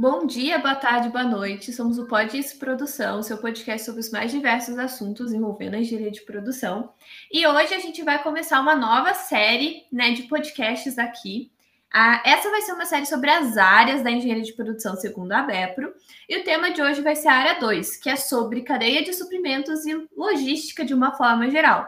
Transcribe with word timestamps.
Bom 0.00 0.26
dia, 0.28 0.60
boa 0.60 0.76
tarde, 0.76 1.08
boa 1.08 1.24
noite. 1.24 1.72
Somos 1.72 1.98
o 1.98 2.06
Podis 2.06 2.52
Produção, 2.52 3.20
seu 3.20 3.36
podcast 3.36 3.84
sobre 3.84 4.00
os 4.00 4.10
mais 4.10 4.30
diversos 4.30 4.78
assuntos 4.78 5.32
envolvendo 5.32 5.74
a 5.74 5.80
engenharia 5.80 6.12
de 6.12 6.20
produção. 6.20 6.92
E 7.32 7.44
hoje 7.44 7.74
a 7.74 7.80
gente 7.80 8.04
vai 8.04 8.22
começar 8.22 8.60
uma 8.60 8.76
nova 8.76 9.12
série 9.12 9.86
né, 9.90 10.12
de 10.12 10.22
podcasts 10.22 11.00
aqui. 11.00 11.50
Ah, 11.92 12.22
essa 12.24 12.48
vai 12.48 12.62
ser 12.62 12.74
uma 12.74 12.86
série 12.86 13.06
sobre 13.06 13.28
as 13.28 13.56
áreas 13.56 14.00
da 14.00 14.08
engenharia 14.08 14.44
de 14.44 14.52
produção 14.52 14.94
segundo 14.94 15.32
a 15.32 15.42
BEPRO. 15.42 15.92
E 16.28 16.38
o 16.38 16.44
tema 16.44 16.70
de 16.70 16.80
hoje 16.80 17.02
vai 17.02 17.16
ser 17.16 17.26
a 17.26 17.34
área 17.34 17.58
2, 17.58 17.96
que 17.96 18.08
é 18.08 18.14
sobre 18.14 18.62
cadeia 18.62 19.02
de 19.02 19.12
suprimentos 19.12 19.84
e 19.84 20.08
logística 20.16 20.84
de 20.84 20.94
uma 20.94 21.16
forma 21.16 21.50
geral. 21.50 21.84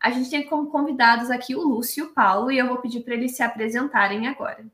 A 0.00 0.10
gente 0.10 0.28
tem 0.28 0.44
como 0.46 0.66
convidados 0.66 1.30
aqui 1.30 1.54
o 1.54 1.62
Lúcio 1.62 2.02
e 2.02 2.08
o 2.08 2.12
Paulo, 2.12 2.50
e 2.50 2.58
eu 2.58 2.66
vou 2.66 2.78
pedir 2.78 3.02
para 3.02 3.14
eles 3.14 3.36
se 3.36 3.42
apresentarem 3.44 4.26
agora. 4.26 4.66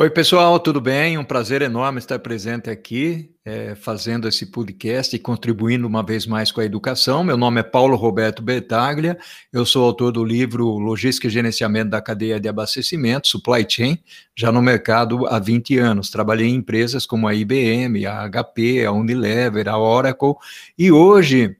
Oi, 0.00 0.08
pessoal, 0.08 0.58
tudo 0.58 0.80
bem? 0.80 1.18
Um 1.18 1.24
prazer 1.24 1.60
enorme 1.60 1.98
estar 1.98 2.18
presente 2.18 2.70
aqui, 2.70 3.34
é, 3.44 3.74
fazendo 3.74 4.26
esse 4.26 4.46
podcast 4.46 5.14
e 5.14 5.18
contribuindo 5.18 5.86
uma 5.86 6.02
vez 6.02 6.24
mais 6.24 6.50
com 6.50 6.62
a 6.62 6.64
educação. 6.64 7.22
Meu 7.22 7.36
nome 7.36 7.60
é 7.60 7.62
Paulo 7.62 7.96
Roberto 7.96 8.42
Bertaglia, 8.42 9.18
eu 9.52 9.66
sou 9.66 9.84
autor 9.84 10.10
do 10.10 10.24
livro 10.24 10.64
Logística 10.78 11.26
e 11.26 11.30
Gerenciamento 11.30 11.90
da 11.90 12.00
Cadeia 12.00 12.40
de 12.40 12.48
Abastecimento, 12.48 13.28
Supply 13.28 13.66
Chain, 13.68 13.98
já 14.34 14.50
no 14.50 14.62
mercado 14.62 15.26
há 15.26 15.38
20 15.38 15.76
anos. 15.76 16.08
Trabalhei 16.08 16.48
em 16.48 16.54
empresas 16.54 17.04
como 17.04 17.28
a 17.28 17.34
IBM, 17.34 18.06
a 18.06 18.26
HP, 18.26 18.86
a 18.86 18.92
Unilever, 18.92 19.68
a 19.68 19.78
Oracle, 19.78 20.32
e 20.78 20.90
hoje 20.90 21.58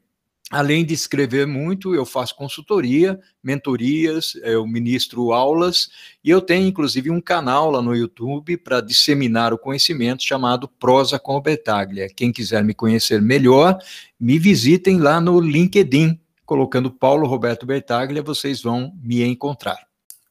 Além 0.51 0.85
de 0.85 0.93
escrever 0.93 1.47
muito, 1.47 1.95
eu 1.95 2.05
faço 2.05 2.35
consultoria, 2.35 3.21
mentorias, 3.41 4.35
eu 4.43 4.67
ministro 4.67 5.31
aulas 5.31 5.89
e 6.25 6.31
eu 6.31 6.41
tenho 6.41 6.67
inclusive 6.67 7.09
um 7.09 7.21
canal 7.21 7.71
lá 7.71 7.81
no 7.81 7.95
YouTube 7.95 8.57
para 8.57 8.81
disseminar 8.81 9.55
o 9.55 9.59
conhecimento 9.59 10.25
chamado 10.25 10.67
Prosa 10.67 11.21
com 11.21 11.37
o 11.37 11.41
Bertaglia. 11.41 12.09
Quem 12.09 12.33
quiser 12.33 12.65
me 12.65 12.75
conhecer 12.75 13.23
melhor, 13.23 13.79
me 14.19 14.41
visitem 14.41 14.99
lá 14.99 15.21
no 15.21 15.39
LinkedIn, 15.41 16.21
colocando 16.45 16.91
Paulo 16.91 17.29
Roberto 17.29 17.65
Bertaglia, 17.65 18.21
vocês 18.21 18.61
vão 18.61 18.93
me 19.01 19.23
encontrar. 19.23 19.79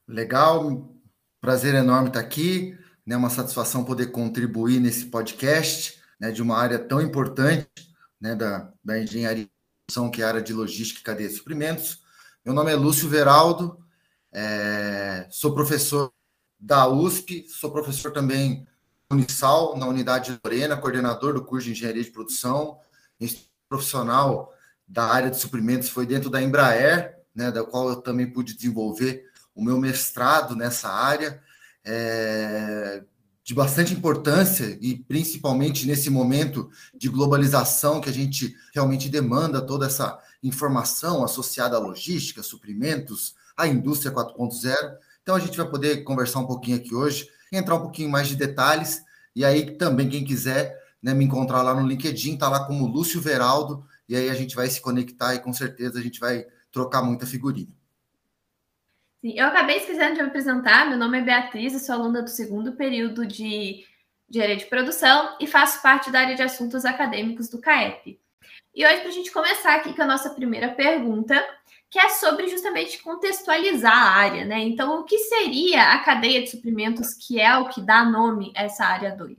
Legal, 0.06 0.94
prazer 1.39 1.73
enorme 1.76 2.09
estar 2.09 2.20
aqui, 2.20 2.78
né? 3.08 3.16
Uma 3.16 3.30
satisfação 3.30 3.86
poder 3.86 4.08
contribuir 4.08 4.81
nesse 4.81 5.06
podcast, 5.06 5.98
né? 6.20 6.30
De 6.30 6.42
uma 6.42 6.58
área 6.58 6.78
tão 6.78 7.00
importante, 7.00 7.70
né? 8.20 8.36
Da, 8.36 8.70
da 8.83 9.02
engenharia 9.02 9.48
que 10.12 10.22
é 10.22 10.26
a 10.26 10.28
área 10.28 10.42
de 10.42 10.54
logística 10.54 11.00
e 11.00 11.04
cadeia 11.04 11.30
de 11.30 11.36
suprimentos. 11.36 12.02
Meu 12.45 12.54
nome 12.54 12.72
é 12.72 12.76
Lúcio 12.76 13.09
Veraldo, 13.09 13.84
é, 14.32 15.28
sou 15.32 15.54
professor 15.54 16.12
da 16.59 16.88
USP, 16.88 17.48
sou 17.48 17.72
professor 17.72 18.12
também 18.12 18.67
Unisal, 19.12 19.76
na 19.76 19.88
unidade 19.88 20.34
de 20.34 20.40
Lorena, 20.44 20.78
coordenador 20.78 21.34
do 21.34 21.44
curso 21.44 21.66
de 21.66 21.72
Engenharia 21.72 22.04
de 22.04 22.12
Produção, 22.12 22.78
profissional 23.67 24.54
da 24.88 25.06
área 25.06 25.30
de 25.30 25.38
suprimentos 25.38 25.90
foi 25.90 26.06
dentro 26.06 26.30
da 26.30 26.42
Embraer, 26.42 27.17
né, 27.34 27.52
da 27.52 27.64
qual 27.64 27.90
eu 27.90 27.95
também 27.98 28.32
pude 28.32 28.56
desenvolver 28.56 29.26
o 29.56 29.64
meu 29.64 29.80
mestrado 29.80 30.56
nessa 30.56 30.90
área. 30.90 31.42
É, 31.84 33.04
de 33.50 33.55
bastante 33.55 33.95
importância 33.95 34.78
e 34.80 34.95
principalmente 34.95 35.88
nesse 35.88 36.08
momento 36.08 36.69
de 36.95 37.09
globalização 37.09 38.00
que 38.00 38.08
a 38.08 38.14
gente 38.14 38.55
realmente 38.72 39.09
demanda 39.09 39.59
toda 39.59 39.88
essa 39.88 40.19
informação 40.44 41.23
associada 41.23 41.75
à 41.75 41.80
logística, 41.80 42.44
suprimentos, 42.44 43.33
à 43.58 43.66
indústria 43.66 44.14
4.0. 44.14 44.75
Então 45.23 45.33
a 45.33 45.39
gente 45.39 45.58
vai 45.58 45.67
poder 45.67 46.03
conversar 46.03 46.42
um 46.42 46.45
pouquinho 46.45 46.77
aqui 46.77 46.94
hoje, 46.94 47.27
entrar 47.52 47.73
um 47.73 47.81
pouquinho 47.81 48.11
mais 48.11 48.27
de 48.27 48.36
detalhes 48.36 49.02
e 49.36 49.44
aí 49.44 49.72
também 49.77 50.08
quem 50.08 50.23
quiser 50.23 50.80
né, 51.02 51.16
me 51.16 51.25
encontrar 51.25 51.64
lá 51.64 51.73
no 51.73 51.88
LinkedIn, 51.88 52.38
tá 52.38 52.47
lá 52.47 52.66
como 52.66 52.86
Lúcio 52.86 53.20
Veraldo 53.20 53.83
e 54.08 54.16
aí 54.16 54.30
a 54.30 54.36
gente 54.36 54.55
vai 54.55 54.70
se 54.70 54.80
conectar 54.80 55.33
e 55.33 55.39
com 55.39 55.52
certeza 55.52 55.97
a 55.97 56.03
gente 56.03 56.20
vai 56.20 56.45
trocar 56.72 57.02
muita 57.02 57.26
figurinha. 57.26 57.79
Sim, 59.22 59.34
eu 59.38 59.48
acabei 59.48 59.78
esquecendo 59.78 60.16
de 60.16 60.22
me 60.22 60.30
apresentar. 60.30 60.88
Meu 60.88 60.98
nome 60.98 61.20
é 61.20 61.22
Beatriz, 61.22 61.74
eu 61.74 61.80
sou 61.80 61.96
aluna 61.96 62.22
do 62.22 62.30
segundo 62.30 62.72
período 62.74 63.26
de 63.26 63.86
Engenharia 64.30 64.56
de 64.56 64.66
Produção 64.66 65.36
e 65.42 65.46
faço 65.46 65.82
parte 65.82 66.10
da 66.10 66.22
área 66.22 66.36
de 66.36 66.42
assuntos 66.42 66.86
acadêmicos 66.86 67.50
do 67.50 67.60
CAEP. 67.60 68.18
E 68.74 68.86
hoje, 68.86 69.02
para 69.02 69.10
a 69.10 69.14
gente 69.14 69.32
começar 69.32 69.76
aqui 69.76 69.94
com 69.94 70.04
a 70.04 70.08
nossa 70.08 70.30
primeira 70.30 70.70
pergunta, 70.70 71.36
que 71.90 72.00
é 72.00 72.08
sobre 72.12 72.48
justamente 72.48 73.02
contextualizar 73.04 73.92
a 73.92 74.12
área, 74.12 74.46
né? 74.46 74.62
Então, 74.62 75.02
o 75.02 75.04
que 75.04 75.18
seria 75.18 75.92
a 75.92 76.00
cadeia 76.00 76.42
de 76.42 76.52
suprimentos, 76.52 77.14
que 77.14 77.42
é 77.42 77.58
o 77.58 77.68
que 77.68 77.82
dá 77.82 78.06
nome 78.06 78.54
a 78.56 78.64
essa 78.64 78.86
área 78.86 79.14
2? 79.14 79.36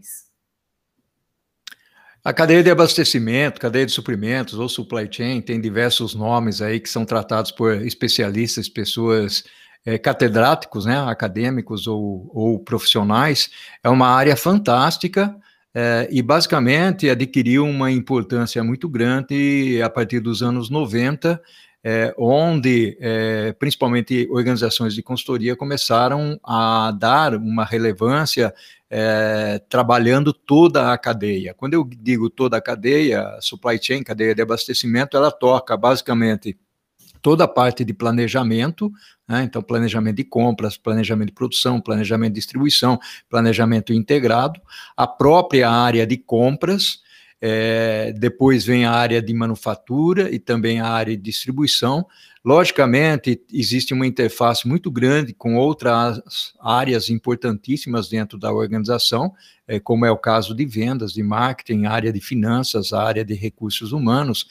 A 2.23 2.35
cadeia 2.35 2.63
de 2.63 2.71
abastecimento, 2.71 3.59
cadeia 3.59 3.87
de 3.87 3.93
suprimentos 3.93 4.59
ou 4.59 4.69
supply 4.69 5.09
chain 5.11 5.41
tem 5.41 5.59
diversos 5.59 6.15
nomes 6.15 6.61
aí 6.61 6.79
que 6.79 6.91
são 6.91 7.07
tratados 7.07 7.51
por 7.51 7.81
especialistas, 7.81 8.69
pessoas 8.69 9.43
é, 9.85 9.99
catedráticos, 9.99 10.85
né, 10.87 10.99
acadêmicos 11.07 11.87
ou, 11.87 12.31
ou, 12.33 12.59
profissionais, 12.59 13.51
é 13.83 13.89
uma 13.89 14.09
área 14.09 14.37
fantástica 14.37 15.35
é, 15.75 16.09
e 16.11 16.21
basicamente 16.21 17.09
adquiriu 17.09 17.65
uma 17.65 17.91
importância 17.91 18.63
muito 18.63 18.89
grande 18.89 19.81
a 19.83 19.89
partir 19.89 20.21
dos 20.21 20.43
anos 20.43 20.69
90, 20.69 21.41
é, 21.83 22.15
onde 22.19 22.99
é, 23.01 23.53
principalmente 23.53 24.29
organizações 24.31 24.95
de 24.95 25.03
consultoria 25.03 25.57
começaram 25.57 26.39
a 26.45 26.93
dar 26.93 27.35
uma 27.35 27.65
relevância 27.65 28.53
é, 28.91 29.61
trabalhando 29.69 30.33
toda 30.33 30.93
a 30.93 30.99
cadeia. 30.99 31.55
Quando 31.55 31.75
eu 31.75 31.89
digo 31.89 32.29
toda 32.29 32.57
a 32.57 32.61
cadeia, 32.61 33.39
supply 33.41 33.79
chain, 33.81 34.03
cadeia 34.03 34.35
de 34.35 34.43
abastecimento, 34.43 35.17
ela 35.17 35.31
toca 35.31 35.77
basicamente 35.77 36.59
toda 37.23 37.45
a 37.45 37.49
parte 37.49 37.85
de 37.85 37.93
planejamento, 37.93 38.91
né? 39.29 39.45
então 39.45 39.63
planejamento 39.63 40.17
de 40.17 40.25
compras, 40.25 40.77
planejamento 40.77 41.29
de 41.29 41.35
produção, 41.35 41.81
planejamento 41.81 42.33
de 42.33 42.41
distribuição, 42.41 42.99
planejamento 43.29 43.93
integrado, 43.93 44.61
a 44.97 45.07
própria 45.07 45.71
área 45.71 46.07
de 46.07 46.17
compras, 46.17 47.01
é, 47.41 48.13
depois 48.19 48.67
vem 48.67 48.85
a 48.85 48.93
área 48.93 49.23
de 49.23 49.33
manufatura 49.33 50.35
e 50.35 50.39
também 50.39 50.81
a 50.81 50.89
área 50.89 51.17
de 51.17 51.23
distribuição. 51.23 52.07
Logicamente, 52.43 53.39
existe 53.53 53.93
uma 53.93 54.07
interface 54.07 54.67
muito 54.67 54.91
grande 54.91 55.35
com 55.35 55.57
outras 55.57 56.55
áreas 56.59 57.11
importantíssimas 57.11 58.09
dentro 58.09 58.39
da 58.39 58.51
organização, 58.51 59.35
é, 59.69 59.79
como 59.79 60.07
é 60.07 60.11
o 60.11 60.17
caso 60.17 60.55
de 60.55 60.65
vendas, 60.65 61.13
de 61.13 61.23
marketing, 61.23 61.85
área 61.85 62.11
de 62.11 62.19
finanças, 62.19 62.95
área 62.95 63.23
de 63.23 63.35
recursos 63.35 63.93
humanos. 63.93 64.47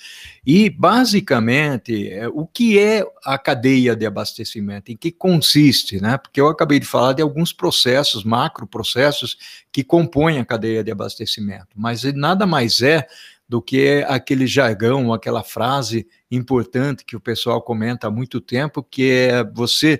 E, 0.46 0.70
basicamente, 0.70 2.08
é, 2.10 2.28
o 2.28 2.46
que 2.46 2.78
é 2.78 3.04
a 3.26 3.40
cadeia 3.40 3.96
de 3.96 4.06
abastecimento? 4.06 4.92
Em 4.92 4.96
que 4.96 5.12
consiste? 5.12 6.00
Né? 6.00 6.16
Porque 6.20 6.40
eu 6.40 6.48
acabei 6.48 6.80
de 6.80 6.86
falar 6.86 7.14
de 7.14 7.24
alguns 7.24 7.52
processos, 7.52 8.24
macroprocessos, 8.24 9.36
que 9.72 9.84
compõem 9.84 10.38
a 10.38 10.46
cadeia 10.46 10.84
de 10.84 10.92
abastecimento, 10.92 11.70
mas 11.76 12.04
nada 12.14 12.46
mais 12.46 12.82
é 12.82 13.08
do 13.50 13.60
que 13.60 14.06
aquele 14.08 14.46
jargão, 14.46 15.12
aquela 15.12 15.44
frase 15.44 16.08
importante 16.30 17.04
que 17.04 17.16
o 17.16 17.20
pessoal 17.20 17.60
comenta 17.60 18.06
há 18.06 18.12
muito 18.12 18.40
tempo, 18.40 18.84
que 18.84 19.10
é 19.10 19.44
você 19.44 20.00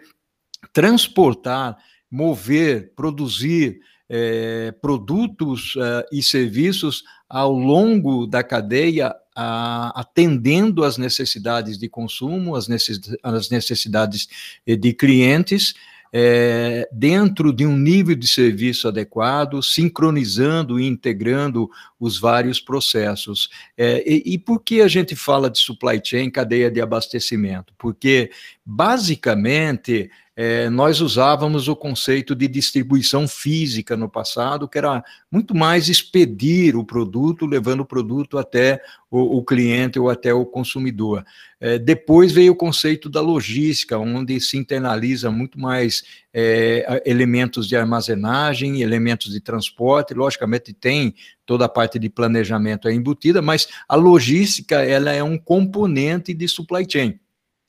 transportar, 0.72 1.76
mover, 2.12 2.94
produzir 2.96 3.80
é, 4.08 4.72
produtos 4.80 5.76
uh, 5.76 6.06
e 6.12 6.22
serviços 6.22 7.04
ao 7.28 7.52
longo 7.52 8.28
da 8.28 8.44
cadeia, 8.44 9.12
uh, 9.12 9.94
atendendo 9.96 10.84
às 10.84 10.98
necessidades 10.98 11.78
de 11.78 11.90
consumo, 11.90 12.56
às 12.56 12.68
necessidades 12.68 14.28
de 14.66 14.94
clientes, 14.94 15.74
é, 16.12 16.90
dentro 16.92 17.54
de 17.54 17.66
um 17.66 17.78
nível 17.78 18.16
de 18.16 18.28
serviço 18.28 18.88
adequado, 18.88 19.62
sincronizando 19.62 20.80
e 20.80 20.88
integrando 20.88 21.70
os 22.00 22.20
vários 22.20 22.60
processos. 22.60 23.50
É, 23.78 24.04
e, 24.08 24.34
e, 24.34 24.38
por 24.38 24.64
que 24.64 24.82
a 24.82 24.88
gente 24.88 25.16
fala 25.16 25.50
de 25.50 25.60
supply 25.60 26.02
chain, 26.04 26.30
cadeia 26.32 26.72
de 26.72 26.82
abastecimento? 26.82 27.74
Porque, 27.78 28.32
basicamente, 28.66 30.10
é, 30.42 30.70
nós 30.70 31.02
usávamos 31.02 31.68
o 31.68 31.76
conceito 31.76 32.34
de 32.34 32.48
distribuição 32.48 33.28
física 33.28 33.98
no 33.98 34.08
passado, 34.08 34.70
que 34.70 34.78
era 34.78 35.04
muito 35.30 35.54
mais 35.54 35.90
expedir 35.90 36.78
o 36.78 36.86
produto, 36.86 37.46
levando 37.46 37.82
o 37.82 37.86
produto 37.86 38.38
até 38.38 38.82
o, 39.12 39.40
o 39.40 39.44
cliente 39.44 40.00
ou 40.00 40.10
até 40.10 40.34
o 40.34 40.46
consumidor. 40.46 41.26
É, 41.60 41.78
depois 41.78 42.32
veio 42.32 42.54
o 42.54 42.56
conceito 42.56 43.10
da 43.10 43.20
logística, 43.20 43.98
onde 43.98 44.40
se 44.40 44.58
internaliza 44.58 45.30
muito 45.30 45.60
mais 45.60 46.06
é, 46.34 47.04
elementos 47.06 47.68
de 47.68 47.76
armazenagem, 47.76 48.82
elementos 48.82 49.34
de 49.34 49.42
transporte, 49.42 50.14
logicamente 50.14 50.72
tem 50.72 51.16
toda 51.46 51.66
a 51.66 51.70
parte 51.70 52.00
de 52.00 52.10
planejamento 52.10 52.90
embutida, 52.90 53.42
mas 53.42 53.68
a 53.90 53.98
logística 53.98 54.78
ela 54.78 55.12
é 55.12 55.22
um 55.22 55.38
componente 55.38 56.34
de 56.34 56.48
supply 56.48 56.88
chain. 56.90 57.20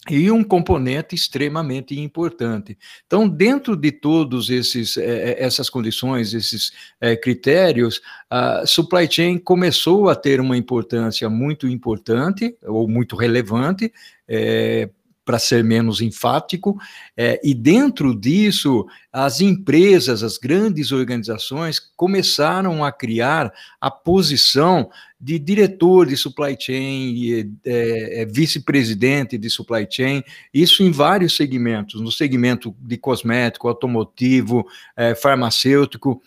E 0.08 0.30
um 0.30 0.42
componente 0.42 1.14
extremamente 1.14 1.98
importante. 1.98 2.78
Então, 3.06 3.28
dentro 3.28 3.76
de 3.76 3.92
todos 3.92 4.48
esses 4.48 4.96
essas 4.96 5.68
condições, 5.68 6.32
esses 6.32 6.72
critérios, 7.22 8.00
a 8.30 8.64
supply 8.64 9.06
chain 9.10 9.36
começou 9.38 10.08
a 10.08 10.14
ter 10.14 10.40
uma 10.40 10.56
importância 10.56 11.28
muito 11.28 11.68
importante 11.68 12.56
ou 12.62 12.88
muito 12.88 13.14
relevante 13.14 13.92
é, 14.26 14.88
para 15.30 15.38
ser 15.38 15.62
menos 15.62 16.00
enfático, 16.00 16.76
é, 17.16 17.40
e 17.40 17.54
dentro 17.54 18.18
disso, 18.18 18.84
as 19.12 19.40
empresas, 19.40 20.24
as 20.24 20.36
grandes 20.36 20.90
organizações 20.90 21.78
começaram 21.96 22.84
a 22.84 22.90
criar 22.90 23.52
a 23.80 23.92
posição 23.92 24.90
de 25.20 25.38
diretor 25.38 26.04
de 26.04 26.16
supply 26.16 26.56
chain, 26.58 27.54
é, 27.64 28.22
é, 28.22 28.26
vice-presidente 28.26 29.38
de 29.38 29.48
supply 29.48 29.86
chain, 29.88 30.24
isso 30.52 30.82
em 30.82 30.90
vários 30.90 31.36
segmentos, 31.36 32.00
no 32.00 32.10
segmento 32.10 32.74
de 32.80 32.96
cosmético, 32.96 33.68
automotivo, 33.68 34.66
é, 34.96 35.14
farmacêutico, 35.14 36.20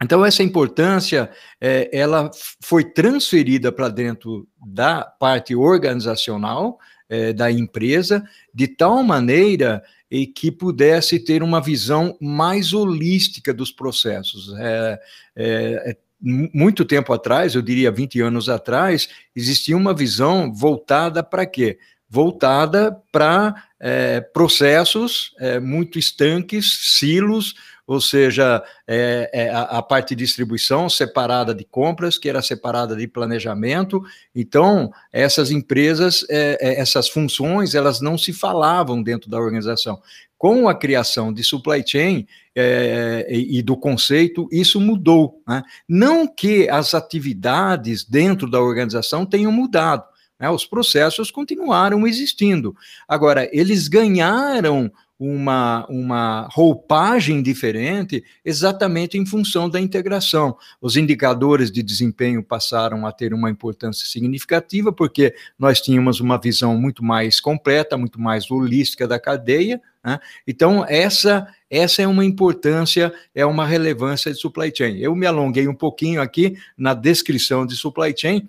então, 0.00 0.24
essa 0.24 0.44
importância, 0.44 1.28
é, 1.60 1.90
ela 1.92 2.30
foi 2.62 2.84
transferida 2.84 3.72
para 3.72 3.88
dentro 3.88 4.46
da 4.64 5.02
parte 5.02 5.56
organizacional, 5.56 6.78
é, 7.08 7.32
da 7.32 7.50
empresa, 7.50 8.22
de 8.52 8.68
tal 8.68 9.02
maneira 9.02 9.82
e 10.10 10.26
que 10.26 10.50
pudesse 10.50 11.18
ter 11.18 11.42
uma 11.42 11.60
visão 11.60 12.16
mais 12.20 12.72
holística 12.72 13.52
dos 13.52 13.70
processos. 13.70 14.54
É, 14.58 15.00
é, 15.36 15.90
é 15.90 15.96
muito 16.20 16.84
tempo 16.84 17.12
atrás, 17.12 17.54
eu 17.54 17.62
diria 17.62 17.90
20 17.90 18.20
anos 18.20 18.48
atrás, 18.48 19.08
existia 19.34 19.76
uma 19.76 19.94
visão 19.94 20.52
voltada 20.52 21.22
para 21.22 21.46
quê? 21.46 21.78
Voltada 22.10 22.98
para 23.12 23.54
é, 23.78 24.20
processos 24.20 25.34
é, 25.38 25.60
muito 25.60 25.98
estanques, 25.98 26.96
silos, 26.98 27.54
ou 27.88 28.02
seja, 28.02 28.62
é, 28.86 29.30
é, 29.32 29.50
a, 29.50 29.80
parte 29.80 30.14
de 30.14 30.22
distribuição 30.22 30.90
separada 30.90 31.54
de 31.54 31.64
compras, 31.64 32.18
que 32.18 32.28
era 32.28 32.42
separada 32.42 32.94
de 32.94 33.08
planejamento. 33.08 34.04
Então, 34.34 34.92
essas 35.10 35.50
empresas, 35.50 36.22
é, 36.28 36.58
é 36.60 36.80
essas 36.80 37.08
funções, 37.08 37.74
elas 37.74 38.02
não 38.02 38.18
se 38.18 38.30
falavam 38.30 39.02
dentro 39.02 39.30
da 39.30 39.38
organização. 39.38 40.02
Com 40.36 40.68
a 40.68 40.74
criação 40.74 41.32
de 41.32 41.42
supply 41.42 41.82
chain 41.84 42.26
é, 42.54 43.26
e, 43.30 43.58
e, 43.58 43.62
do 43.62 43.74
conceito, 43.74 44.46
isso 44.52 44.78
mudou. 44.78 45.40
Né? 45.48 45.62
Não 45.88 46.26
que 46.26 46.68
as 46.68 46.92
atividades 46.92 48.04
dentro 48.04 48.50
da 48.50 48.60
organização 48.60 49.24
tenham 49.24 49.50
mudado, 49.50 50.04
né? 50.38 50.50
os 50.50 50.66
processos 50.66 51.30
continuaram 51.30 52.06
existindo. 52.06 52.76
Agora, 53.08 53.48
eles 53.50 53.88
ganharam 53.88 54.92
uma, 55.18 55.84
uma 55.88 56.48
roupagem 56.52 57.42
diferente 57.42 58.22
exatamente 58.44 59.18
em 59.18 59.26
função 59.26 59.68
da 59.68 59.80
integração. 59.80 60.56
Os 60.80 60.96
indicadores 60.96 61.72
de 61.72 61.82
desempenho 61.82 62.42
passaram 62.42 63.04
a 63.04 63.10
ter 63.10 63.34
uma 63.34 63.50
importância 63.50 64.06
significativa, 64.06 64.92
porque 64.92 65.34
nós 65.58 65.80
tínhamos 65.80 66.20
uma 66.20 66.38
visão 66.38 66.78
muito 66.78 67.04
mais 67.04 67.40
completa, 67.40 67.96
muito 67.96 68.20
mais 68.20 68.48
holística 68.50 69.08
da 69.08 69.18
cadeia. 69.18 69.80
Né? 70.04 70.20
Então, 70.46 70.84
essa, 70.88 71.48
essa 71.68 72.00
é 72.00 72.06
uma 72.06 72.24
importância, 72.24 73.12
é 73.34 73.44
uma 73.44 73.66
relevância 73.66 74.32
de 74.32 74.38
supply 74.38 74.72
chain. 74.74 74.98
Eu 74.98 75.16
me 75.16 75.26
alonguei 75.26 75.66
um 75.66 75.74
pouquinho 75.74 76.22
aqui 76.22 76.56
na 76.76 76.94
descrição 76.94 77.66
de 77.66 77.74
supply 77.74 78.14
chain, 78.16 78.48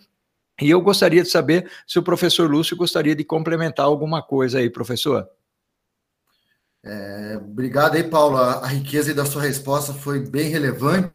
e 0.62 0.70
eu 0.70 0.82
gostaria 0.82 1.24
de 1.24 1.30
saber 1.30 1.70
se 1.88 1.98
o 1.98 2.04
professor 2.04 2.52
Lúcio 2.52 2.76
gostaria 2.76 3.16
de 3.16 3.24
complementar 3.24 3.86
alguma 3.86 4.22
coisa 4.22 4.60
aí, 4.60 4.70
professor. 4.70 5.26
É, 6.92 7.38
obrigado 7.38 7.96
aí, 7.96 8.04
Paulo. 8.04 8.38
A, 8.38 8.66
riqueza 8.66 9.14
da 9.14 9.24
sua 9.24 9.44
resposta 9.44 9.94
foi 9.94 10.20
bem 10.22 10.50
relevante. 10.50 11.14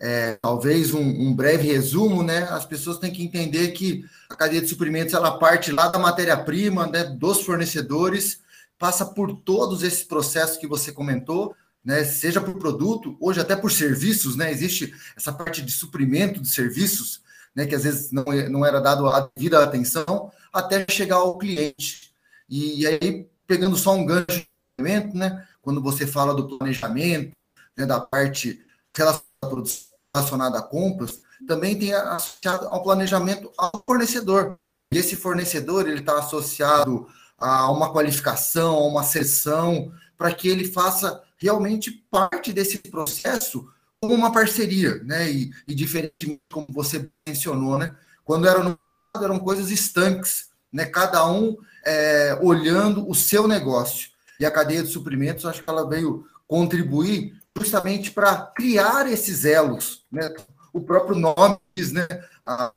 É, 0.00 0.36
talvez 0.42 0.92
um, 0.92 1.00
um, 1.00 1.32
breve 1.32 1.68
resumo, 1.68 2.24
né? 2.24 2.42
As 2.50 2.66
pessoas 2.66 2.98
têm 2.98 3.12
que 3.12 3.22
entender 3.22 3.68
que 3.68 4.04
a 4.28 4.34
cadeia 4.34 4.60
de 4.60 4.66
suprimentos 4.66 5.14
ela 5.14 5.38
parte 5.38 5.70
lá 5.70 5.86
da 5.86 6.00
matéria-prima, 6.00 6.88
né, 6.88 7.04
dos 7.04 7.42
fornecedores, 7.42 8.40
passa 8.76 9.06
por 9.06 9.36
todos 9.36 9.84
esses 9.84 10.02
processos 10.02 10.56
que 10.56 10.66
você 10.66 10.90
comentou, 10.90 11.54
né? 11.84 12.02
Seja 12.02 12.40
por 12.40 12.58
produto, 12.58 13.16
hoje 13.20 13.40
até 13.40 13.54
por 13.54 13.70
serviços, 13.70 14.34
né? 14.34 14.50
Existe 14.50 14.92
essa 15.16 15.32
parte 15.32 15.62
de 15.62 15.70
suprimento 15.70 16.40
de 16.40 16.48
serviços, 16.48 17.22
né? 17.54 17.66
Que 17.66 17.76
às 17.76 17.84
vezes 17.84 18.10
não, 18.10 18.24
não 18.50 18.66
era 18.66 18.80
dado 18.80 19.06
a 19.06 19.30
devida 19.36 19.62
atenção 19.62 20.32
até 20.52 20.84
chegar 20.90 21.16
ao 21.16 21.38
cliente. 21.38 22.12
E, 22.48 22.80
e 22.80 22.86
aí, 22.86 23.28
pegando 23.46 23.76
só 23.76 23.94
um 23.94 24.04
gancho 24.04 24.44
né? 24.80 25.46
Quando 25.62 25.80
você 25.80 26.06
fala 26.06 26.34
do 26.34 26.58
planejamento, 26.58 27.32
né, 27.76 27.86
da 27.86 28.00
parte 28.00 28.60
relacionada 28.96 30.58
a 30.58 30.62
compras, 30.62 31.22
também 31.46 31.78
tem 31.78 31.92
associado 31.92 32.66
ao 32.68 32.82
planejamento 32.82 33.50
ao 33.56 33.82
fornecedor. 33.86 34.58
E 34.92 34.98
esse 34.98 35.16
fornecedor 35.16 35.88
ele 35.88 36.00
está 36.00 36.18
associado 36.18 37.08
a 37.38 37.70
uma 37.70 37.92
qualificação, 37.92 38.76
a 38.76 38.86
uma 38.86 39.02
sessão, 39.02 39.92
para 40.16 40.32
que 40.32 40.48
ele 40.48 40.64
faça 40.64 41.22
realmente 41.36 41.90
parte 42.10 42.52
desse 42.52 42.78
processo 42.78 43.68
como 44.00 44.14
uma 44.14 44.32
parceria, 44.32 45.02
né? 45.02 45.30
E, 45.30 45.50
e 45.66 46.40
como 46.52 46.66
você 46.70 47.10
mencionou, 47.26 47.78
né? 47.78 47.94
Quando 48.24 48.46
eram, 48.46 48.78
eram 49.16 49.38
coisas 49.38 49.70
estanques, 49.70 50.50
né? 50.72 50.84
Cada 50.84 51.26
um 51.26 51.56
é, 51.84 52.38
olhando 52.40 53.08
o 53.08 53.14
seu 53.14 53.48
negócio 53.48 54.13
e 54.38 54.46
a 54.46 54.50
cadeia 54.50 54.82
de 54.82 54.88
suprimentos, 54.88 55.44
acho 55.44 55.62
que 55.62 55.70
ela 55.70 55.88
veio 55.88 56.26
contribuir 56.46 57.40
justamente 57.56 58.10
para 58.10 58.36
criar 58.46 59.10
esses 59.10 59.44
elos, 59.44 60.04
né? 60.10 60.32
O 60.72 60.80
próprio 60.80 61.16
nome 61.16 61.58
diz, 61.74 61.92
né? 61.92 62.06
A, 62.44 62.72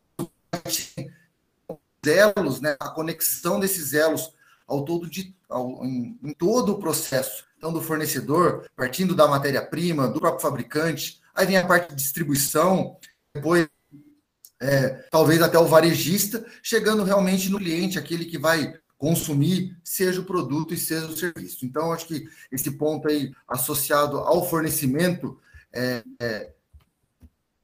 elos, 2.05 2.61
né? 2.61 2.75
A 2.79 2.89
conexão 2.89 3.59
desses 3.59 3.93
elos 3.93 4.31
ao 4.67 4.83
todo 4.83 5.09
de, 5.09 5.35
ao, 5.49 5.83
em, 5.85 6.17
em 6.23 6.33
todo 6.33 6.73
o 6.73 6.79
processo. 6.79 7.45
Então, 7.57 7.73
do 7.73 7.81
fornecedor, 7.81 8.69
partindo 8.75 9.15
da 9.15 9.27
matéria-prima, 9.27 10.07
do 10.07 10.19
próprio 10.19 10.41
fabricante, 10.41 11.19
aí 11.33 11.45
vem 11.45 11.57
a 11.57 11.65
parte 11.65 11.89
de 11.89 11.95
distribuição, 11.95 12.97
depois 13.33 13.67
é, 14.59 14.89
talvez 15.11 15.41
até 15.41 15.57
o 15.57 15.65
varejista, 15.65 16.45
chegando 16.61 17.03
realmente 17.03 17.49
no 17.49 17.57
cliente, 17.57 17.97
aquele 17.97 18.25
que 18.25 18.37
vai 18.37 18.73
consumir, 18.97 19.77
seja 19.83 20.21
o 20.21 20.25
produto 20.25 20.73
e 20.73 20.77
seja 20.77 21.05
o 21.05 21.15
serviço. 21.15 21.65
Então, 21.65 21.91
acho 21.91 22.07
que 22.07 22.27
esse 22.51 22.71
ponto 22.71 23.07
aí 23.07 23.31
associado 23.47 24.17
ao 24.17 24.47
fornecimento, 24.49 25.39
é, 25.71 26.03
é, 26.19 26.51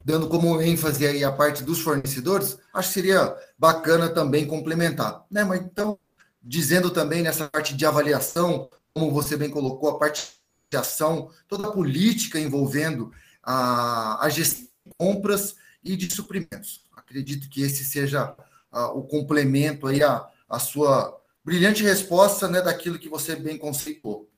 dando 0.06 0.28
como 0.28 0.62
ênfase 0.62 1.08
aí 1.08 1.24
a 1.24 1.32
parte 1.32 1.64
dos 1.64 1.80
fornecedores, 1.80 2.58
acho 2.74 2.88
que 2.90 2.94
seria 2.94 3.36
bacana 3.58 4.10
também 4.10 4.46
complementar. 4.46 5.26
Né? 5.30 5.44
Mas 5.44 5.62
então, 5.62 5.98
dizendo 6.42 6.92
também 6.92 7.24
nessa 7.24 7.50
parte 7.50 7.76
de 7.76 7.86
avaliação, 7.86 8.70
como 8.94 9.12
você 9.12 9.36
bem 9.36 9.50
colocou, 9.50 9.90
a 9.90 9.98
parte 9.98 10.34
de 10.70 10.78
ação, 10.78 11.32
toda 11.48 11.68
a 11.68 11.72
política 11.72 12.40
envolvendo 12.40 13.12
a, 13.42 14.24
a 14.24 14.30
gestão 14.30 14.68
de 14.86 14.94
compras 14.98 15.56
e 15.84 15.96
de 15.96 16.14
suprimentos. 16.14 16.84
Acredito 16.96 17.50
que 17.50 17.62
esse 17.62 17.84
seja 17.84 18.36
a, 18.72 18.88
o 18.90 19.04
complemento 19.04 19.88
aí 19.88 20.04
a, 20.04 20.28
a 20.50 20.60
sua 20.60 21.20
brilhante 21.44 21.84
resposta 21.84 22.48
né, 22.48 22.62
daquilo 22.62 23.00
que 23.00 23.10
você 23.10 23.36
bem 23.36 23.58
conceitou. 23.58 24.30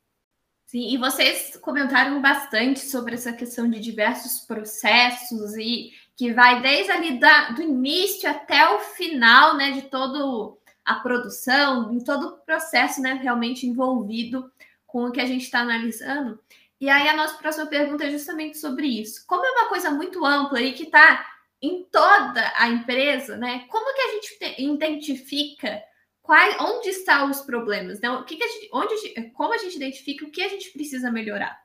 Sim, 0.66 0.94
e 0.94 0.98
vocês 0.98 1.58
comentaram 1.62 2.22
bastante 2.22 2.80
sobre 2.80 3.14
essa 3.14 3.32
questão 3.32 3.70
de 3.70 3.80
diversos 3.80 4.40
processos 4.46 5.56
e 5.56 5.92
que 6.18 6.34
vai 6.34 6.62
desde 6.62 6.92
ali 6.92 7.20
da, 7.20 7.52
do 7.52 7.62
início 7.62 8.30
até 8.30 8.68
o 8.70 8.80
final, 8.80 9.56
né, 9.56 9.72
de 9.72 9.84
todo 9.84 10.58
a 10.84 10.96
produção, 10.96 11.94
em 11.94 12.00
todo 12.00 12.28
o 12.28 12.38
processo, 12.40 13.02
né, 13.02 13.14
realmente 13.14 13.68
envolvido 13.68 14.52
com 14.86 15.06
o 15.06 15.12
que 15.12 15.22
a 15.22 15.26
gente 15.26 15.44
está 15.44 15.60
analisando. 15.60 16.40
E 16.80 16.90
aí 16.90 17.08
a 17.08 17.16
nossa 17.16 17.38
próxima 17.38 17.66
pergunta 17.68 18.06
é 18.06 18.12
justamente 18.12 18.58
sobre 18.58 18.88
isso. 18.88 19.26
Como 19.28 19.46
é 19.46 19.52
uma 19.52 19.70
coisa 19.70 19.92
muito 19.92 20.26
ampla 20.26 20.62
e 20.62 20.74
que 20.74 20.84
está 20.84 21.26
em 21.62 21.84
toda 21.86 22.54
a 22.56 22.68
empresa, 22.70 23.38
né? 23.38 23.66
Como 23.70 23.94
que 23.94 24.02
a 24.02 24.12
gente 24.12 24.62
identifica 24.62 25.82
quais, 26.25 26.58
onde 26.60 26.89
estão 26.89 27.29
os 27.29 27.41
problemas? 27.41 27.98
Então, 27.98 28.22
o 28.22 28.25
que, 28.25 28.36
que 28.36 28.44
a 28.44 28.48
gente, 28.48 28.70
onde 28.74 29.32
como 29.32 29.53
a 29.53 29.58
gente 29.58 29.75
identifica 29.75 30.25
o 30.25 30.32
que 30.32 30.41
a 30.41 30.50
gente 30.50 30.72
precisa 30.72 31.12
melhorar? 31.12 31.58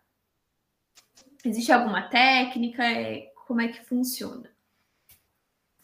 Existe 1.45 1.73
alguma 1.73 2.03
técnica? 2.03 2.85
É, 2.85 3.31
como 3.47 3.63
é 3.63 3.69
que 3.69 3.85
funciona? 3.85 4.51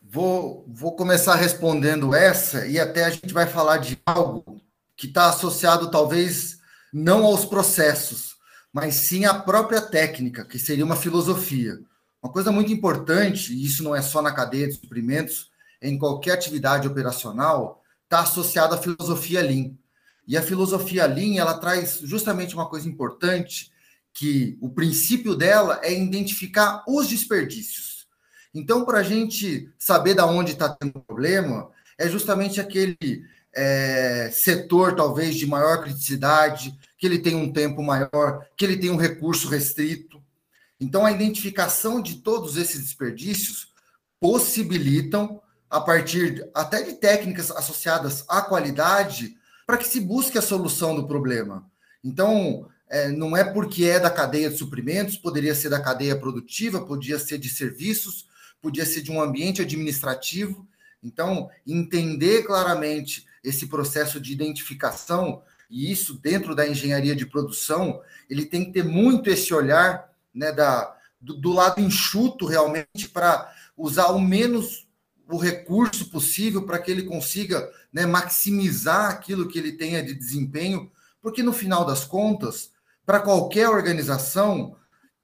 Vou, 0.02 0.64
vou 0.68 0.94
começar 0.94 1.34
respondendo 1.34 2.14
essa 2.14 2.66
e 2.66 2.78
até 2.78 3.04
a 3.04 3.10
gente 3.10 3.32
vai 3.32 3.46
falar 3.46 3.78
de 3.78 3.98
algo 4.06 4.60
que 4.96 5.06
está 5.06 5.30
associado 5.30 5.90
talvez 5.90 6.60
não 6.92 7.24
aos 7.24 7.44
processos, 7.44 8.36
mas 8.72 8.94
sim 8.94 9.24
à 9.24 9.34
própria 9.34 9.80
técnica, 9.80 10.44
que 10.44 10.58
seria 10.58 10.84
uma 10.84 10.96
filosofia. 10.96 11.78
Uma 12.22 12.32
coisa 12.32 12.52
muito 12.52 12.72
importante, 12.72 13.52
e 13.52 13.64
isso 13.64 13.82
não 13.82 13.94
é 13.94 14.02
só 14.02 14.22
na 14.22 14.32
cadeia 14.32 14.68
de 14.68 14.74
suprimentos, 14.74 15.50
em 15.82 15.98
qualquer 15.98 16.32
atividade 16.32 16.86
operacional, 16.86 17.82
está 18.06 18.20
associado 18.20 18.74
à 18.74 18.78
filosofia 18.78 19.42
Lean. 19.42 19.72
E 20.26 20.36
a 20.36 20.42
filosofia 20.42 21.06
Lean, 21.06 21.38
ela 21.38 21.58
traz 21.58 22.00
justamente 22.02 22.54
uma 22.54 22.68
coisa 22.68 22.88
importante, 22.88 23.70
que 24.12 24.56
o 24.60 24.70
princípio 24.70 25.34
dela 25.34 25.78
é 25.82 25.92
identificar 25.92 26.82
os 26.88 27.06
desperdícios. 27.06 28.06
Então, 28.54 28.84
para 28.84 29.00
a 29.00 29.02
gente 29.02 29.70
saber 29.78 30.14
da 30.14 30.24
onde 30.24 30.52
está 30.52 30.68
tendo 30.70 31.00
problema, 31.00 31.70
é 31.98 32.08
justamente 32.08 32.58
aquele 32.58 32.96
é, 33.54 34.30
setor, 34.32 34.94
talvez, 34.94 35.36
de 35.36 35.46
maior 35.46 35.82
criticidade, 35.82 36.74
que 36.96 37.06
ele 37.06 37.18
tem 37.18 37.34
um 37.34 37.52
tempo 37.52 37.82
maior, 37.82 38.46
que 38.56 38.64
ele 38.64 38.78
tem 38.78 38.90
um 38.90 38.96
recurso 38.96 39.48
restrito. 39.48 40.22
Então, 40.80 41.04
a 41.04 41.12
identificação 41.12 42.00
de 42.00 42.16
todos 42.16 42.56
esses 42.56 42.80
desperdícios 42.80 43.72
possibilitam, 44.18 45.40
a 45.70 45.80
partir 45.80 46.48
até 46.54 46.82
de 46.82 46.94
técnicas 46.94 47.50
associadas 47.50 48.24
à 48.28 48.40
qualidade, 48.42 49.36
para 49.66 49.76
que 49.76 49.88
se 49.88 50.00
busque 50.00 50.38
a 50.38 50.42
solução 50.42 50.94
do 50.94 51.06
problema. 51.06 51.68
Então, 52.02 52.68
é, 52.88 53.08
não 53.08 53.36
é 53.36 53.42
porque 53.42 53.84
é 53.84 53.98
da 53.98 54.10
cadeia 54.10 54.48
de 54.48 54.56
suprimentos, 54.56 55.16
poderia 55.16 55.54
ser 55.54 55.68
da 55.68 55.80
cadeia 55.80 56.16
produtiva, 56.16 56.84
podia 56.84 57.18
ser 57.18 57.38
de 57.38 57.48
serviços, 57.48 58.26
podia 58.62 58.86
ser 58.86 59.02
de 59.02 59.10
um 59.10 59.20
ambiente 59.20 59.60
administrativo. 59.60 60.66
Então, 61.02 61.50
entender 61.66 62.44
claramente 62.44 63.26
esse 63.42 63.66
processo 63.66 64.20
de 64.20 64.32
identificação, 64.32 65.42
e 65.68 65.90
isso 65.90 66.14
dentro 66.14 66.54
da 66.54 66.66
engenharia 66.66 67.14
de 67.14 67.26
produção, 67.26 68.00
ele 68.30 68.44
tem 68.44 68.64
que 68.64 68.72
ter 68.72 68.84
muito 68.84 69.28
esse 69.28 69.52
olhar 69.52 70.12
né, 70.32 70.52
da, 70.52 70.96
do, 71.20 71.34
do 71.34 71.52
lado 71.52 71.80
enxuto 71.80 72.46
realmente 72.46 73.08
para 73.08 73.52
usar 73.76 74.08
o 74.08 74.20
menos 74.20 74.85
o 75.28 75.36
recurso 75.36 76.10
possível 76.10 76.64
para 76.64 76.78
que 76.78 76.90
ele 76.90 77.02
consiga 77.02 77.70
né, 77.92 78.06
maximizar 78.06 79.10
aquilo 79.10 79.48
que 79.48 79.58
ele 79.58 79.72
tenha 79.72 80.02
de 80.02 80.14
desempenho, 80.14 80.90
porque 81.20 81.42
no 81.42 81.52
final 81.52 81.84
das 81.84 82.04
contas, 82.04 82.70
para 83.04 83.20
qualquer 83.20 83.68
organização, 83.68 84.76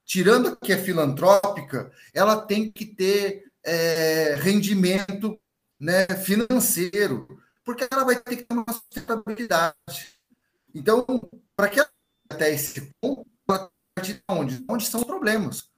tirando 0.05 0.49
a 0.49 0.57
que 0.57 0.73
é 0.73 0.79
filantrópica, 0.79 1.91
ela 2.13 2.41
tem 2.41 2.71
que 2.71 2.85
ter 2.85 3.45
é, 3.65 4.35
rendimento 4.41 5.39
né, 5.79 6.07
financeiro, 6.09 7.41
porque 7.65 7.87
ela 7.91 8.05
vai 8.05 8.17
ter 8.17 8.39
que 8.39 8.45
ter 8.45 8.55
uma 8.55 8.73
sustentabilidade. 8.73 10.19
Então, 10.75 11.07
para 11.55 11.69
que 11.69 11.81
até 12.29 12.53
esse 12.53 12.93
ponto, 13.01 13.27
partir 13.95 14.15
de 14.15 14.23
onde? 14.29 14.65
Onde 14.69 14.87
são 14.87 15.01
os 15.01 15.07
problemas? 15.07 15.71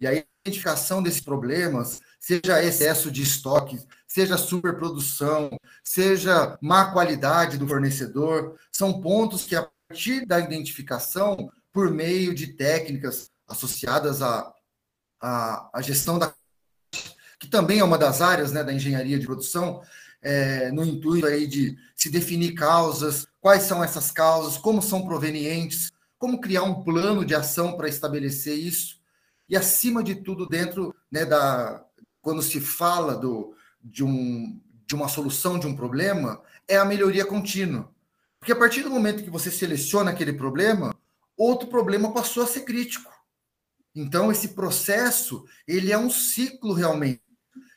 E 0.00 0.06
aí, 0.06 0.18
a 0.18 0.24
identificação 0.48 1.02
desses 1.02 1.20
problemas, 1.20 2.00
seja 2.20 2.62
excesso 2.62 3.10
de 3.10 3.22
estoque, 3.22 3.80
seja 4.06 4.36
superprodução, 4.36 5.50
seja 5.82 6.58
má 6.60 6.92
qualidade 6.92 7.56
do 7.56 7.66
fornecedor, 7.66 8.56
são 8.70 9.00
pontos 9.00 9.44
que, 9.44 9.56
a 9.56 9.68
partir 9.88 10.26
da 10.26 10.38
identificação, 10.38 11.50
por 11.72 11.90
meio 11.90 12.34
de 12.34 12.48
técnicas 12.48 13.30
associadas 13.48 14.20
à, 14.20 14.52
à, 15.20 15.70
à 15.72 15.82
gestão 15.82 16.18
da 16.18 16.32
que 17.38 17.48
também 17.48 17.78
é 17.78 17.84
uma 17.84 17.96
das 17.96 18.20
áreas 18.20 18.52
né, 18.52 18.62
da 18.62 18.72
engenharia 18.72 19.18
de 19.18 19.24
produção, 19.24 19.80
é, 20.20 20.70
no 20.70 20.84
intuito 20.84 21.26
aí 21.26 21.46
de 21.46 21.74
se 21.96 22.10
definir 22.10 22.52
causas, 22.52 23.26
quais 23.40 23.62
são 23.62 23.82
essas 23.82 24.10
causas, 24.10 24.58
como 24.58 24.82
são 24.82 25.06
provenientes, 25.06 25.90
como 26.18 26.38
criar 26.38 26.64
um 26.64 26.84
plano 26.84 27.24
de 27.24 27.34
ação 27.34 27.78
para 27.78 27.88
estabelecer 27.88 28.58
isso, 28.58 29.00
e 29.48 29.56
acima 29.56 30.04
de 30.04 30.14
tudo, 30.16 30.46
dentro 30.46 30.94
né, 31.10 31.24
da. 31.24 31.84
Quando 32.22 32.42
se 32.42 32.60
fala 32.60 33.16
do, 33.16 33.54
de, 33.82 34.04
um, 34.04 34.60
de 34.86 34.94
uma 34.94 35.08
solução 35.08 35.58
de 35.58 35.66
um 35.66 35.74
problema, 35.74 36.42
é 36.68 36.76
a 36.76 36.84
melhoria 36.84 37.24
contínua. 37.24 37.90
Porque 38.38 38.52
a 38.52 38.56
partir 38.56 38.82
do 38.82 38.90
momento 38.90 39.22
que 39.22 39.30
você 39.30 39.50
seleciona 39.50 40.10
aquele 40.10 40.32
problema, 40.32 40.96
outro 41.36 41.68
problema 41.68 42.12
passou 42.12 42.42
a 42.42 42.46
ser 42.46 42.62
crítico. 42.62 43.10
Então, 43.94 44.30
esse 44.30 44.48
processo, 44.48 45.44
ele 45.66 45.92
é 45.92 45.98
um 45.98 46.10
ciclo 46.10 46.72
realmente, 46.72 47.22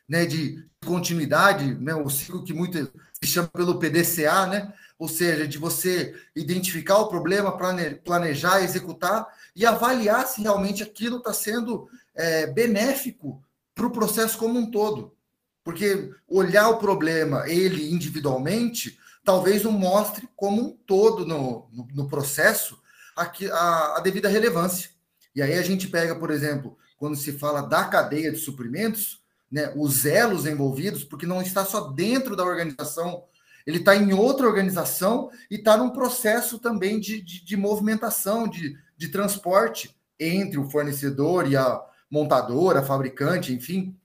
né, 0.08 0.26
de 0.26 0.64
continuidade, 0.86 1.74
né, 1.76 1.96
o 1.96 2.10
ciclo 2.10 2.44
que 2.44 2.54
muito 2.54 2.92
se 3.22 3.30
chama 3.30 3.48
pelo 3.48 3.80
PDCA, 3.80 4.46
né, 4.46 4.74
ou 5.00 5.08
seja, 5.08 5.48
de 5.48 5.58
você 5.58 6.14
identificar 6.36 6.98
o 6.98 7.08
problema, 7.08 7.58
planejar, 8.04 8.62
executar 8.62 9.28
e 9.56 9.66
avaliar 9.66 10.28
se 10.28 10.42
realmente 10.42 10.84
aquilo 10.84 11.18
está 11.18 11.34
sendo 11.34 11.90
é, 12.16 12.48
benéfico 12.48 13.44
para 13.75 13.88
o 13.88 13.92
processo 13.92 14.38
como 14.38 14.60
um 14.60 14.70
todo. 14.70 15.15
Porque 15.63 16.12
olhar 16.27 16.70
o 16.70 16.77
problema, 16.77 17.48
ele 17.48 17.92
individualmente, 17.92 18.98
talvez 19.24 19.63
não 19.63 19.72
mostre 19.72 20.27
como 20.36 20.62
um 20.62 20.77
todo 20.86 21.25
no, 21.25 21.70
no, 21.72 21.88
no 21.94 22.08
processo 22.08 22.77
a, 23.15 23.24
a, 23.24 23.98
a 23.98 24.00
devida 24.01 24.27
relevância. 24.27 24.89
E 25.36 25.42
aí 25.42 25.53
a 25.53 25.62
gente 25.62 25.88
pega, 25.88 26.15
por 26.15 26.32
exemplo, 26.32 26.77
quando 26.98 27.15
se 27.15 27.32
fala 27.34 27.62
da 27.62 27.86
cadeia 27.86 28.32
de 28.32 28.38
suprimentos, 28.38 29.22
né, 29.51 29.72
os 29.75 30.06
elos 30.06 30.46
envolvidos, 30.46 31.03
porque 31.03 31.25
não 31.25 31.42
está 31.42 31.63
só 31.63 31.92
dentro 31.92 32.36
da 32.36 32.44
organização, 32.44 33.24
ele 33.65 33.77
está 33.77 33.96
em 33.96 34.13
outra 34.13 34.48
organização 34.48 35.30
e 35.50 35.56
está 35.56 35.77
num 35.77 35.92
processo 35.92 36.60
também 36.60 37.00
de, 37.00 37.22
de, 37.22 37.46
de 37.46 37.56
movimentação, 37.56 38.48
de, 38.48 38.75
de 38.98 39.08
transporte 39.10 39.96
entre 40.20 40.60
o 40.60 40.70
fornecedor 40.70 41.50
e 41.50 41.56
a 41.56 41.82
montadora, 42.13 42.84
fabricante, 42.84 43.51
enfim, 43.51 43.98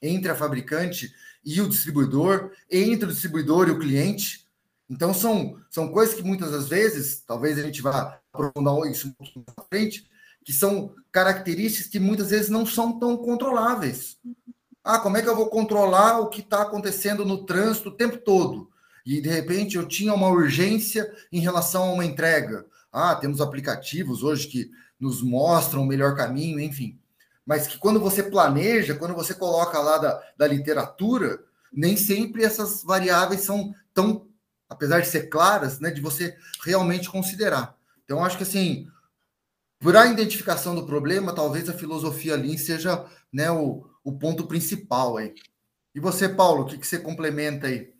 entre 0.00 0.30
a 0.30 0.36
fabricante 0.36 1.12
e 1.44 1.60
o 1.60 1.68
distribuidor, 1.68 2.52
entre 2.70 3.06
o 3.06 3.12
distribuidor 3.12 3.66
e 3.66 3.72
o 3.72 3.78
cliente. 3.80 4.46
Então, 4.88 5.12
são, 5.12 5.58
são 5.68 5.90
coisas 5.90 6.14
que 6.14 6.22
muitas 6.22 6.52
das 6.52 6.68
vezes, 6.68 7.24
talvez 7.26 7.58
a 7.58 7.62
gente 7.62 7.82
vá 7.82 8.20
aprofundar 8.32 8.88
isso 8.88 9.08
um 9.08 9.12
pouquinho 9.12 9.44
na 9.44 9.64
frente, 9.64 10.08
que 10.44 10.52
são 10.52 10.94
características 11.10 11.90
que 11.90 11.98
muitas 11.98 12.30
vezes 12.30 12.48
não 12.48 12.64
são 12.64 13.00
tão 13.00 13.16
controláveis. 13.16 14.16
Ah, 14.84 15.00
como 15.00 15.16
é 15.16 15.22
que 15.22 15.28
eu 15.28 15.36
vou 15.36 15.50
controlar 15.50 16.20
o 16.20 16.28
que 16.28 16.42
está 16.42 16.62
acontecendo 16.62 17.24
no 17.24 17.44
trânsito 17.44 17.88
o 17.88 17.96
tempo 17.96 18.16
todo? 18.18 18.70
E 19.04 19.20
de 19.20 19.28
repente 19.28 19.76
eu 19.76 19.88
tinha 19.88 20.14
uma 20.14 20.28
urgência 20.28 21.12
em 21.32 21.40
relação 21.40 21.82
a 21.82 21.92
uma 21.92 22.04
entrega. 22.04 22.64
Ah, 22.92 23.16
temos 23.16 23.40
aplicativos 23.40 24.22
hoje 24.22 24.46
que 24.46 24.70
nos 25.00 25.20
mostram 25.20 25.82
o 25.82 25.86
melhor 25.86 26.14
caminho, 26.14 26.60
enfim. 26.60 26.96
Mas 27.46 27.66
que 27.66 27.78
quando 27.78 28.00
você 28.00 28.22
planeja, 28.22 28.94
quando 28.94 29.14
você 29.14 29.34
coloca 29.34 29.78
lá 29.78 29.98
da, 29.98 30.22
da 30.36 30.46
literatura, 30.46 31.42
nem 31.72 31.96
sempre 31.96 32.44
essas 32.44 32.82
variáveis 32.82 33.42
são 33.42 33.74
tão, 33.94 34.28
apesar 34.68 35.00
de 35.00 35.08
ser 35.08 35.28
claras, 35.28 35.80
né, 35.80 35.90
de 35.90 36.00
você 36.00 36.36
realmente 36.64 37.08
considerar. 37.08 37.76
Então, 38.04 38.24
acho 38.24 38.36
que 38.36 38.42
assim, 38.42 38.88
para 39.78 40.02
a 40.02 40.06
identificação 40.06 40.74
do 40.74 40.86
problema, 40.86 41.34
talvez 41.34 41.68
a 41.68 41.74
filosofia 41.74 42.36
Lean 42.36 42.58
seja 42.58 43.04
né, 43.32 43.50
o, 43.50 43.88
o 44.04 44.18
ponto 44.18 44.46
principal 44.46 45.16
aí. 45.16 45.34
E 45.94 46.00
você, 46.00 46.28
Paulo, 46.28 46.62
o 46.62 46.66
que, 46.66 46.78
que 46.78 46.86
você 46.86 46.98
complementa 46.98 47.66
aí? 47.66 47.92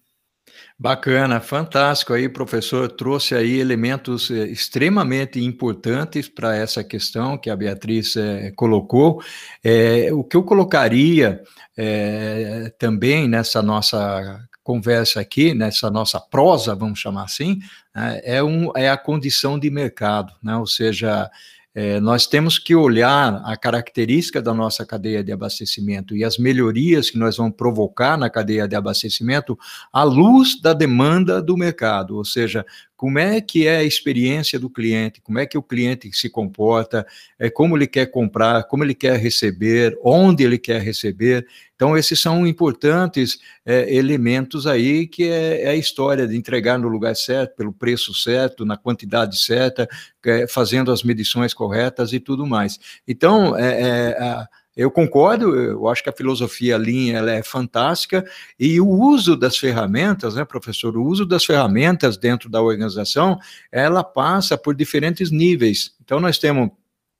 Bacana, 0.79 1.41
fantástico 1.41 2.15
aí, 2.15 2.29
professor, 2.29 2.91
trouxe 2.91 3.35
aí 3.35 3.59
elementos 3.59 4.31
eh, 4.31 4.47
extremamente 4.47 5.39
importantes 5.39 6.29
para 6.29 6.57
essa 6.57 6.83
questão 6.83 7.37
que 7.37 7.51
a 7.51 7.57
Beatriz 7.57 8.17
eh, 8.17 8.53
colocou. 8.57 9.23
É, 9.63 10.09
o 10.13 10.25
que 10.25 10.37
eu 10.37 10.43
colocaria 10.43 11.43
é, 11.77 12.73
também 12.79 13.29
nessa 13.29 13.61
nossa 13.61 14.49
conversa 14.63 15.21
aqui, 15.21 15.53
nessa 15.55 15.91
nossa 15.91 16.21
prosa, 16.21 16.75
vamos 16.75 16.99
chamar 16.99 17.25
assim, 17.25 17.59
né, 17.95 18.21
é, 18.23 18.43
um, 18.43 18.71
é 18.77 18.89
a 18.89 18.97
condição 18.97 19.59
de 19.59 19.71
mercado, 19.71 20.33
né? 20.43 20.57
ou 20.57 20.67
seja, 20.67 21.31
é, 21.75 22.01
nós 22.01 22.27
temos 22.27 22.59
que 22.59 22.75
olhar 22.75 23.43
a 23.45 23.57
característica 23.57 24.43
da 24.43 24.53
nossa 24.53 24.85
cadeia 24.85 25.23
de 25.23 25.31
abastecimento 25.31 26.17
e 26.17 26.25
as 26.25 26.37
melhorias 26.37 27.11
que 27.11 27.19
nós 27.19 27.37
vamos 27.37 27.57
provocar 27.57 28.19
na 28.19 28.29
cadeia 28.29 28.67
de 28.67 28.75
abastecimento 28.75 29.57
à 29.93 30.03
luz 30.03 30.61
da 30.61 30.73
demanda 30.73 31.41
do 31.41 31.57
mercado, 31.57 32.17
ou 32.17 32.25
seja, 32.25 32.67
como 33.01 33.19
é 33.19 33.41
que 33.41 33.67
é 33.67 33.79
a 33.79 33.83
experiência 33.83 34.59
do 34.59 34.69
cliente, 34.69 35.23
como 35.23 35.39
é 35.39 35.47
que 35.47 35.57
o 35.57 35.63
cliente 35.63 36.13
se 36.13 36.29
comporta, 36.29 37.07
é, 37.39 37.49
como 37.49 37.75
ele 37.75 37.87
quer 37.87 38.05
comprar, 38.11 38.65
como 38.65 38.85
ele 38.85 38.95
quer 38.95 39.19
receber, 39.19 39.99
onde 40.05 40.45
ele 40.45 40.59
quer 40.59 40.83
receber. 40.83 41.47
Então, 41.75 41.97
esses 41.97 42.21
são 42.21 42.47
importantes 42.47 43.39
é, 43.65 43.91
elementos 43.91 44.67
aí 44.67 45.07
que 45.07 45.23
é, 45.23 45.63
é, 45.63 45.69
a 45.71 45.77
história 45.77 46.29
de 46.29 46.37
entregar 46.37 46.79
no 46.79 46.89
lugar 46.89 47.17
certo, 47.17 47.57
pelo 47.57 47.73
preço 47.73 48.13
certo, 48.13 48.67
na 48.67 48.77
quantidade 48.77 49.39
certa, 49.43 49.89
é, 50.27 50.47
fazendo 50.47 50.93
as 50.93 51.03
medições 51.03 51.55
corretas 51.55 52.13
e 52.13 52.21
tudo 52.21 52.47
mais. 52.47 52.79
Então, 53.09 53.57
é, 53.57 53.81
é 53.81 54.23
a, 54.23 54.47
eu 54.77 54.91
concordo, 54.91 55.55
eu 55.57 55.89
acho 55.89 56.03
que 56.03 56.09
a 56.09 56.13
filosofia 56.13 56.79
Lean 56.79 57.17
ela 57.17 57.33
é 57.33 57.43
fantástica 57.43 58.25
e 58.59 58.81
o 58.81 58.89
uso 58.89 59.37
das 59.37 59.57
ferramentas, 59.57 60.37
né, 60.37 60.45
professor, 60.45 60.97
o 60.97 61.05
uso 61.05 61.27
das 61.27 61.45
ferramentas 61.45 62.17
dentro 62.17 62.49
da 62.49 62.63
organização, 62.63 63.39
ela 63.71 64.05
passa 64.05 64.57
por 64.57 64.75
diferentes 64.75 65.31
níveis. 65.31 65.95
Então 66.01 66.21
nós 66.21 66.39
temos 66.39 66.71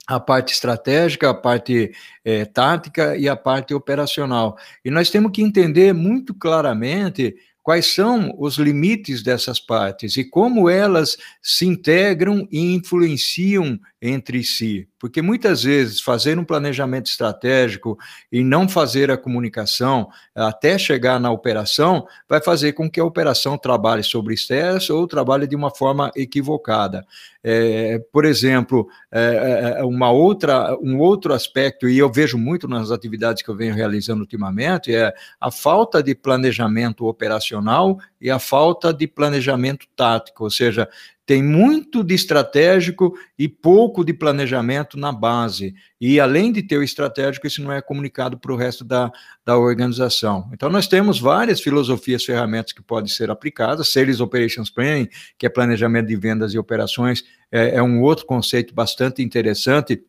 a 0.07 0.19
parte 0.19 0.53
estratégica, 0.53 1.31
a 1.31 1.35
parte 1.35 1.93
é, 2.25 2.45
tática 2.45 3.17
e 3.17 3.29
a 3.29 3.37
parte 3.37 3.75
operacional. 3.75 4.57
E 4.85 4.91
nós 4.91 5.11
temos 5.11 5.31
que 5.33 5.43
entender 5.43 5.93
muito 5.93 6.35
claramente 6.35 7.35
quais 7.63 7.87
são 7.87 8.35
os 8.39 8.57
limites 8.57 9.23
dessas 9.23 9.61
partes 9.61 10.17
e 10.17 10.25
como 10.25 10.69
elas 10.69 11.17
se 11.43 11.67
integram 11.67 12.49
e 12.51 12.75
influenciam 12.75 13.79
entre 14.01 14.43
si. 14.43 14.89
Porque 14.99 15.21
muitas 15.21 15.63
vezes 15.63 16.01
fazer 16.01 16.39
um 16.39 16.45
planejamento 16.45 17.07
estratégico 17.07 17.99
e 18.31 18.43
não 18.43 18.69
fazer 18.69 19.11
a 19.11 19.17
comunicação 19.17 20.09
até 20.35 20.79
chegar 20.79 21.21
na 21.21 21.31
operação 21.31 22.07
vai 22.29 22.41
fazer 22.41 22.73
com 22.73 22.91
que 22.91 23.01
a 23.01 23.05
operação 23.05 23.59
trabalhe 23.59 24.03
sobre 24.03 24.35
estresse 24.35 24.93
ou 24.93 25.07
trabalhe 25.07 25.47
de 25.47 25.57
uma 25.57 25.71
forma 25.71 26.11
equivocada. 26.17 27.05
É, 27.43 27.99
por 28.13 28.27
exemplo, 28.27 28.87
é, 29.11 29.77
é, 29.79 29.85
uma 29.85 30.11
outra, 30.11 30.77
um 30.83 30.99
outro 30.99 31.33
aspecto, 31.33 31.89
e 31.89 31.99
eu 31.99 32.13
vejo 32.13 32.37
muito 32.37 32.69
nas 32.69 32.91
atividades 32.91 33.43
que 33.43 33.49
eu 33.49 33.57
venho 33.57 33.75
realizando 33.75 34.21
ultimamente, 34.21 34.95
é 34.95 35.13
a 35.41 35.51
falta 35.51 36.03
de 36.03 36.15
planejamento 36.15 37.07
operacional 37.07 37.99
e 38.21 38.31
a 38.31 38.39
falta 38.39 38.93
de 38.93 39.07
planejamento 39.07 39.87
tático, 39.97 40.45
ou 40.45 40.51
seja, 40.51 40.87
tem 41.31 41.45
muito 41.45 42.03
de 42.03 42.13
estratégico 42.13 43.15
e 43.39 43.49
pouco 43.49 44.05
de 44.05 44.13
planejamento 44.13 44.99
na 44.99 45.13
base. 45.13 45.77
E 46.01 46.19
além 46.19 46.51
de 46.51 46.61
ter 46.61 46.77
o 46.77 46.83
estratégico, 46.83 47.47
isso 47.47 47.63
não 47.63 47.73
é 47.73 47.81
comunicado 47.81 48.37
para 48.37 48.53
o 48.53 48.57
resto 48.57 48.83
da, 48.83 49.13
da 49.45 49.57
organização. 49.57 50.51
Então, 50.53 50.69
nós 50.69 50.89
temos 50.89 51.21
várias 51.21 51.61
filosofias, 51.61 52.25
ferramentas 52.25 52.73
que 52.73 52.83
podem 52.83 53.09
ser 53.09 53.31
aplicadas. 53.31 53.93
Sales 53.93 54.19
Operations 54.19 54.71
Planning, 54.71 55.09
que 55.39 55.47
é 55.47 55.49
planejamento 55.49 56.09
de 56.09 56.17
vendas 56.17 56.53
e 56.53 56.59
operações, 56.59 57.23
é, 57.53 57.77
é 57.77 57.83
um 57.83 58.03
outro 58.03 58.27
conceito 58.27 58.75
bastante 58.75 59.23
interessante 59.23 60.03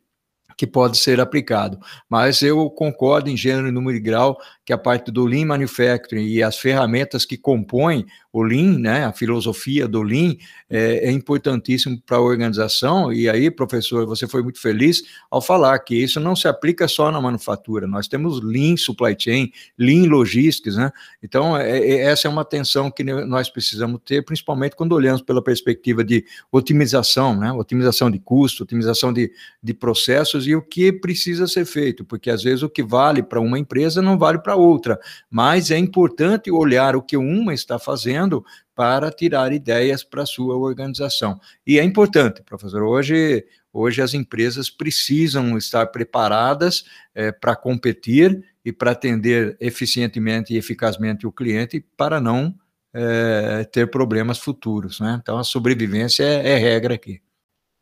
que 0.57 0.65
pode 0.65 0.97
ser 0.97 1.19
aplicado. 1.19 1.79
Mas 2.09 2.41
eu 2.41 2.67
concordo 2.71 3.29
em 3.29 3.37
gênero, 3.37 3.71
número 3.71 3.95
e 3.95 4.01
grau 4.01 4.39
que 4.71 4.73
a 4.73 4.77
parte 4.77 5.11
do 5.11 5.25
Lean 5.25 5.47
Manufacturing 5.47 6.25
e 6.27 6.41
as 6.41 6.57
ferramentas 6.57 7.25
que 7.25 7.35
compõem 7.35 8.05
o 8.33 8.41
Lean, 8.41 8.79
né, 8.79 9.03
a 9.03 9.11
filosofia 9.11 9.87
do 9.87 10.01
Lean, 10.01 10.35
é, 10.69 11.09
é 11.09 11.11
importantíssimo 11.11 12.01
para 12.05 12.15
a 12.15 12.21
organização. 12.21 13.11
E 13.11 13.29
aí, 13.29 13.51
professor, 13.51 14.05
você 14.05 14.25
foi 14.25 14.41
muito 14.41 14.61
feliz 14.61 15.03
ao 15.29 15.41
falar 15.41 15.77
que 15.79 15.95
isso 15.95 16.19
não 16.19 16.33
se 16.33 16.47
aplica 16.47 16.87
só 16.87 17.11
na 17.11 17.19
manufatura. 17.19 17.85
Nós 17.85 18.07
temos 18.07 18.41
Lean 18.41 18.77
Supply 18.77 19.15
Chain, 19.19 19.51
Lean 19.77 20.07
Logistics, 20.07 20.77
né? 20.77 20.91
Então, 21.21 21.57
é, 21.57 21.77
é, 21.77 22.01
essa 22.03 22.27
é 22.27 22.31
uma 22.31 22.41
atenção 22.41 22.89
que 22.89 23.03
nós 23.03 23.49
precisamos 23.49 23.99
ter, 24.05 24.23
principalmente 24.23 24.77
quando 24.77 24.93
olhamos 24.93 25.21
pela 25.21 25.43
perspectiva 25.43 26.03
de 26.03 26.23
otimização, 26.49 27.35
né? 27.35 27.51
Otimização 27.51 28.09
de 28.09 28.19
custo, 28.19 28.63
otimização 28.63 29.11
de, 29.11 29.29
de 29.61 29.73
processos 29.73 30.47
e 30.47 30.55
o 30.55 30.61
que 30.61 30.93
precisa 30.93 31.47
ser 31.47 31.65
feito, 31.65 32.05
porque 32.05 32.29
às 32.29 32.43
vezes 32.43 32.63
o 32.63 32.69
que 32.69 32.81
vale 32.81 33.21
para 33.21 33.41
uma 33.41 33.59
empresa 33.59 34.01
não 34.01 34.17
vale 34.17 34.39
para 34.39 34.55
outra, 34.61 34.99
mas 35.29 35.71
é 35.71 35.77
importante 35.77 36.51
olhar 36.51 36.95
o 36.95 37.01
que 37.01 37.17
uma 37.17 37.53
está 37.53 37.79
fazendo 37.79 38.45
para 38.75 39.11
tirar 39.11 39.51
ideias 39.51 40.03
para 40.03 40.23
a 40.23 40.25
sua 40.25 40.55
organização. 40.55 41.39
E 41.65 41.77
é 41.79 41.83
importante, 41.83 42.41
professor, 42.41 42.83
hoje, 42.83 43.45
hoje 43.71 44.01
as 44.01 44.13
empresas 44.13 44.69
precisam 44.69 45.57
estar 45.57 45.87
preparadas 45.87 46.85
é, 47.13 47.31
para 47.31 47.55
competir 47.55 48.43
e 48.63 48.71
para 48.71 48.91
atender 48.91 49.57
eficientemente 49.59 50.53
e 50.53 50.57
eficazmente 50.57 51.27
o 51.27 51.31
cliente 51.31 51.83
para 51.97 52.21
não 52.21 52.55
é, 52.93 53.63
ter 53.65 53.89
problemas 53.89 54.37
futuros. 54.37 54.99
Né? 54.99 55.19
Então, 55.21 55.37
a 55.37 55.43
sobrevivência 55.43 56.23
é, 56.23 56.51
é 56.51 56.57
regra 56.57 56.95
aqui. 56.95 57.21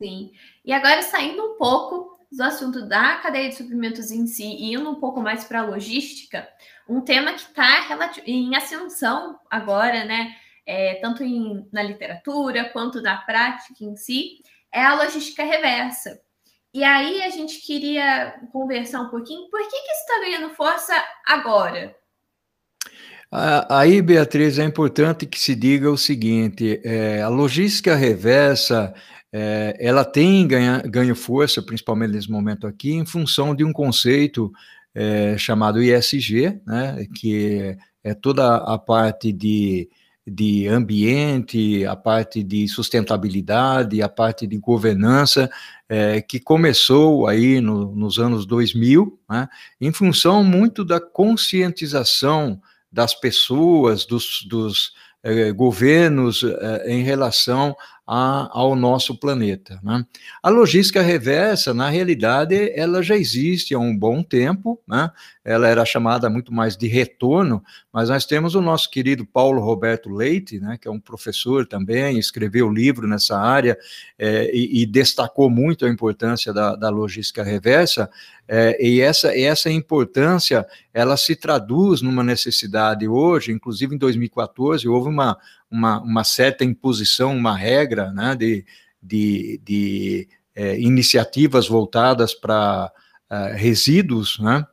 Sim. 0.01 0.31
E 0.63 0.71
agora, 0.71 1.01
saindo 1.01 1.43
um 1.43 1.57
pouco 1.57 2.09
do 2.31 2.43
assunto 2.43 2.88
da 2.88 3.15
cadeia 3.17 3.50
de 3.50 3.55
suprimentos 3.55 4.12
em 4.12 4.27
si 4.27 4.43
e 4.43 4.74
indo 4.74 4.89
um 4.89 5.00
pouco 5.00 5.21
mais 5.21 5.43
para 5.43 5.62
a 5.62 5.65
logística, 5.65 6.48
um 6.88 7.01
tema 7.01 7.33
que 7.33 7.41
está 7.41 7.88
em 8.25 8.55
ascensão 8.55 9.39
agora, 9.50 10.05
né? 10.05 10.36
É, 10.65 10.95
tanto 10.95 11.24
em, 11.24 11.67
na 11.71 11.81
literatura 11.81 12.69
quanto 12.69 13.01
na 13.01 13.17
prática 13.17 13.83
em 13.83 13.95
si, 13.95 14.43
é 14.71 14.83
a 14.83 14.93
logística 14.93 15.43
reversa. 15.43 16.19
E 16.71 16.83
aí 16.83 17.24
a 17.24 17.29
gente 17.29 17.59
queria 17.65 18.39
conversar 18.51 19.01
um 19.01 19.09
pouquinho, 19.09 19.50
por 19.50 19.59
que, 19.59 19.69
que 19.69 19.91
isso 19.91 20.01
está 20.01 20.19
ganhando 20.19 20.53
força 20.53 20.93
agora? 21.25 21.95
Aí, 23.31 24.01
Beatriz, 24.01 24.57
é 24.57 24.63
importante 24.63 25.27
que 25.27 25.39
se 25.39 25.55
diga 25.55 25.89
o 25.92 25.98
seguinte: 25.98 26.81
é, 26.83 27.22
a 27.22 27.27
logística 27.27 27.96
reversa 27.96 28.94
é, 29.31 29.75
ela 29.79 30.03
tem 30.03 30.48
ganha, 30.48 30.81
ganho 30.85 31.15
força, 31.15 31.61
principalmente 31.61 32.13
nesse 32.13 32.31
momento 32.31 32.65
aqui, 32.65 32.94
em 32.94 33.05
função 33.05 33.53
de 33.55 33.63
um 33.63 33.72
conceito 33.72 34.51
é, 34.94 35.37
chamado 35.37 35.81
ISG, 35.81 36.59
né, 36.65 37.05
que 37.13 37.77
é 38.03 38.13
toda 38.13 38.55
a 38.57 38.77
parte 38.77 39.31
de, 39.31 39.89
de 40.25 40.68
ambiente, 40.68 41.85
a 41.85 41.96
parte 41.96 42.44
de 42.44 42.68
sustentabilidade, 42.68 44.01
a 44.01 44.09
parte 44.09 44.48
de 44.48 44.57
governança, 44.57 45.50
é, 45.87 46.22
que 46.22 46.39
começou 46.39 47.27
aí 47.27 47.61
no, 47.61 47.96
nos 47.96 48.20
anos 48.20 48.46
2000, 48.46 49.20
né, 49.29 49.48
em 49.79 49.92
função 49.92 50.44
muito 50.44 50.83
da 50.83 51.00
conscientização 51.00 52.59
das 52.92 53.13
pessoas, 53.13 54.05
dos, 54.05 54.44
dos 54.50 54.94
é, 55.22 55.51
governos 55.51 56.44
é, 56.44 56.92
em 56.92 57.03
relação 57.03 57.75
a, 58.11 58.50
ao 58.51 58.75
nosso 58.75 59.15
planeta. 59.15 59.79
Né? 59.83 60.03
A 60.41 60.50
logística 60.50 61.00
reversa, 61.00 61.75
na 61.75 61.89
realidade, 61.89 62.72
ela 62.74 63.03
já 63.03 63.15
existe 63.15 63.75
há 63.75 63.77
um 63.77 63.95
bom 63.95 64.24
tempo, 64.24 64.81
né? 64.87 65.11
ela 65.45 65.67
era 65.67 65.85
chamada 65.85 66.27
muito 66.27 66.51
mais 66.51 66.75
de 66.75 66.87
retorno, 66.87 67.63
mas 67.93 68.09
nós 68.09 68.25
temos 68.25 68.55
o 68.55 68.61
nosso 68.61 68.89
querido 68.89 69.27
Paulo 69.27 69.61
Roberto 69.61 70.09
Leite, 70.09 70.59
né, 70.59 70.77
que 70.79 70.87
é 70.87 70.91
um 70.91 71.00
professor 71.00 71.65
também, 71.65 72.19
escreveu 72.19 72.69
livro 72.72 73.07
nessa 73.07 73.37
área 73.37 73.77
é, 74.17 74.50
e, 74.55 74.81
e, 74.81 74.85
destacou 74.85 75.50
muito 75.50 75.85
a 75.85 75.89
importância 75.89 76.53
da, 76.53 76.75
da 76.75 76.89
logística 76.89 77.43
reversa, 77.43 78.09
é, 78.48 78.77
e 78.83 79.00
essa, 79.01 79.35
essa 79.39 79.69
importância, 79.69 80.65
ela 80.91 81.15
se 81.15 81.35
traduz 81.35 82.01
numa 82.01 82.24
necessidade 82.24 83.07
hoje, 83.07 83.51
inclusive 83.51 83.93
em 83.93 83.98
2014, 83.98 84.87
houve 84.87 85.09
uma, 85.09 85.37
uma, 85.70 86.01
uma 86.01 86.24
certa 86.24 86.64
imposição, 86.64 87.36
uma 87.36 87.55
regra 87.55 88.12
né, 88.12 88.36
de, 88.36 88.66
de, 89.01 89.62
de 89.64 90.27
é, 90.55 90.79
iniciativas 90.79 91.68
voltadas 91.68 92.34
para 92.34 92.92
uh, 93.32 93.55
resíduos, 93.55 94.40
né, 94.40 94.66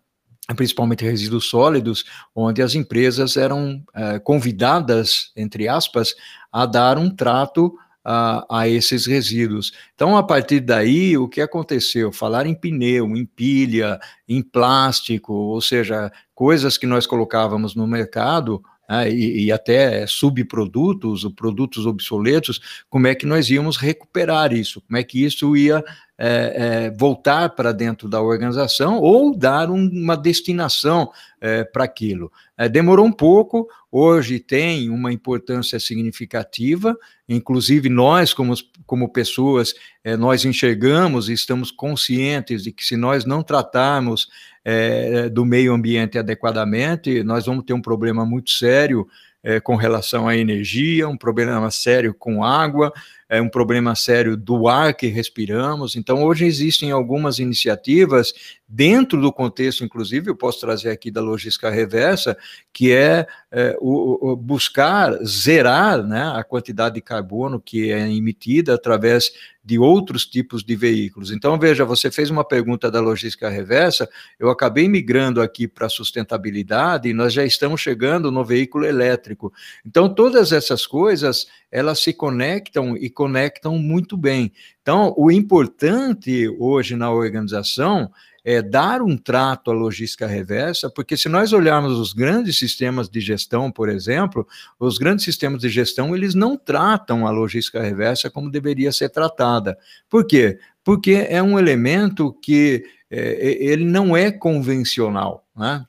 principalmente 0.54 1.04
resíduos 1.04 1.48
sólidos, 1.48 2.04
onde 2.34 2.62
as 2.62 2.74
empresas 2.74 3.36
eram 3.36 3.82
uh, 3.90 4.20
convidadas, 4.22 5.32
entre 5.36 5.68
aspas, 5.68 6.14
a 6.52 6.64
dar 6.66 6.98
um 6.98 7.10
trato 7.10 7.76
a, 8.04 8.60
a, 8.60 8.68
esses 8.68 9.04
resíduos. 9.04 9.72
Então, 9.94 10.16
a 10.16 10.22
partir 10.22 10.60
daí, 10.60 11.18
o 11.18 11.28
que 11.28 11.40
aconteceu? 11.40 12.12
Falar 12.12 12.46
em 12.46 12.54
pneu, 12.54 13.16
em 13.16 13.26
pilha, 13.26 13.98
em 14.28 14.40
plástico, 14.40 15.32
ou 15.32 15.60
seja, 15.60 16.12
coisas 16.32 16.78
que 16.78 16.86
nós 16.86 17.04
colocávamos 17.06 17.74
no 17.74 17.86
mercado 17.86 18.62
né, 18.88 19.10
e, 19.10 19.46
e, 19.46 19.52
até 19.52 20.06
subprodutos, 20.06 21.24
produtos 21.34 21.86
obsoletos, 21.86 22.84
como 22.88 23.06
é 23.06 23.14
que 23.14 23.26
nós 23.26 23.50
íamos 23.50 23.76
recuperar 23.76 24.52
isso, 24.52 24.80
como 24.80 24.96
é 24.96 25.02
que 25.02 25.24
isso 25.24 25.56
ia 25.56 25.84
é, 26.18 26.86
é, 26.86 26.90
voltar 26.96 27.50
para 27.50 27.72
dentro 27.72 28.08
da 28.08 28.22
organização 28.22 28.98
ou 28.98 29.36
dar 29.36 29.70
um, 29.70 29.86
uma 29.86 30.16
destinação 30.16 31.10
é, 31.40 31.62
para 31.62 31.84
aquilo. 31.84 32.32
É, 32.56 32.68
demorou 32.68 33.04
um 33.04 33.12
pouco, 33.12 33.68
hoje 33.92 34.40
tem 34.40 34.88
uma 34.88 35.12
importância 35.12 35.78
significativa, 35.78 36.96
inclusive 37.28 37.90
nós, 37.90 38.32
como, 38.32 38.54
como 38.86 39.12
pessoas, 39.12 39.74
é, 40.02 40.16
nós 40.16 40.44
enxergamos 40.44 41.28
e 41.28 41.34
estamos 41.34 41.70
conscientes 41.70 42.62
de 42.62 42.72
que 42.72 42.84
se 42.84 42.96
nós 42.96 43.26
não 43.26 43.42
tratarmos 43.42 44.28
é, 44.68 45.28
do 45.28 45.44
meio 45.44 45.72
ambiente 45.72 46.18
adequadamente, 46.18 47.22
nós 47.22 47.46
vamos 47.46 47.64
ter 47.64 47.72
um 47.72 47.80
problema 47.80 48.26
muito 48.26 48.50
sério 48.50 49.06
é, 49.40 49.60
com 49.60 49.76
relação 49.76 50.26
à 50.26 50.36
energia, 50.36 51.08
um 51.08 51.16
problema 51.16 51.70
sério 51.70 52.12
com 52.12 52.42
água, 52.42 52.92
é 53.28 53.40
um 53.40 53.48
problema 53.48 53.94
sério 53.94 54.36
do 54.36 54.68
ar 54.68 54.94
que 54.94 55.08
respiramos. 55.08 55.96
Então, 55.96 56.22
hoje 56.22 56.44
existem 56.44 56.92
algumas 56.92 57.38
iniciativas, 57.38 58.32
dentro 58.68 59.20
do 59.20 59.32
contexto, 59.32 59.84
inclusive, 59.84 60.30
eu 60.30 60.36
posso 60.36 60.60
trazer 60.60 60.90
aqui 60.90 61.10
da 61.10 61.20
logística 61.20 61.70
reversa, 61.70 62.36
que 62.72 62.92
é, 62.92 63.26
é 63.50 63.76
o, 63.80 64.32
o 64.32 64.36
buscar 64.36 65.12
zerar 65.24 66.02
né, 66.02 66.32
a 66.34 66.44
quantidade 66.44 66.96
de 66.96 67.00
carbono 67.00 67.60
que 67.60 67.90
é 67.90 68.08
emitida 68.10 68.74
através 68.74 69.32
de 69.66 69.80
outros 69.80 70.24
tipos 70.24 70.62
de 70.62 70.76
veículos. 70.76 71.32
Então, 71.32 71.58
veja, 71.58 71.84
você 71.84 72.08
fez 72.08 72.30
uma 72.30 72.44
pergunta 72.44 72.88
da 72.88 73.00
logística 73.00 73.48
reversa, 73.48 74.08
eu 74.38 74.48
acabei 74.48 74.88
migrando 74.88 75.42
aqui 75.42 75.66
para 75.66 75.86
a 75.86 75.90
sustentabilidade 75.90 77.08
e 77.08 77.12
nós 77.12 77.32
já 77.32 77.44
estamos 77.44 77.80
chegando 77.80 78.30
no 78.30 78.44
veículo 78.44 78.86
elétrico. 78.86 79.52
Então, 79.84 80.08
todas 80.08 80.52
essas 80.52 80.86
coisas, 80.86 81.48
elas 81.76 82.00
se 82.00 82.14
conectam 82.14 82.96
e 82.96 83.10
conectam 83.10 83.78
muito 83.78 84.16
bem. 84.16 84.50
Então, 84.80 85.12
o 85.14 85.30
importante 85.30 86.48
hoje 86.58 86.96
na 86.96 87.10
organização 87.10 88.10
é, 88.42 88.62
dar 88.62 89.02
um 89.02 89.14
trato 89.14 89.70
à 89.70 89.74
logística 89.74 90.26
reversa, 90.26 90.88
porque 90.88 91.18
se 91.18 91.28
nós 91.28 91.52
olharmos 91.52 91.98
os 91.98 92.14
grandes 92.14 92.56
sistemas 92.56 93.10
de 93.10 93.20
gestão, 93.20 93.70
por 93.70 93.90
exemplo, 93.90 94.48
os 94.80 94.96
grandes 94.96 95.26
sistemas 95.26 95.60
de 95.60 95.68
gestão, 95.68 96.16
eles 96.16 96.34
não 96.34 96.56
tratam 96.56 97.26
a 97.26 97.30
logística 97.30 97.82
reversa 97.82 98.30
como 98.30 98.50
deveria 98.50 98.90
ser 98.90 99.10
tratada. 99.10 99.76
Por 100.08 100.26
quê? 100.26 100.58
Porque 100.82 101.26
é 101.28 101.42
um 101.42 101.58
elemento 101.58 102.32
que 102.40 102.86
é, 103.10 103.62
ele 103.62 103.84
não 103.84 104.16
é 104.16 104.32
convencional, 104.32 105.46
né? 105.54 105.84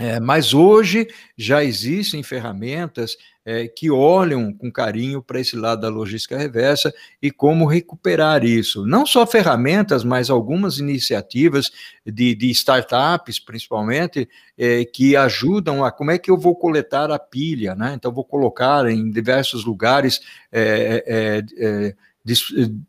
É, 0.00 0.18
mas 0.18 0.54
hoje 0.54 1.06
já 1.36 1.62
existem 1.62 2.22
ferramentas 2.22 3.18
é, 3.50 3.66
que 3.66 3.90
olham 3.90 4.52
com 4.52 4.70
carinho 4.70 5.20
para 5.20 5.40
esse 5.40 5.56
lado 5.56 5.80
da 5.80 5.88
logística 5.88 6.38
reversa 6.38 6.94
e 7.20 7.32
como 7.32 7.66
recuperar 7.66 8.44
isso. 8.44 8.86
Não 8.86 9.04
só 9.04 9.26
ferramentas, 9.26 10.04
mas 10.04 10.30
algumas 10.30 10.78
iniciativas 10.78 11.72
de, 12.06 12.36
de 12.36 12.48
startups, 12.50 13.40
principalmente, 13.40 14.28
é, 14.56 14.84
que 14.84 15.16
ajudam 15.16 15.84
a 15.84 15.90
como 15.90 16.12
é 16.12 16.18
que 16.18 16.30
eu 16.30 16.38
vou 16.38 16.54
coletar 16.54 17.10
a 17.10 17.18
pilha, 17.18 17.74
né? 17.74 17.94
Então, 17.96 18.12
vou 18.12 18.24
colocar 18.24 18.88
em 18.88 19.10
diversos 19.10 19.64
lugares. 19.64 20.20
É, 20.52 21.42
é, 21.58 21.66
é 21.66 21.94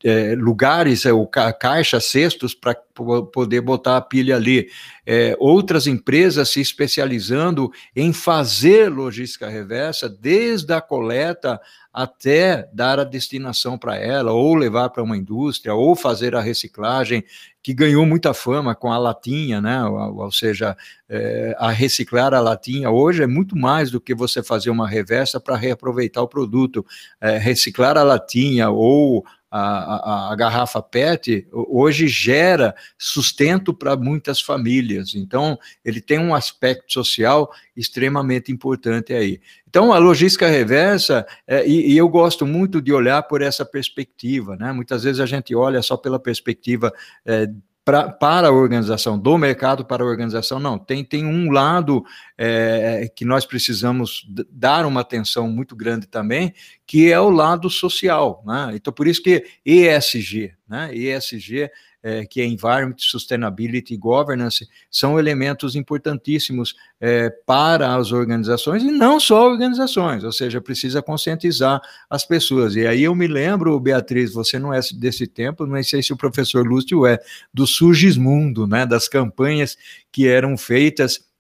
é, 0.04 0.36
lugares, 0.36 1.06
é, 1.06 1.14
o 1.14 1.26
caixa, 1.26 2.00
cestos, 2.02 2.54
para 2.54 2.76
poder 2.94 3.62
botar 3.62 3.98
a 3.98 4.02
pilha 4.02 4.36
ali. 4.36 4.70
É, 5.06 5.36
outras 5.40 5.88
empresas 5.88 6.50
se 6.50 6.62
especializando 6.62 7.72
em 7.96 8.14
fazer 8.14 8.90
logística 8.90 9.50
reversa, 9.50 10.08
desde 10.08 10.74
a 10.74 10.82
coleta 10.82 11.60
até 11.94 12.70
dar 12.72 13.00
a 13.00 13.04
destinação 13.04 13.78
para 13.78 13.98
ela, 13.98 14.32
ou 14.32 14.56
levar 14.56 14.90
para 14.90 15.04
uma 15.04 15.18
indústria, 15.18 15.74
ou 15.74 15.96
fazer 15.96 16.36
a 16.36 16.42
reciclagem, 16.42 17.24
que 17.62 17.74
ganhou 17.74 18.06
muita 18.06 18.34
fama 18.34 18.74
com 18.74 18.92
a 18.92 18.98
latinha, 18.98 19.60
né? 19.60 19.84
ou, 19.84 20.18
ou 20.20 20.32
seja, 20.32 20.76
é, 21.10 21.54
a 21.60 21.70
reciclar 21.70 22.34
a 22.34 22.40
latinha 22.40 22.90
hoje 22.90 23.24
é 23.24 23.28
muito 23.28 23.58
mais 23.58 23.92
do 23.92 24.00
que 24.00 24.16
você 24.16 24.42
fazer 24.42 24.70
uma 24.70 24.88
reversa 24.88 25.40
para 25.40 25.58
reaproveitar 25.58 26.22
o 26.22 26.28
produto. 26.28 26.86
É, 27.20 27.38
reciclar 27.38 27.98
a 27.98 28.04
latinha 28.04 28.70
ou 28.70 29.26
a, 29.52 30.30
a, 30.30 30.32
a, 30.32 30.36
garrafa 30.36 30.82
PET 30.82 31.46
hoje 31.52 32.08
gera 32.08 32.74
sustento 32.98 33.74
para 33.74 33.98
muitas 33.98 34.40
famílias. 34.40 35.14
Então, 35.14 35.60
ele 35.84 36.00
tem 36.00 36.18
um 36.18 36.34
aspecto 36.34 36.94
social 36.94 37.52
extremamente 37.76 38.50
importante 38.50 39.14
aí. 39.14 39.42
Então, 39.68 39.92
a 39.92 39.98
logística 39.98 40.48
reversa, 40.48 41.26
é, 41.46 41.68
e, 41.68 41.94
e, 41.94 41.98
eu 41.98 42.08
gosto 42.08 42.46
muito 42.46 42.82
de 42.82 42.94
olhar 42.94 43.24
por 43.24 43.42
essa 43.42 43.66
perspectiva, 43.66 44.56
né? 44.56 44.72
Muitas 44.72 45.04
vezes 45.04 45.20
a 45.20 45.26
gente 45.26 45.54
olha 45.54 45.82
só 45.82 45.98
pela 45.98 46.20
perspectiva 46.20 46.94
é, 47.26 47.48
pra, 47.84 48.10
para 48.10 48.48
a 48.48 48.52
organização, 48.52 49.18
do 49.18 49.38
mercado 49.38 49.86
para 49.86 50.04
a 50.04 50.06
organização, 50.06 50.60
não, 50.60 50.78
tem, 50.78 51.04
tem 51.04 51.26
um 51.26 51.52
lado 51.52 52.04
é, 52.38 53.12
que 53.16 53.26
nós 53.26 53.46
precisamos 53.46 54.26
dar 54.50 54.86
uma 54.86 55.02
atenção 55.02 55.50
muito 55.50 55.76
grande 55.76 56.08
também, 56.08 56.54
que 56.86 57.12
é 57.12 57.20
o 57.20 57.30
lado 57.30 57.70
social, 57.70 58.44
né? 58.46 58.72
Então, 58.74 58.94
por 58.94 59.08
isso 59.08 59.22
que 59.22 59.46
ESG, 59.66 60.54
né? 60.68 60.94
ESG 60.94 61.70
é, 62.04 62.26
que 62.26 62.42
é 62.42 62.46
Environment, 62.46 62.96
Sustainability 62.98 63.94
e 63.94 63.98
Governance, 63.98 64.68
são 64.90 65.20
elementos 65.20 65.76
importantíssimos 65.76 66.76
é, 67.00 67.30
para 67.30 67.96
as 67.96 68.12
organizações, 68.12 68.84
e 68.84 68.92
não 68.92 69.20
só 69.20 69.50
organizações, 69.50 70.24
ou 70.24 70.32
seja, 70.32 70.62
precisa 70.62 71.02
conscientizar 71.02 71.82
as 72.10 72.26
pessoas. 72.26 72.76
E 72.76 72.86
aí 72.86 73.04
eu 73.04 73.16
me 73.16 73.28
lembro, 73.28 73.80
Beatriz, 73.80 74.34
você 74.34 74.60
não 74.60 74.74
é 74.74 74.80
desse 74.94 75.28
tempo, 75.28 75.66
não 75.66 75.82
sei 75.84 76.04
se 76.04 76.14
o 76.14 76.18
professor 76.18 76.66
Lúcio 76.66 77.06
é, 77.06 77.20
do 77.54 77.66
Surgismundo, 77.66 78.68
né, 78.68 78.86
das 78.86 79.08
campanhas 79.08 79.78
que 80.12 80.28
eram 80.28 80.58
feitas 80.58 81.31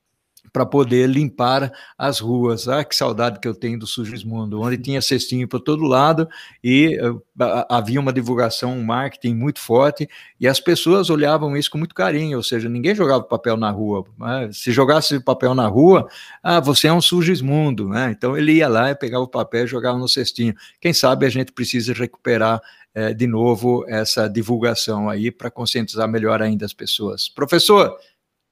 para 0.52 0.66
poder 0.66 1.08
limpar 1.08 1.72
as 1.98 2.20
ruas. 2.20 2.68
Ah, 2.68 2.84
que 2.84 2.96
saudade 2.96 3.40
que 3.40 3.48
eu 3.48 3.56
tenho 3.56 3.80
do 3.80 3.88
Sugismundo, 3.88 4.62
onde 4.62 4.78
tinha 4.78 5.02
cestinho 5.02 5.48
para 5.48 5.60
todo 5.60 5.84
lado 5.84 6.28
e 6.64 7.00
uh, 7.02 7.22
havia 7.70 8.00
uma 8.00 8.12
divulgação, 8.12 8.78
um 8.78 8.84
marketing 8.84 9.34
muito 9.36 9.60
forte 9.60 10.10
e 10.40 10.48
as 10.48 10.60
pessoas 10.60 11.10
olhavam 11.10 11.56
isso 11.56 11.72
com 11.72 11.78
muito 11.78 11.96
carinho, 11.96 12.38
ou 12.38 12.44
seja, 12.44 12.68
ninguém 12.68 12.94
jogava 12.94 13.24
papel 13.24 13.56
na 13.56 13.70
rua. 13.70 14.06
Né? 14.18 14.50
Se 14.52 14.72
jogasse 14.72 15.20
papel 15.20 15.56
na 15.56 15.68
rua, 15.68 16.08
ah, 16.44 16.60
você 16.60 16.88
é 16.88 16.94
um 16.94 17.02
Sugismundo, 17.02 17.88
né? 17.88 18.12
Então 18.12 18.38
ele 18.38 18.54
ia 18.54 18.68
lá 18.68 18.92
e 18.92 18.96
pegava 18.96 19.24
o 19.24 19.28
papel 19.28 19.66
e 19.66 19.68
jogava 19.68 19.98
no 19.98 20.08
cestinho. 20.08 20.54
Quem 20.80 20.94
sabe 20.94 21.26
a 21.26 21.30
gente 21.30 21.52
precisa 21.52 21.94
recuperar 21.94 22.62
eh, 22.94 23.14
de 23.14 23.26
novo 23.26 23.86
essa 23.88 24.28
divulgação 24.28 25.10
aí 25.10 25.32
para 25.32 25.50
conscientizar 25.50 26.08
melhor 26.10 26.42
ainda 26.42 26.66
as 26.66 26.74
pessoas. 26.74 27.30
Professor, 27.30 27.98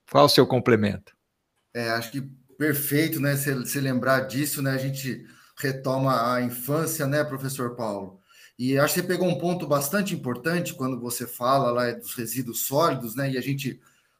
qual 0.09 0.25
o 0.25 0.29
seu 0.29 0.47
complemento? 0.47 1.18
É, 1.79 1.89
acho 1.91 2.11
que 2.11 2.21
perfeito, 2.57 3.21
né? 3.21 3.37
Se, 3.37 3.65
se 3.65 3.79
lembrar 3.79 4.21
disso, 4.21 4.61
né? 4.61 4.71
A 4.71 4.77
gente 4.77 5.25
retoma 5.55 6.33
a 6.33 6.41
infância, 6.41 7.07
né, 7.07 7.23
professor 7.23 7.75
Paulo? 7.75 8.19
E 8.57 8.77
acho 8.77 8.95
que 8.95 8.99
você 9.01 9.07
pegou 9.07 9.29
um 9.29 9.37
ponto 9.37 9.65
bastante 9.65 10.13
importante 10.13 10.73
quando 10.73 10.99
você 10.99 11.25
fala 11.25 11.71
lá 11.71 11.91
dos 11.91 12.13
resíduos 12.13 12.65
sólidos, 12.65 13.15
né? 13.15 13.31
E 13.31 13.37
a 13.37 13.41
gente 13.41 13.79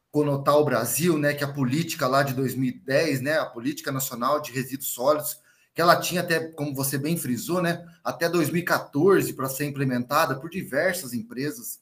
conotar 0.09 0.55
o 0.55 0.63
Brasil, 0.63 1.17
né? 1.17 1.33
Que 1.33 1.43
a 1.43 1.51
política 1.51 2.07
lá 2.07 2.23
de 2.23 2.33
2010, 2.33 3.19
né? 3.19 3.37
A 3.37 3.45
política 3.45 3.91
nacional 3.91 4.41
de 4.41 4.53
resíduos 4.53 4.93
sólidos, 4.93 5.37
que 5.75 5.81
ela 5.81 5.97
tinha 5.97 6.21
até, 6.21 6.39
como 6.39 6.73
você 6.73 6.97
bem 6.97 7.17
frisou, 7.17 7.61
né? 7.61 7.85
Até 8.01 8.29
2014 8.29 9.33
para 9.33 9.49
ser 9.49 9.65
implementada 9.65 10.39
por 10.39 10.49
diversas 10.49 11.13
empresas. 11.13 11.81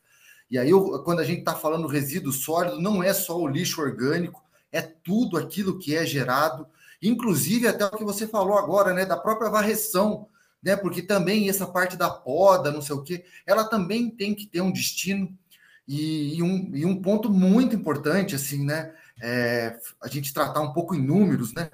E 0.50 0.58
aí, 0.58 0.72
quando 1.04 1.20
a 1.20 1.24
gente 1.24 1.40
está 1.40 1.54
falando 1.54 1.88
resíduo 1.88 2.34
sólido, 2.34 2.82
não 2.82 3.04
é 3.04 3.14
só 3.14 3.40
o 3.40 3.48
lixo 3.48 3.80
orgânico, 3.80 4.47
é 4.72 4.82
tudo 4.82 5.38
aquilo 5.38 5.80
que 5.80 5.96
é 5.96 6.06
gerado, 6.06 6.68
inclusive 7.02 7.68
até 7.68 7.86
o 7.86 7.92
que 7.92 8.04
você 8.04 8.28
falou 8.28 8.58
agora, 8.58 8.94
né, 8.94 9.06
da 9.06 9.18
própria 9.18 9.50
varreção, 9.50 10.28
né, 10.62 10.76
porque 10.76 11.02
também 11.02 11.50
essa 11.50 11.68
parte 11.68 11.96
da 11.96 12.10
poda, 12.10 12.72
não 12.72 12.82
sei 12.82 12.96
o 12.96 13.04
que, 13.04 13.24
ela 13.46 13.64
também 13.64 14.10
tem 14.10 14.34
que 14.34 14.46
ter 14.46 14.62
um 14.62 14.72
destino 14.72 15.36
e, 15.88 16.38
e, 16.38 16.44
um, 16.44 16.72
e 16.76 16.86
um 16.86 17.02
ponto 17.02 17.30
muito 17.30 17.76
importante, 17.76 18.36
assim, 18.36 18.66
né, 18.66 18.94
é, 19.22 19.80
a 20.02 20.08
gente 20.08 20.34
tratar 20.34 20.62
um 20.62 20.74
pouco 20.74 20.96
em 20.96 21.02
números, 21.02 21.54
né, 21.54 21.70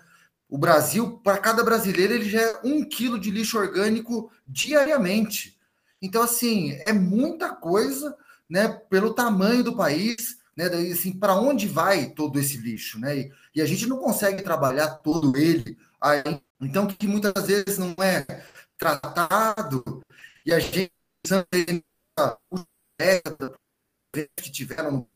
o 0.54 0.58
Brasil, 0.58 1.18
para 1.24 1.40
cada 1.40 1.64
brasileiro, 1.64 2.14
ele 2.14 2.30
gera 2.30 2.60
um 2.64 2.88
quilo 2.88 3.20
de 3.20 3.32
lixo 3.32 3.58
orgânico 3.58 4.32
diariamente. 4.48 5.58
Então, 6.00 6.22
assim, 6.22 6.80
é 6.86 6.94
muita 6.94 7.50
coisa, 7.50 8.16
né, 8.48 8.68
pelo 8.88 9.16
tamanho 9.16 9.64
do 9.64 9.76
país, 9.76 10.38
né? 10.56 10.70
Daí, 10.70 10.92
assim, 10.92 11.12
para 11.12 11.36
onde 11.36 11.68
vai 11.68 12.10
todo 12.12 12.40
esse 12.40 12.58
lixo, 12.58 13.00
né? 13.00 13.18
E, 13.18 13.32
e, 13.56 13.62
a 13.62 13.66
gente 13.66 13.88
não 13.88 13.98
consegue 13.98 14.42
trabalhar 14.44 14.88
todo 14.98 15.38
ele 15.38 15.78
aí. 16.00 16.24
Então, 16.62 16.88
que 16.88 17.08
muitas 17.08 17.48
vezes 17.48 17.78
não 17.78 17.96
é 18.02 18.26
tratado 18.78 20.04
e 20.46 20.54
a 20.54 20.60
gente 20.60 20.92
que 24.38 24.52
tiveram 24.52 24.92
no 24.92 25.10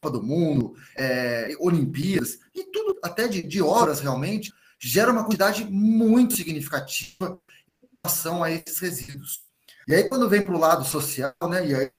Copa 0.00 0.18
do 0.18 0.22
Mundo, 0.22 0.76
é, 0.96 1.54
Olimpíadas 1.58 2.38
e 2.54 2.64
tudo 2.64 2.98
até 3.02 3.26
de, 3.26 3.42
de 3.42 3.62
horas 3.62 4.00
realmente 4.00 4.52
gera 4.78 5.10
uma 5.10 5.24
quantidade 5.24 5.64
muito 5.64 6.36
significativa 6.36 7.40
em 7.82 7.88
relação 8.04 8.44
a 8.44 8.50
esses 8.50 8.78
resíduos. 8.78 9.42
E 9.88 9.94
aí 9.94 10.08
quando 10.08 10.28
vem 10.28 10.42
para 10.42 10.54
o 10.54 10.58
lado 10.58 10.84
social, 10.84 11.34
né? 11.48 11.66
E 11.66 11.74
aí 11.74 11.90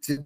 você, 0.00 0.24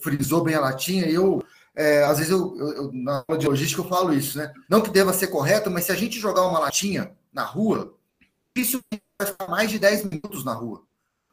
frisou 0.00 0.42
bem 0.42 0.54
a 0.54 0.60
latinha, 0.60 1.06
eu, 1.06 1.42
é, 1.74 2.04
às 2.04 2.18
vezes, 2.18 2.30
eu, 2.30 2.56
eu, 2.56 2.92
na 2.92 3.24
aula 3.26 3.38
de 3.38 3.46
logística 3.46 3.82
eu 3.82 3.88
falo 3.88 4.12
isso, 4.12 4.38
né? 4.38 4.52
Não 4.68 4.82
que 4.82 4.90
deva 4.90 5.12
ser 5.12 5.28
correto, 5.28 5.70
mas 5.70 5.84
se 5.84 5.92
a 5.92 5.94
gente 5.94 6.20
jogar 6.20 6.46
uma 6.46 6.58
latinha 6.58 7.16
na 7.32 7.44
rua, 7.44 7.98
isso 8.56 8.80
vai 8.90 9.28
ficar 9.28 9.48
mais 9.48 9.70
de 9.70 9.78
10 9.78 10.04
minutos 10.04 10.44
na 10.44 10.54
rua. 10.54 10.86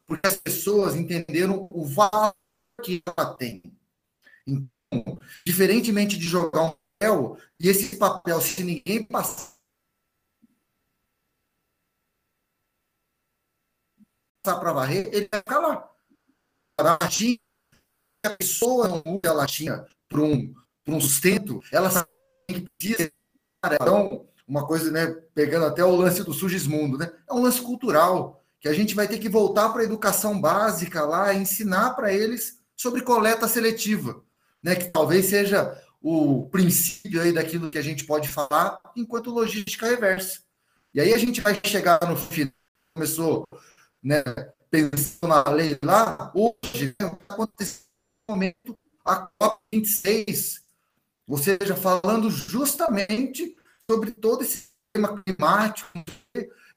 Porque 0.06 0.26
as 0.26 0.36
pessoas 0.36 0.96
entenderam 0.96 1.68
o 1.70 1.84
valor 1.86 2.34
que 2.82 3.02
ela 3.06 3.34
tem. 3.34 3.62
Então, 4.46 5.18
diferentemente 5.46 6.18
de 6.18 6.26
jogar 6.26 6.62
um 6.62 6.74
papel, 6.98 7.38
e 7.60 7.68
esse 7.68 7.96
papel, 7.96 8.40
se 8.40 8.64
ninguém 8.64 9.04
passar 9.04 9.52
para 14.44 14.72
varrer, 14.72 15.08
ele 15.12 15.28
vai 15.30 15.40
ficar 15.40 15.60
lá. 15.60 15.88
A 16.78 16.82
latinha 16.82 17.38
a 18.24 18.30
pessoa 18.30 18.88
não 18.88 19.02
muda 19.04 19.30
a 19.30 19.34
latinha 19.34 19.84
para 20.08 20.20
um, 20.20 20.54
um 20.86 21.00
sustento, 21.00 21.60
ela 21.70 21.90
precisa. 22.78 23.10
Então, 23.64 24.26
uma 24.46 24.66
coisa, 24.66 24.90
né, 24.90 25.06
pegando 25.34 25.66
até 25.66 25.84
o 25.84 25.96
lance 25.96 26.22
do 26.22 26.32
Sugismundo, 26.32 26.98
né? 26.98 27.10
É 27.28 27.32
um 27.32 27.42
lance 27.42 27.60
cultural, 27.60 28.44
que 28.60 28.68
a 28.68 28.72
gente 28.72 28.94
vai 28.94 29.08
ter 29.08 29.18
que 29.18 29.28
voltar 29.28 29.70
para 29.70 29.82
a 29.82 29.84
educação 29.84 30.40
básica 30.40 31.04
lá, 31.04 31.34
ensinar 31.34 31.94
para 31.94 32.12
eles 32.12 32.60
sobre 32.76 33.02
coleta 33.02 33.48
seletiva, 33.48 34.22
né? 34.62 34.74
Que 34.74 34.90
talvez 34.90 35.26
seja 35.26 35.80
o 36.00 36.48
princípio 36.50 37.20
aí 37.22 37.32
daquilo 37.32 37.70
que 37.70 37.78
a 37.78 37.82
gente 37.82 38.04
pode 38.04 38.28
falar 38.28 38.78
enquanto 38.96 39.30
logística 39.30 39.86
reversa. 39.86 40.40
E 40.92 41.00
aí 41.00 41.14
a 41.14 41.18
gente 41.18 41.40
vai 41.40 41.58
chegar 41.64 42.00
no 42.06 42.16
final, 42.16 42.52
começou, 42.94 43.46
né, 44.02 44.22
pensando 44.68 45.28
na 45.28 45.42
lei 45.48 45.78
lá, 45.82 46.32
hoje, 46.34 46.94
né, 47.00 47.16
acontecendo 47.28 47.91
momento, 48.32 48.76
a 49.04 49.28
COP26 49.40 50.62
ou 51.26 51.38
seja, 51.38 51.74
falando 51.74 52.30
justamente 52.30 53.56
sobre 53.90 54.10
todo 54.10 54.42
esse 54.42 54.68
sistema 54.68 55.22
climático 55.22 55.88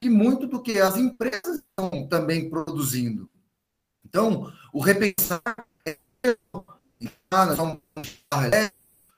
e 0.02 0.10
muito 0.10 0.48
do 0.48 0.62
que 0.62 0.80
as 0.80 0.98
empresas 0.98 1.58
estão 1.58 2.08
também 2.08 2.50
produzindo. 2.50 3.30
Então, 4.06 4.52
o 4.72 4.80
repensar 4.80 5.42
é, 6.24 6.30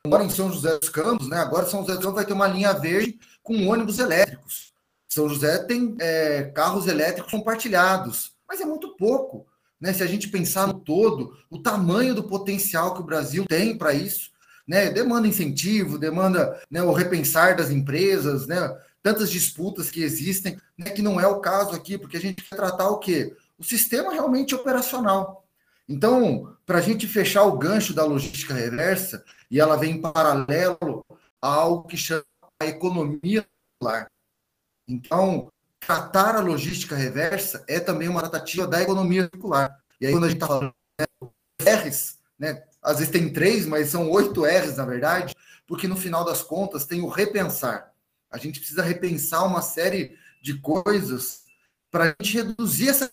agora 0.04 0.24
em 0.24 0.30
São 0.30 0.52
José 0.52 0.80
dos 0.80 0.90
Campos, 0.90 1.30
né? 1.30 1.38
Agora 1.38 1.68
São 1.68 1.82
José 1.82 1.94
dos 1.94 2.02
Campos 2.02 2.16
vai 2.16 2.26
ter 2.26 2.34
uma 2.34 2.48
linha 2.48 2.74
verde 2.74 3.20
com 3.44 3.68
ônibus 3.68 4.00
elétricos. 4.00 4.74
São 5.08 5.30
José 5.30 5.64
tem 5.66 5.96
é, 6.00 6.46
carros 6.46 6.88
elétricos 6.88 7.32
compartilhados, 7.32 8.36
mas 8.48 8.60
é 8.60 8.66
muito 8.66 8.96
pouco. 8.96 9.46
Né? 9.80 9.94
Se 9.94 10.04
a 10.04 10.08
gente 10.08 10.30
pensar 10.30 10.68
no 10.68 10.74
todo, 10.76 11.38
o 11.50 11.60
tamanho 11.60 12.16
do 12.16 12.24
potencial 12.24 12.94
que 12.94 13.02
o 13.02 13.06
Brasil 13.06 13.46
tem 13.46 13.78
para 13.78 13.94
isso, 13.94 14.32
né? 14.68 14.90
demanda 14.90 15.28
incentivo, 15.28 15.98
demanda 15.98 16.60
né, 16.70 16.82
o 16.82 16.92
repensar 16.92 17.56
das 17.56 17.70
empresas, 17.70 18.48
né? 18.48 18.76
tantas 19.02 19.30
disputas 19.30 19.90
que 19.90 20.04
existem, 20.04 20.60
né, 20.78 20.90
que 20.90 21.02
não 21.02 21.20
é 21.20 21.26
o 21.28 21.40
caso 21.40 21.72
aqui, 21.72 21.98
porque 21.98 22.18
a 22.18 22.20
gente 22.20 22.44
quer 22.44 22.56
tratar 22.56 22.90
o 22.90 23.00
quê? 23.00 23.36
O 23.58 23.64
sistema 23.64 24.12
realmente 24.12 24.54
operacional. 24.54 25.46
Então, 25.88 26.54
para 26.66 26.80
a 26.80 26.82
gente 26.82 27.08
fechar 27.08 27.44
o 27.44 27.58
gancho 27.58 27.94
da 27.94 28.04
logística 28.04 28.54
reversa, 28.54 29.24
e 29.50 29.60
ela 29.60 29.78
vem 29.78 29.96
em 29.96 30.02
paralelo 30.02 31.06
a 31.42 31.48
algo 31.48 31.88
que 31.88 31.96
chama 31.96 32.26
a 32.60 32.66
economia 32.66 33.48
circular. 33.78 34.12
Então, 34.88 35.50
tratar 35.88 36.36
a 36.36 36.42
logística 36.42 36.98
reversa 36.98 37.64
é 37.66 37.80
também 37.80 38.10
uma 38.10 38.20
tratativa 38.20 38.68
da 38.68 38.82
economia 38.82 39.30
circular. 39.32 39.82
E 40.02 40.06
aí, 40.06 40.12
quando 40.12 40.26
a 40.26 40.28
gente 40.28 40.36
está 40.36 40.48
falando 40.48 40.74
né, 41.00 41.76
R's, 41.76 42.18
né, 42.38 42.62
às 42.84 42.98
vezes 42.98 43.10
tem 43.10 43.32
três, 43.32 43.66
mas 43.66 43.88
são 43.88 44.12
oito 44.12 44.44
R's, 44.44 44.76
na 44.76 44.86
verdade, 44.86 45.34
porque 45.66 45.88
no 45.88 45.96
final 45.96 46.26
das 46.26 46.44
contas 46.44 46.86
tem 46.86 47.02
o 47.02 47.08
repensar. 47.08 47.94
A 48.30 48.38
gente 48.38 48.60
precisa 48.60 48.84
repensar 48.84 49.46
uma 49.46 49.62
série 49.62 50.18
de 50.42 50.60
coisas 50.60 51.44
para 51.90 52.04
a 52.04 52.16
gente 52.22 52.36
reduzir 52.36 52.90
essa 52.90 53.10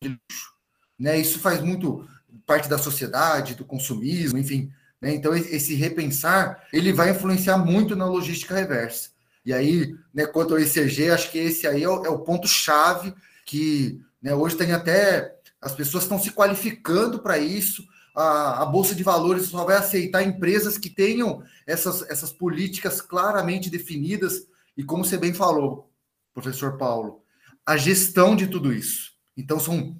de 0.00 0.08
luxo. 0.08 0.54
Né? 0.96 1.18
Isso 1.18 1.40
faz 1.40 1.60
muito 1.60 2.08
parte 2.46 2.68
da 2.68 2.78
sociedade, 2.78 3.56
do 3.56 3.64
consumismo, 3.64 4.38
enfim. 4.38 4.72
Né? 5.00 5.16
Então, 5.16 5.34
esse 5.34 5.74
repensar, 5.74 6.64
ele 6.72 6.92
vai 6.92 7.10
influenciar 7.10 7.58
muito 7.58 7.96
na 7.96 8.06
logística 8.06 8.54
reversa. 8.54 9.15
E 9.46 9.52
aí, 9.52 9.94
né, 10.12 10.26
quanto 10.26 10.54
ao 10.54 10.60
ECG, 10.60 11.10
acho 11.10 11.30
que 11.30 11.38
esse 11.38 11.68
aí 11.68 11.84
é 11.84 11.88
o, 11.88 12.04
é 12.04 12.10
o 12.10 12.18
ponto-chave 12.18 13.14
que 13.46 14.00
né, 14.20 14.34
hoje 14.34 14.56
tem 14.56 14.72
até... 14.72 15.34
As 15.60 15.72
pessoas 15.72 16.02
estão 16.02 16.18
se 16.18 16.32
qualificando 16.32 17.20
para 17.20 17.38
isso, 17.38 17.86
a, 18.14 18.62
a, 18.62 18.66
Bolsa 18.66 18.94
de 18.94 19.02
Valores 19.02 19.46
só 19.46 19.64
vai 19.64 19.76
aceitar 19.76 20.22
empresas 20.22 20.76
que 20.76 20.90
tenham 20.90 21.42
essas, 21.66 22.02
essas 22.10 22.32
políticas 22.32 23.00
claramente 23.00 23.70
definidas, 23.70 24.46
e 24.76 24.82
como 24.82 25.04
você 25.04 25.16
bem 25.16 25.32
falou, 25.32 25.90
professor 26.34 26.76
Paulo, 26.76 27.22
a 27.64 27.76
gestão 27.76 28.36
de 28.36 28.46
tudo 28.46 28.72
isso. 28.72 29.12
Então, 29.36 29.58
são 29.58 29.96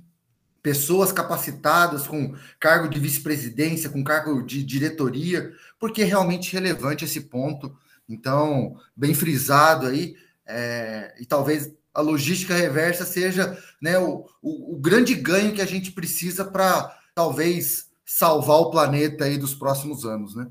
pessoas 0.62 1.12
capacitadas 1.12 2.06
com 2.06 2.34
cargo 2.58 2.88
de 2.88 2.98
vice-presidência, 2.98 3.88
com 3.88 4.02
cargo 4.02 4.42
de 4.42 4.64
diretoria, 4.64 5.52
porque 5.78 6.02
é 6.02 6.04
realmente 6.04 6.52
relevante 6.52 7.04
esse 7.04 7.20
ponto. 7.22 7.76
Então, 8.08 8.76
bem 8.94 9.14
frisado 9.14 9.86
aí, 9.86 10.16
é, 10.46 11.14
e 11.18 11.26
talvez 11.26 11.72
a 11.92 12.00
logística 12.00 12.54
reversa 12.54 13.04
seja 13.04 13.58
né, 13.80 13.98
o, 13.98 14.26
o, 14.42 14.74
o 14.74 14.78
grande 14.78 15.14
ganho 15.14 15.54
que 15.54 15.62
a 15.62 15.66
gente 15.66 15.90
precisa 15.90 16.44
para 16.44 16.94
talvez 17.14 17.90
salvar 18.04 18.58
o 18.58 18.70
planeta 18.70 19.24
aí 19.24 19.36
dos 19.38 19.54
próximos 19.54 20.04
anos, 20.04 20.36
né? 20.36 20.46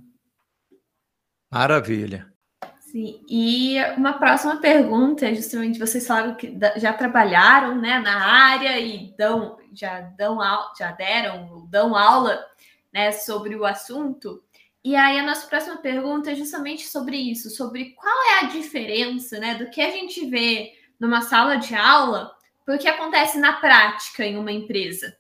Maravilha. 1.51 2.33
Sim, 2.79 3.21
e 3.29 3.77
uma 3.97 4.13
próxima 4.13 4.57
pergunta, 4.61 5.25
é 5.27 5.35
justamente 5.35 5.77
vocês 5.77 6.07
falaram 6.07 6.35
que 6.35 6.57
já 6.77 6.93
trabalharam 6.93 7.75
né, 7.75 7.99
na 7.99 8.25
área 8.25 8.79
e 8.79 9.13
dão, 9.17 9.57
já, 9.73 9.99
dão, 10.17 10.39
já 10.77 10.91
deram, 10.93 11.67
dão 11.69 11.95
aula 11.95 12.41
né, 12.93 13.11
sobre 13.11 13.55
o 13.55 13.65
assunto. 13.65 14.41
E 14.85 14.95
aí 14.95 15.17
a 15.17 15.25
nossa 15.25 15.47
próxima 15.47 15.77
pergunta 15.77 16.29
é 16.29 16.35
justamente 16.35 16.85
sobre 16.85 17.17
isso, 17.17 17.49
sobre 17.49 17.95
qual 17.95 18.13
é 18.29 18.45
a 18.45 18.49
diferença 18.49 19.39
né, 19.39 19.55
do 19.55 19.71
que 19.71 19.81
a 19.81 19.89
gente 19.89 20.29
vê 20.29 20.73
numa 20.99 21.23
sala 21.23 21.55
de 21.55 21.73
aula 21.73 22.31
para 22.63 22.75
o 22.75 22.77
que 22.77 22.87
acontece 22.87 23.39
na 23.39 23.53
prática 23.53 24.23
em 24.23 24.37
uma 24.37 24.51
empresa. 24.51 25.17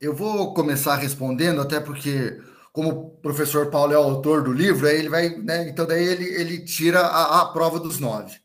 Eu 0.00 0.14
vou 0.14 0.54
começar 0.54 0.94
respondendo, 0.94 1.60
até 1.60 1.80
porque, 1.80 2.40
como 2.72 2.90
o 2.90 3.10
professor 3.16 3.68
Paulo 3.68 3.92
é 3.92 3.98
o 3.98 4.02
autor 4.02 4.44
do 4.44 4.52
livro, 4.52 4.86
aí 4.86 5.00
ele 5.00 5.08
vai, 5.08 5.30
né? 5.30 5.68
Então, 5.68 5.84
daí 5.84 6.04
ele, 6.04 6.24
ele 6.24 6.64
tira 6.64 7.00
a, 7.00 7.40
a 7.42 7.46
prova 7.46 7.80
dos 7.80 7.98
nove. 7.98 8.38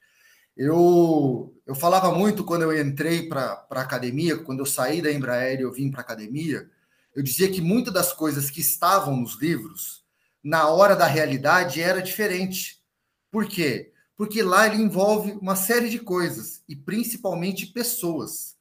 Eu, 0.57 1.53
eu 1.67 1.75
falava 1.75 2.11
muito 2.11 2.43
quando 2.43 2.63
eu 2.63 2.75
entrei 2.75 3.29
para 3.29 3.67
a 3.69 3.81
academia, 3.81 4.39
quando 4.39 4.61
eu 4.61 4.65
saí 4.65 4.99
da 4.99 5.11
Embraer 5.11 5.59
e 5.59 5.63
eu 5.63 5.71
vim 5.71 5.91
para 5.91 6.01
a 6.01 6.03
academia, 6.03 6.67
eu 7.15 7.21
dizia 7.21 7.51
que 7.51 7.61
muitas 7.61 7.93
das 7.93 8.13
coisas 8.13 8.49
que 8.49 8.61
estavam 8.61 9.17
nos 9.17 9.39
livros, 9.39 10.03
na 10.43 10.69
hora 10.69 10.95
da 10.95 11.05
realidade, 11.05 11.81
era 11.81 12.01
diferente. 12.01 12.81
Por 13.29 13.47
quê? 13.47 13.91
Porque 14.15 14.41
lá 14.41 14.67
ele 14.67 14.81
envolve 14.81 15.31
uma 15.33 15.55
série 15.55 15.89
de 15.89 15.99
coisas, 15.99 16.63
e 16.67 16.75
principalmente 16.75 17.67
pessoas. 17.67 18.55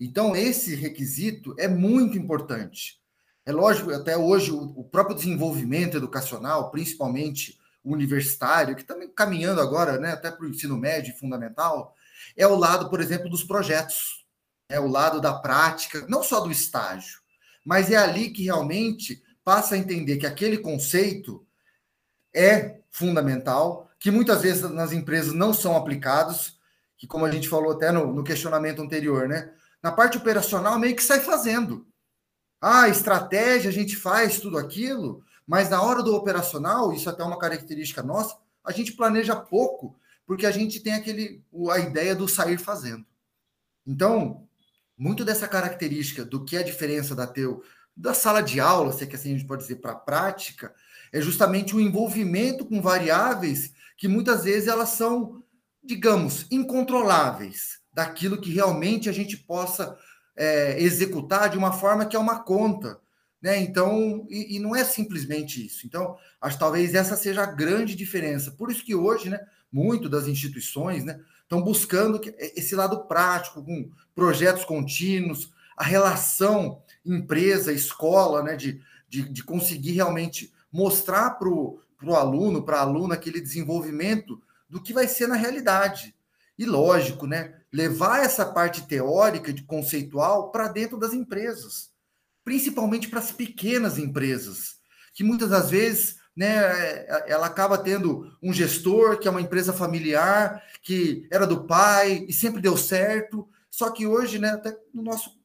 Então, 0.00 0.34
esse 0.34 0.74
requisito 0.74 1.54
é 1.58 1.68
muito 1.68 2.18
importante. 2.18 3.00
É 3.46 3.52
lógico, 3.52 3.92
até 3.92 4.16
hoje, 4.16 4.50
o 4.52 4.84
próprio 4.84 5.16
desenvolvimento 5.16 5.96
educacional, 5.96 6.70
principalmente 6.70 7.58
universitário, 7.84 8.74
que 8.74 8.82
está 8.82 8.94
caminhando 9.16 9.60
agora 9.60 9.98
né, 9.98 10.12
até 10.12 10.30
para 10.30 10.44
o 10.44 10.48
ensino 10.48 10.76
médio 10.76 11.12
e 11.12 11.18
fundamental, 11.18 11.94
é 12.36 12.46
o 12.46 12.56
lado, 12.56 12.88
por 12.88 13.00
exemplo, 13.00 13.28
dos 13.28 13.42
projetos, 13.44 14.24
é 14.68 14.78
o 14.78 14.86
lado 14.86 15.20
da 15.20 15.34
prática, 15.34 16.06
não 16.08 16.22
só 16.22 16.40
do 16.40 16.50
estágio, 16.50 17.21
mas 17.64 17.90
é 17.90 17.96
ali 17.96 18.30
que 18.30 18.44
realmente 18.44 19.22
passa 19.44 19.74
a 19.74 19.78
entender 19.78 20.16
que 20.16 20.26
aquele 20.26 20.58
conceito 20.58 21.46
é 22.34 22.80
fundamental, 22.90 23.90
que 23.98 24.10
muitas 24.10 24.42
vezes 24.42 24.62
nas 24.70 24.92
empresas 24.92 25.32
não 25.32 25.52
são 25.52 25.76
aplicados, 25.76 26.58
que 26.96 27.06
como 27.06 27.24
a 27.24 27.30
gente 27.30 27.48
falou 27.48 27.72
até 27.72 27.90
no, 27.90 28.12
no 28.12 28.24
questionamento 28.24 28.82
anterior, 28.82 29.28
né? 29.28 29.52
Na 29.82 29.90
parte 29.90 30.16
operacional, 30.16 30.78
meio 30.78 30.94
que 30.94 31.02
sai 31.02 31.20
fazendo. 31.20 31.86
Ah, 32.60 32.88
estratégia, 32.88 33.70
a 33.70 33.72
gente 33.72 33.96
faz 33.96 34.38
tudo 34.38 34.56
aquilo, 34.56 35.24
mas 35.46 35.68
na 35.68 35.82
hora 35.82 36.02
do 36.02 36.14
operacional, 36.14 36.92
isso 36.92 37.10
até 37.10 37.22
é 37.22 37.26
uma 37.26 37.38
característica 37.38 38.02
nossa, 38.02 38.36
a 38.64 38.70
gente 38.70 38.92
planeja 38.92 39.34
pouco, 39.34 39.96
porque 40.24 40.46
a 40.46 40.52
gente 40.52 40.78
tem 40.80 40.94
aquele 40.94 41.42
a 41.70 41.78
ideia 41.80 42.14
do 42.14 42.28
sair 42.28 42.58
fazendo. 42.58 43.04
Então, 43.84 44.46
muito 45.02 45.24
dessa 45.24 45.48
característica 45.48 46.24
do 46.24 46.44
que 46.44 46.56
é 46.56 46.60
a 46.60 46.64
diferença 46.64 47.12
da 47.12 47.26
teu 47.26 47.60
da 47.94 48.14
sala 48.14 48.40
de 48.40 48.60
aula, 48.60 48.92
se 48.92 49.02
é 49.02 49.06
que 49.06 49.16
assim 49.16 49.34
a 49.34 49.36
gente 49.36 49.46
pode 49.46 49.62
dizer 49.62 49.76
para 49.76 49.92
a 49.92 49.96
prática, 49.96 50.72
é 51.12 51.20
justamente 51.20 51.74
o 51.74 51.80
envolvimento 51.80 52.64
com 52.64 52.80
variáveis 52.80 53.72
que 53.98 54.06
muitas 54.06 54.44
vezes 54.44 54.68
elas 54.68 54.90
são, 54.90 55.42
digamos, 55.84 56.46
incontroláveis 56.50 57.80
daquilo 57.92 58.40
que 58.40 58.50
realmente 58.50 59.10
a 59.10 59.12
gente 59.12 59.36
possa 59.36 59.98
é, 60.36 60.80
executar 60.80 61.50
de 61.50 61.58
uma 61.58 61.72
forma 61.72 62.06
que 62.06 62.16
é 62.16 62.18
uma 62.18 62.38
conta. 62.38 62.98
Né? 63.42 63.58
Então, 63.58 64.24
e, 64.30 64.56
e, 64.56 64.58
não 64.60 64.74
é 64.74 64.84
simplesmente 64.84 65.66
isso. 65.66 65.84
Então, 65.84 66.16
acho 66.40 66.56
que 66.56 66.60
talvez 66.60 66.94
essa 66.94 67.16
seja 67.16 67.42
a 67.42 67.52
grande 67.52 67.94
diferença. 67.94 68.52
Por 68.52 68.70
isso 68.70 68.84
que 68.84 68.94
hoje, 68.94 69.28
né, 69.28 69.40
muito 69.70 70.08
das 70.08 70.26
instituições 70.28 71.04
né, 71.04 71.20
estão 71.52 71.62
buscando 71.62 72.18
esse 72.38 72.74
lado 72.74 73.04
prático, 73.04 73.62
com 73.62 73.90
projetos 74.14 74.64
contínuos, 74.64 75.52
a 75.76 75.84
relação 75.84 76.82
empresa-escola, 77.04 78.42
né, 78.42 78.56
de, 78.56 78.80
de, 79.06 79.28
de, 79.28 79.44
conseguir 79.44 79.92
realmente 79.92 80.50
mostrar 80.72 81.32
para 81.32 81.48
o 81.48 81.78
aluno, 82.14 82.62
para 82.62 82.78
a 82.78 82.80
aluna, 82.80 83.16
aquele 83.16 83.40
desenvolvimento 83.40 84.40
do 84.66 84.82
que 84.82 84.94
vai 84.94 85.06
ser 85.06 85.26
na 85.26 85.34
realidade. 85.34 86.14
E 86.58 86.64
lógico, 86.64 87.26
né? 87.26 87.54
Levar 87.70 88.22
essa 88.22 88.46
parte 88.46 88.86
teórica, 88.86 89.52
de 89.52 89.62
conceitual, 89.64 90.50
para 90.50 90.68
dentro 90.68 90.96
das 90.96 91.12
empresas, 91.12 91.90
principalmente 92.44 93.08
para 93.08 93.18
as 93.18 93.32
pequenas 93.32 93.98
empresas, 93.98 94.76
que 95.12 95.24
muitas 95.24 95.50
das 95.50 95.70
vezes 95.70 96.16
né, 96.36 97.06
ela 97.26 97.46
acaba 97.46 97.76
tendo 97.76 98.34
um 98.42 98.52
gestor 98.52 99.18
que 99.18 99.28
é 99.28 99.30
uma 99.30 99.40
empresa 99.40 99.72
familiar, 99.72 100.62
que 100.82 101.26
era 101.30 101.46
do 101.46 101.64
pai 101.64 102.24
e 102.28 102.32
sempre 102.32 102.60
deu 102.60 102.76
certo. 102.76 103.48
Só 103.70 103.90
que 103.90 104.06
hoje, 104.06 104.38
né, 104.38 104.50
até 104.50 104.76
no 104.92 105.02
nosso 105.02 105.40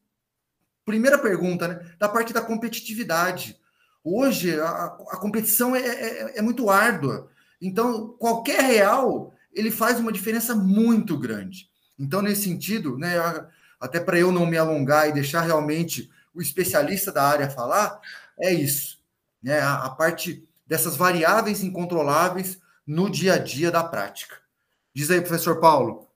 primeira 0.84 1.18
pergunta, 1.18 1.68
né, 1.68 1.94
da 1.98 2.08
parte 2.08 2.32
da 2.32 2.40
competitividade. 2.40 3.58
Hoje 4.02 4.58
a, 4.58 4.84
a 5.10 5.16
competição 5.18 5.76
é, 5.76 5.80
é, 5.80 6.38
é 6.38 6.42
muito 6.42 6.70
árdua. 6.70 7.30
Então, 7.60 8.16
qualquer 8.18 8.62
real 8.62 9.34
ele 9.52 9.70
faz 9.70 10.00
uma 10.00 10.12
diferença 10.12 10.54
muito 10.54 11.18
grande. 11.18 11.68
Então, 11.98 12.22
nesse 12.22 12.44
sentido, 12.44 12.96
né, 12.96 13.16
até 13.78 14.00
para 14.00 14.18
eu 14.18 14.32
não 14.32 14.46
me 14.46 14.56
alongar 14.56 15.08
e 15.08 15.12
deixar 15.12 15.42
realmente 15.42 16.10
o 16.34 16.40
especialista 16.40 17.12
da 17.12 17.24
área 17.24 17.50
falar, 17.50 18.00
é 18.38 18.52
isso. 18.52 18.98
né, 19.42 19.60
a, 19.60 19.84
a 19.86 19.90
parte 19.90 20.47
dessas 20.68 20.96
variáveis 20.96 21.64
incontroláveis 21.64 22.58
no 22.86 23.10
dia 23.10 23.34
a 23.34 23.38
dia 23.38 23.70
da 23.70 23.82
prática. 23.82 24.36
Diz 24.94 25.10
aí, 25.10 25.20
professor 25.20 25.58
Paulo. 25.60 26.06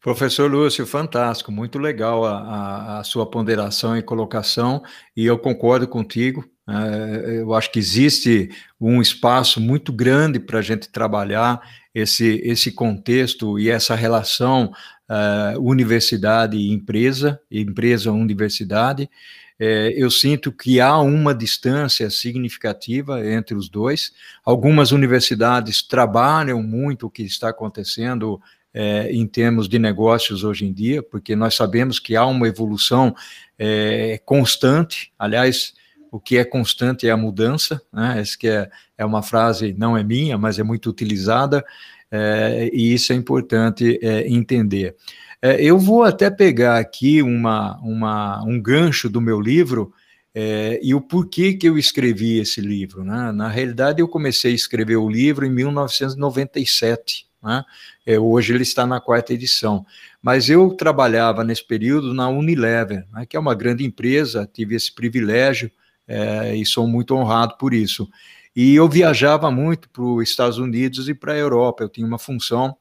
Professor 0.00 0.50
Lúcio, 0.50 0.86
fantástico, 0.86 1.50
muito 1.50 1.78
legal 1.78 2.24
a, 2.24 2.38
a, 2.38 2.98
a, 3.00 3.04
sua 3.04 3.28
ponderação 3.28 3.96
e 3.96 4.02
colocação, 4.02 4.82
e 5.16 5.26
eu 5.26 5.36
concordo 5.38 5.88
contigo. 5.88 6.44
É, 6.68 7.40
eu 7.40 7.52
acho 7.52 7.72
que 7.72 7.78
existe 7.78 8.50
um 8.80 9.02
espaço 9.02 9.60
muito 9.60 9.92
grande 9.92 10.38
para 10.38 10.60
a 10.60 10.62
gente 10.62 10.88
trabalhar 10.88 11.60
esse, 11.94 12.40
esse 12.44 12.70
contexto 12.70 13.58
e 13.58 13.68
essa 13.68 13.94
relação 13.94 14.72
uh, 15.08 15.60
universidade-empresa, 15.60 17.40
empresa-universidade. 17.50 19.10
É, 19.58 19.92
eu 19.96 20.10
sinto 20.10 20.52
que 20.52 20.80
há 20.80 20.98
uma 20.98 21.34
distância 21.34 22.08
significativa 22.10 23.26
entre 23.26 23.56
os 23.56 23.68
dois. 23.68 24.12
Algumas 24.44 24.92
universidades 24.92 25.82
trabalham 25.82 26.62
muito 26.62 27.06
o 27.06 27.10
que 27.10 27.22
está 27.22 27.48
acontecendo 27.48 28.40
é, 28.72 29.10
em 29.10 29.26
termos 29.26 29.68
de 29.68 29.78
negócios 29.78 30.44
hoje 30.44 30.64
em 30.64 30.72
dia, 30.72 31.02
porque 31.02 31.34
nós 31.34 31.54
sabemos 31.54 31.98
que 31.98 32.14
há 32.14 32.24
uma 32.24 32.46
evolução 32.46 33.14
é, 33.58 34.20
constante. 34.24 35.12
Aliás, 35.18 35.74
o 36.10 36.20
que 36.20 36.38
é 36.38 36.44
constante 36.44 37.06
é 37.06 37.10
a 37.10 37.16
mudança, 37.16 37.82
né? 37.92 38.20
Essa 38.20 38.38
que 38.38 38.48
é, 38.48 38.70
é 38.96 39.04
uma 39.04 39.22
frase, 39.22 39.74
não 39.76 39.96
é 39.96 40.04
minha, 40.04 40.38
mas 40.38 40.58
é 40.58 40.62
muito 40.62 40.88
utilizada, 40.88 41.64
é, 42.10 42.70
e 42.72 42.94
isso 42.94 43.12
é 43.12 43.16
importante 43.16 43.98
é, 44.02 44.26
entender. 44.28 44.96
É, 45.40 45.62
eu 45.62 45.78
vou 45.78 46.02
até 46.02 46.30
pegar 46.30 46.78
aqui 46.78 47.22
uma, 47.22 47.78
uma, 47.80 48.42
um 48.44 48.60
gancho 48.60 49.08
do 49.08 49.20
meu 49.20 49.40
livro 49.40 49.92
é, 50.34 50.80
e 50.82 50.94
o 50.94 51.00
porquê 51.00 51.52
que 51.54 51.68
eu 51.68 51.78
escrevi 51.78 52.38
esse 52.38 52.60
livro. 52.60 53.04
Né? 53.04 53.32
Na 53.32 53.48
realidade, 53.48 54.00
eu 54.00 54.08
comecei 54.08 54.52
a 54.52 54.54
escrever 54.54 54.96
o 54.96 55.08
livro 55.08 55.46
em 55.46 55.50
1997. 55.50 57.26
Né? 57.42 57.64
É, 58.04 58.18
hoje 58.18 58.52
ele 58.52 58.64
está 58.64 58.86
na 58.86 59.00
quarta 59.00 59.32
edição. 59.32 59.86
Mas 60.20 60.50
eu 60.50 60.70
trabalhava 60.70 61.44
nesse 61.44 61.64
período 61.64 62.12
na 62.12 62.28
Unilever, 62.28 63.06
né, 63.12 63.24
que 63.24 63.36
é 63.36 63.40
uma 63.40 63.54
grande 63.54 63.84
empresa, 63.84 64.50
tive 64.52 64.74
esse 64.74 64.92
privilégio 64.92 65.70
é, 66.08 66.56
e 66.56 66.66
sou 66.66 66.88
muito 66.88 67.14
honrado 67.14 67.56
por 67.56 67.72
isso. 67.72 68.08
E 68.54 68.74
eu 68.74 68.88
viajava 68.88 69.50
muito 69.50 69.88
para 69.88 70.02
os 70.02 70.28
Estados 70.28 70.58
Unidos 70.58 71.08
e 71.08 71.14
para 71.14 71.34
a 71.34 71.36
Europa. 71.36 71.84
Eu 71.84 71.88
tinha 71.88 72.06
uma 72.06 72.18
função 72.18 72.76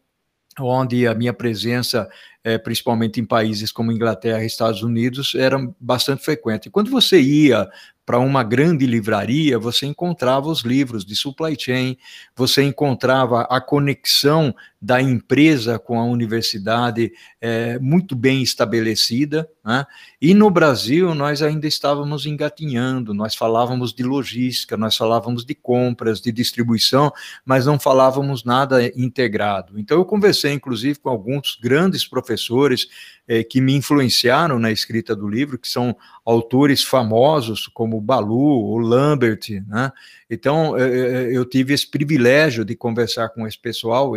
onde 0.60 1.06
a 1.06 1.13
minha 1.13 1.34
presença, 1.34 2.10
é, 2.47 2.57
principalmente 2.57 3.19
em 3.19 3.25
países 3.25 3.73
como 3.73 3.91
Inglaterra 3.91 4.41
e 4.41 4.47
Estados 4.47 4.81
Unidos, 4.81 5.36
era 5.36 5.57
bastante 5.77 6.23
frequente. 6.23 6.69
Quando 6.69 6.89
você 6.89 7.19
ia 7.19 7.69
para 8.08 8.20
uma 8.20 8.41
grande 8.41 8.86
livraria, 8.86 9.60
você 9.60 9.86
encontrava 9.86 10.48
os 10.48 10.62
livros 10.62 11.04
de 11.04 11.13
supply 11.13 11.58
chain, 11.60 11.98
você 12.34 12.63
encontrava 12.63 13.41
a 13.41 13.60
conexão 13.60 14.56
da 14.82 15.02
empresa 15.02 15.78
com 15.78 16.00
a 16.00 16.06
universidade 16.06 17.12
é, 17.41 17.78
muito 17.80 18.15
bem 18.15 18.41
estabelecida, 18.41 19.50
né? 19.65 19.86
e 20.22 20.34
no 20.34 20.50
Brasil 20.50 21.13
nós 21.13 21.41
ainda 21.41 21.67
estávamos 21.67 22.26
engatinhando, 22.26 23.13
nós 23.13 23.36
falávamos 23.36 23.91
de 23.91 24.04
logística, 24.04 24.78
nós 24.78 24.96
falávamos 24.96 25.43
de 25.43 25.54
compras, 25.54 26.22
de 26.22 26.32
distribuição, 26.32 27.12
mas 27.43 27.65
não 27.65 27.78
falávamos 27.78 28.46
nada 28.46 28.86
integrado. 28.96 29.78
Então 29.78 29.98
eu 29.98 30.06
conversei 30.06 30.54
inclusive 30.54 31.00
com 31.00 31.10
alguns 31.10 31.58
grandes 31.62 32.08
professores 32.08 32.88
é, 33.28 33.43
que 33.43 33.60
me 33.60 33.76
influenciaram 33.76 34.58
na 34.58 34.72
escrita 34.72 35.15
do 35.15 35.28
livro, 35.28 35.58
que 35.58 35.67
são 35.67 35.98
autores 36.24 36.84
famosos 36.84 37.67
como 37.67 37.96
Balu, 38.01 38.71
o 38.71 38.77
Lambert, 38.77 39.63
né? 39.67 39.91
Então, 40.29 40.77
é, 40.77 40.83
é, 40.83 41.38
eu 41.38 41.45
tive 41.45 41.73
esse 41.73 41.89
privilégio 41.89 42.65
de 42.65 42.75
conversar 42.75 43.29
com 43.29 43.47
esse 43.47 43.57
pessoal, 43.57 44.13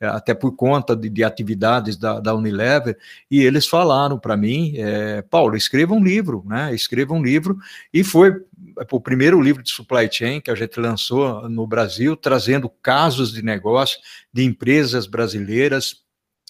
até 0.00 0.32
por 0.32 0.56
conta 0.56 0.96
de, 0.96 1.10
de 1.10 1.22
atividades 1.22 1.96
da, 1.96 2.20
da, 2.20 2.34
Unilever, 2.34 2.96
e 3.30 3.42
eles 3.42 3.66
falaram 3.66 4.18
para 4.18 4.36
mim, 4.36 4.74
é, 4.76 5.22
Paulo, 5.22 5.56
escreva 5.56 5.92
um 5.92 6.02
livro, 6.02 6.42
né? 6.46 6.74
Escreva 6.74 7.12
um 7.12 7.22
livro, 7.22 7.58
e 7.92 8.02
foi 8.02 8.34
o 8.90 9.00
primeiro 9.00 9.40
livro 9.40 9.62
de 9.62 9.70
supply 9.70 10.08
chain 10.10 10.40
que 10.40 10.50
a 10.50 10.54
gente 10.54 10.80
lançou 10.80 11.48
no 11.48 11.66
Brasil, 11.66 12.16
trazendo 12.16 12.68
casos 12.82 13.32
de 13.32 13.42
negócio 13.42 13.98
de 14.32 14.44
empresas 14.44 15.06
brasileiras 15.06 16.02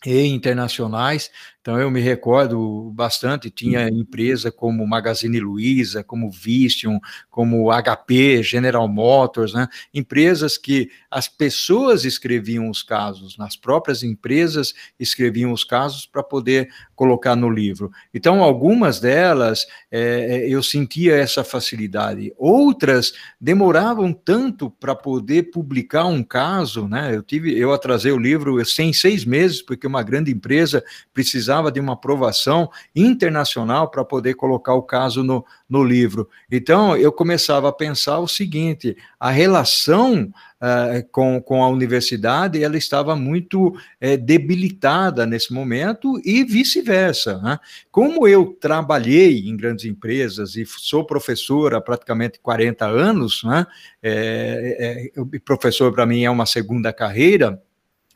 e 0.06 0.26
internacionais. 0.26 1.30
Então 1.60 1.78
eu 1.78 1.90
me 1.90 2.00
recordo 2.00 2.90
bastante, 2.94 3.50
tinha 3.50 3.82
uhum. 3.82 4.00
empresa 4.00 4.50
como 4.50 4.86
Magazine 4.86 5.38
Luiza, 5.38 6.02
como 6.02 6.30
Visteon, 6.30 6.98
como 7.28 7.70
HP, 7.70 8.42
General 8.42 8.88
Motors, 8.88 9.52
né? 9.52 9.68
empresas 9.92 10.56
que 10.56 10.90
as 11.10 11.28
pessoas 11.28 12.06
escreviam 12.06 12.70
os 12.70 12.82
casos, 12.82 13.36
nas 13.36 13.56
próprias 13.56 14.02
empresas 14.02 14.72
escreviam 14.98 15.52
os 15.52 15.62
casos 15.62 16.06
para 16.06 16.22
poder 16.22 16.70
colocar 16.96 17.36
no 17.36 17.50
livro. 17.50 17.90
Então 18.14 18.42
algumas 18.42 18.98
delas 18.98 19.66
é, 19.90 20.46
eu 20.48 20.62
sentia 20.62 21.14
essa 21.14 21.44
facilidade, 21.44 22.32
outras 22.38 23.12
demoravam 23.38 24.14
tanto 24.14 24.70
para 24.70 24.94
poder 24.94 25.50
publicar 25.50 26.06
um 26.06 26.22
caso, 26.22 26.88
né? 26.88 27.14
Eu 27.14 27.22
tive, 27.22 27.58
eu 27.58 27.70
atrasei 27.70 28.12
o 28.12 28.18
livro 28.18 28.64
sem 28.64 28.94
seis 28.94 29.26
meses 29.26 29.60
porque 29.60 29.86
uma 29.86 30.02
grande 30.02 30.30
empresa 30.30 30.82
precisava 31.12 31.49
precisava 31.50 31.72
de 31.72 31.80
uma 31.80 31.94
aprovação 31.94 32.70
internacional 32.94 33.90
para 33.90 34.04
poder 34.04 34.34
colocar 34.34 34.74
o 34.74 34.82
caso 34.82 35.24
no, 35.24 35.44
no 35.68 35.82
livro. 35.82 36.28
Então, 36.50 36.96
eu 36.96 37.10
começava 37.10 37.68
a 37.68 37.72
pensar 37.72 38.20
o 38.20 38.28
seguinte: 38.28 38.96
a 39.18 39.30
relação 39.30 40.32
Uh, 40.60 41.08
com, 41.10 41.40
com 41.40 41.64
a 41.64 41.68
universidade, 41.70 42.62
ela 42.62 42.76
estava 42.76 43.16
muito 43.16 43.74
é, 43.98 44.14
debilitada 44.14 45.24
nesse 45.24 45.54
momento 45.54 46.20
e 46.22 46.44
vice-versa. 46.44 47.38
Né? 47.38 47.58
Como 47.90 48.28
eu 48.28 48.54
trabalhei 48.60 49.48
em 49.48 49.56
grandes 49.56 49.86
empresas 49.86 50.56
e 50.56 50.66
sou 50.66 51.06
professor 51.06 51.72
há 51.72 51.80
praticamente 51.80 52.38
40 52.40 52.84
anos, 52.84 53.42
né? 53.42 53.66
é, 54.02 55.10
é, 55.16 55.38
professor 55.38 55.90
para 55.94 56.04
mim 56.04 56.24
é 56.24 56.30
uma 56.30 56.44
segunda 56.44 56.92
carreira, 56.92 57.58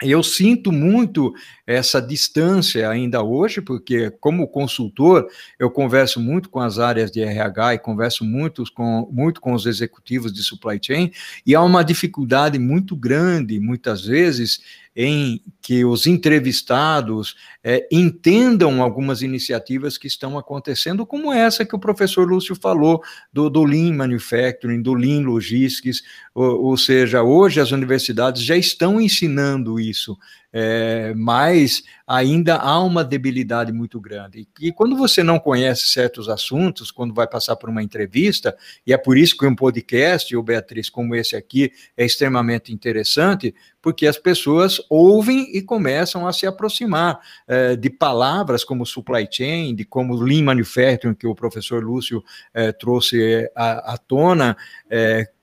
eu 0.02 0.22
sinto 0.22 0.72
muito 0.72 1.32
essa 1.66 2.02
distância 2.02 2.88
ainda 2.88 3.22
hoje, 3.22 3.60
porque 3.60 4.10
como 4.20 4.48
consultor, 4.48 5.26
eu 5.58 5.70
converso 5.70 6.18
muito 6.20 6.50
com 6.50 6.58
as 6.58 6.78
áreas 6.78 7.10
de 7.12 7.22
RH 7.22 7.74
e 7.74 7.78
converso 7.78 8.24
muito 8.24 8.64
com, 8.74 9.08
muito 9.12 9.40
com 9.40 9.52
os 9.52 9.66
executivos 9.66 10.32
de 10.32 10.42
supply 10.42 10.80
chain, 10.82 11.12
e 11.46 11.54
há 11.54 11.62
uma 11.62 11.84
dificuldade 11.84 12.58
muito 12.58 12.96
grande, 12.96 13.60
muitas 13.60 14.04
vezes, 14.04 14.60
em 14.96 15.42
que 15.60 15.84
os 15.84 16.06
entrevistados 16.06 17.34
é, 17.62 17.86
entendam 17.90 18.80
algumas 18.80 19.22
iniciativas 19.22 19.98
que 19.98 20.06
estão 20.06 20.38
acontecendo, 20.38 21.04
como 21.04 21.32
essa 21.32 21.64
que 21.64 21.74
o 21.74 21.80
professor 21.80 22.28
Lúcio 22.28 22.54
falou, 22.54 23.02
do, 23.32 23.50
do 23.50 23.64
Lean 23.64 23.92
Manufacturing, 23.94 24.82
do 24.82 24.94
Lean 24.94 25.22
Logistics, 25.22 26.02
ou, 26.34 26.66
ou 26.66 26.76
seja, 26.76 27.22
hoje 27.22 27.60
as 27.60 27.72
universidades 27.72 28.42
já 28.42 28.56
estão 28.56 29.00
ensinando 29.00 29.80
isso, 29.80 30.16
é, 30.56 31.12
mas 31.16 31.82
ainda 32.06 32.54
há 32.54 32.80
uma 32.80 33.02
debilidade 33.02 33.72
muito 33.72 34.00
grande. 34.00 34.46
E, 34.60 34.70
quando 34.70 34.96
você 34.96 35.20
não 35.20 35.40
conhece 35.40 35.88
certos 35.88 36.28
assuntos, 36.28 36.92
quando 36.92 37.12
vai 37.12 37.26
passar 37.26 37.56
por 37.56 37.68
uma 37.68 37.82
entrevista, 37.82 38.56
e 38.86 38.92
é 38.92 38.96
por 38.96 39.18
isso 39.18 39.36
que 39.36 39.44
um 39.44 39.56
podcast, 39.56 40.34
ou 40.36 40.44
Beatriz, 40.44 40.88
como 40.88 41.16
esse 41.16 41.34
aqui, 41.34 41.72
é 41.96 42.04
extremamente 42.04 42.72
interessante, 42.72 43.52
porque 43.82 44.06
as 44.06 44.16
pessoas 44.16 44.80
ouvem 44.88 45.50
e 45.56 45.60
começam 45.60 46.24
a 46.24 46.32
se 46.32 46.46
aproximar 46.46 47.18
é, 47.48 47.74
de 47.74 47.90
palavras 47.90 48.62
como 48.62 48.86
supply 48.86 49.26
chain, 49.28 49.74
de 49.74 49.84
como 49.84 50.14
lean 50.14 50.44
manufacturing, 50.44 51.14
que 51.14 51.26
o 51.26 51.34
professor 51.34 51.82
Lúcio 51.82 52.22
é, 52.52 52.70
trouxe 52.70 53.50
à, 53.56 53.94
à 53.94 53.98
tona, 53.98 54.56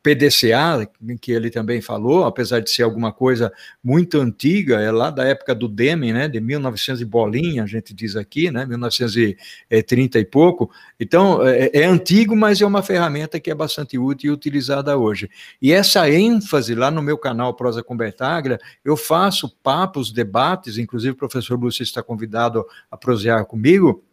é, 0.04 0.16
PDCA, 0.16 0.90
que 1.22 1.32
ele 1.32 1.50
também 1.50 1.82
falou, 1.82 2.26
apesar 2.26 2.60
de 2.60 2.70
ser 2.70 2.84
alguma 2.84 3.12
coisa 3.12 3.52
muito 3.84 4.20
antiga, 4.20 4.80
é 4.80 4.92
lá 4.92 5.10
da 5.10 5.24
época 5.24 5.54
do 5.54 5.68
Deming, 5.68 6.14
né, 6.14 6.28
de 6.28 6.40
1900 6.40 7.02
e 7.02 7.06
bolinha, 7.06 7.64
a 7.64 7.68
gente 7.68 7.94
diz 7.94 8.16
aqui, 8.16 8.52
né, 8.52 8.66
1930 8.66 10.20
e 10.20 10.26
pouco. 10.26 10.72
Então, 11.00 11.46
é, 11.48 11.70
é 11.74 11.86
antigo, 11.86 12.36
mas 12.36 12.62
é 12.62 12.66
uma 12.66 12.82
ferramenta 12.84 13.40
que 13.40 13.52
é 13.52 13.56
bastante 13.56 13.98
útil 13.98 14.32
e 14.32 14.34
utilizada 14.34 14.98
hoje. 14.98 15.30
E 15.62 15.72
essa 15.72 16.10
ênfase 16.10 16.76
lá 16.76 16.90
no 16.90 17.02
meu 17.02 17.18
canal 17.18 17.54
Prosa 17.54 17.84
com 17.84 17.96
Bertagra, 17.96 18.60
eu 18.84 18.98
faço 18.98 19.50
papos, 19.64 20.12
debates, 20.12 20.78
inclusive 20.78 21.14
o 21.14 21.18
professor 21.18 21.60
Lúcio 21.60 21.84
está 21.84 22.02
convidado 22.02 22.66
a 22.90 22.98
prosear 22.98 23.46
comigo, 23.46 24.04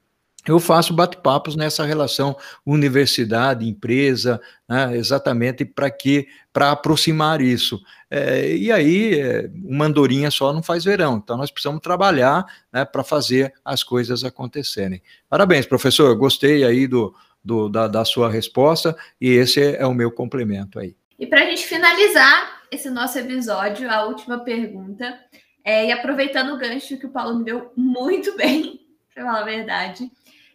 eu 0.49 0.59
faço 0.59 0.95
bate-papos 0.95 1.55
nessa 1.55 1.85
relação 1.85 2.37
universidade, 2.65 3.69
empresa, 3.69 4.41
né, 4.69 4.97
exatamente 4.97 5.65
para 5.65 5.91
que 5.91 6.27
para 6.53 6.73
aproximar 6.73 7.41
isso. 7.41 7.81
É, 8.11 8.57
e 8.57 8.73
aí, 8.73 9.21
é, 9.21 9.51
uma 9.65 9.85
andorinha 9.85 10.31
só 10.31 10.53
não 10.53 10.63
faz 10.63 10.85
verão, 10.85 11.21
então 11.23 11.37
nós 11.37 11.51
precisamos 11.51 11.81
trabalhar 11.81 12.45
né, 12.73 12.85
para 12.85 13.05
fazer 13.05 13.53
as 13.65 13.85
coisas 13.85 14.25
acontecerem. 14.25 15.03
Parabéns, 15.29 15.67
professor, 15.67 16.15
gostei 16.17 16.65
aí 16.65 16.87
do, 16.87 17.15
do, 17.45 17.69
da, 17.69 17.87
da 17.87 18.05
sua 18.05 18.31
resposta, 18.31 18.97
e 19.21 19.31
esse 19.31 19.63
é, 19.63 19.87
o 19.87 19.95
meu 19.95 20.11
complemento 20.11 20.79
aí. 20.79 20.97
E 21.19 21.27
para 21.27 21.43
a 21.43 21.45
gente 21.45 21.67
finalizar 21.67 22.63
esse 22.71 22.89
nosso 22.91 23.19
episódio, 23.19 23.91
a 23.91 24.07
última 24.07 24.39
pergunta, 24.39 25.19
é, 25.65 25.87
e 25.87 25.93
aproveitando 25.93 26.55
o 26.55 26.59
gancho 26.59 26.97
que 26.97 27.07
o 27.07 27.11
Paulo 27.11 27.39
me 27.39 27.45
deu 27.45 27.73
muito 27.77 28.37
bem, 28.37 28.81
para 29.15 29.25
falar 29.25 29.41
a 29.41 29.45
verdade, 29.45 30.11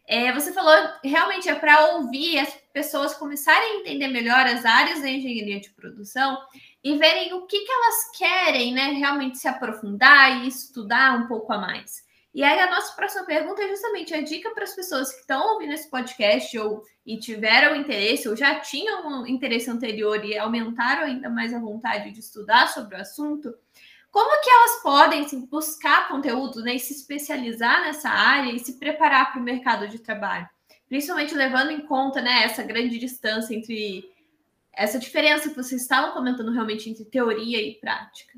é, 0.06 0.34
você 0.34 0.52
falou 0.52 0.74
realmente 1.04 1.48
é 1.48 1.56
para 1.56 1.96
ouvir 1.96 2.40
as 2.40 2.54
pessoas 2.74 3.14
começarem 3.14 3.72
a 3.72 3.76
entender 3.80 4.08
melhor 4.08 4.46
as 4.46 4.66
áreas 4.66 5.02
da 5.02 5.10
engenharia 5.10 5.60
de 5.60 5.70
produção 5.72 6.38
e 6.84 6.98
verem 6.98 7.34
o 7.34 7.46
que, 7.46 7.60
que 7.60 7.72
elas 7.72 8.18
querem, 8.18 8.74
né? 8.74 8.92
Realmente 8.92 9.38
se 9.38 9.48
aprofundar 9.48 10.44
e 10.44 10.48
estudar 10.48 11.18
um 11.18 11.28
pouco 11.28 11.54
a 11.54 11.58
mais. 11.58 12.04
E 12.34 12.44
aí 12.44 12.60
a 12.60 12.70
nossa 12.70 12.94
próxima 12.96 13.26
pergunta 13.26 13.62
é 13.62 13.68
justamente 13.68 14.14
a 14.14 14.22
dica 14.22 14.50
para 14.52 14.64
as 14.64 14.76
pessoas 14.76 15.14
que 15.14 15.22
estão 15.22 15.54
ouvindo 15.54 15.72
esse 15.72 15.90
podcast 15.90 16.58
ou 16.58 16.84
e 17.06 17.20
tiveram 17.20 17.76
interesse 17.76 18.28
ou 18.28 18.36
já 18.36 18.60
tinham 18.60 19.08
um 19.08 19.28
interesse 19.28 19.70
anterior 19.70 20.24
e 20.26 20.38
aumentaram 20.38 21.04
ainda 21.04 21.30
mais 21.30 21.54
a 21.54 21.60
vontade 21.60 22.12
de 22.12 22.20
estudar 22.20 22.68
sobre 22.70 22.96
o 22.96 23.02
assunto, 23.02 23.54
como 24.14 24.44
que 24.44 24.50
elas 24.50 24.84
podem 24.84 25.26
assim, 25.26 25.44
buscar 25.48 26.08
conteúdo 26.08 26.62
né, 26.62 26.76
e 26.76 26.80
se 26.80 26.94
especializar 26.94 27.82
nessa 27.82 28.10
área 28.10 28.52
e 28.52 28.60
se 28.60 28.74
preparar 28.74 29.32
para 29.32 29.42
o 29.42 29.44
mercado 29.44 29.88
de 29.88 29.98
trabalho? 29.98 30.48
Principalmente 30.88 31.34
levando 31.34 31.72
em 31.72 31.82
conta 31.82 32.22
né, 32.22 32.44
essa 32.44 32.62
grande 32.62 33.00
distância 33.00 33.56
entre 33.56 34.08
essa 34.72 35.00
diferença 35.00 35.50
que 35.50 35.56
vocês 35.56 35.82
estavam 35.82 36.12
comentando 36.12 36.52
realmente 36.52 36.88
entre 36.88 37.04
teoria 37.06 37.60
e 37.60 37.74
prática. 37.80 38.38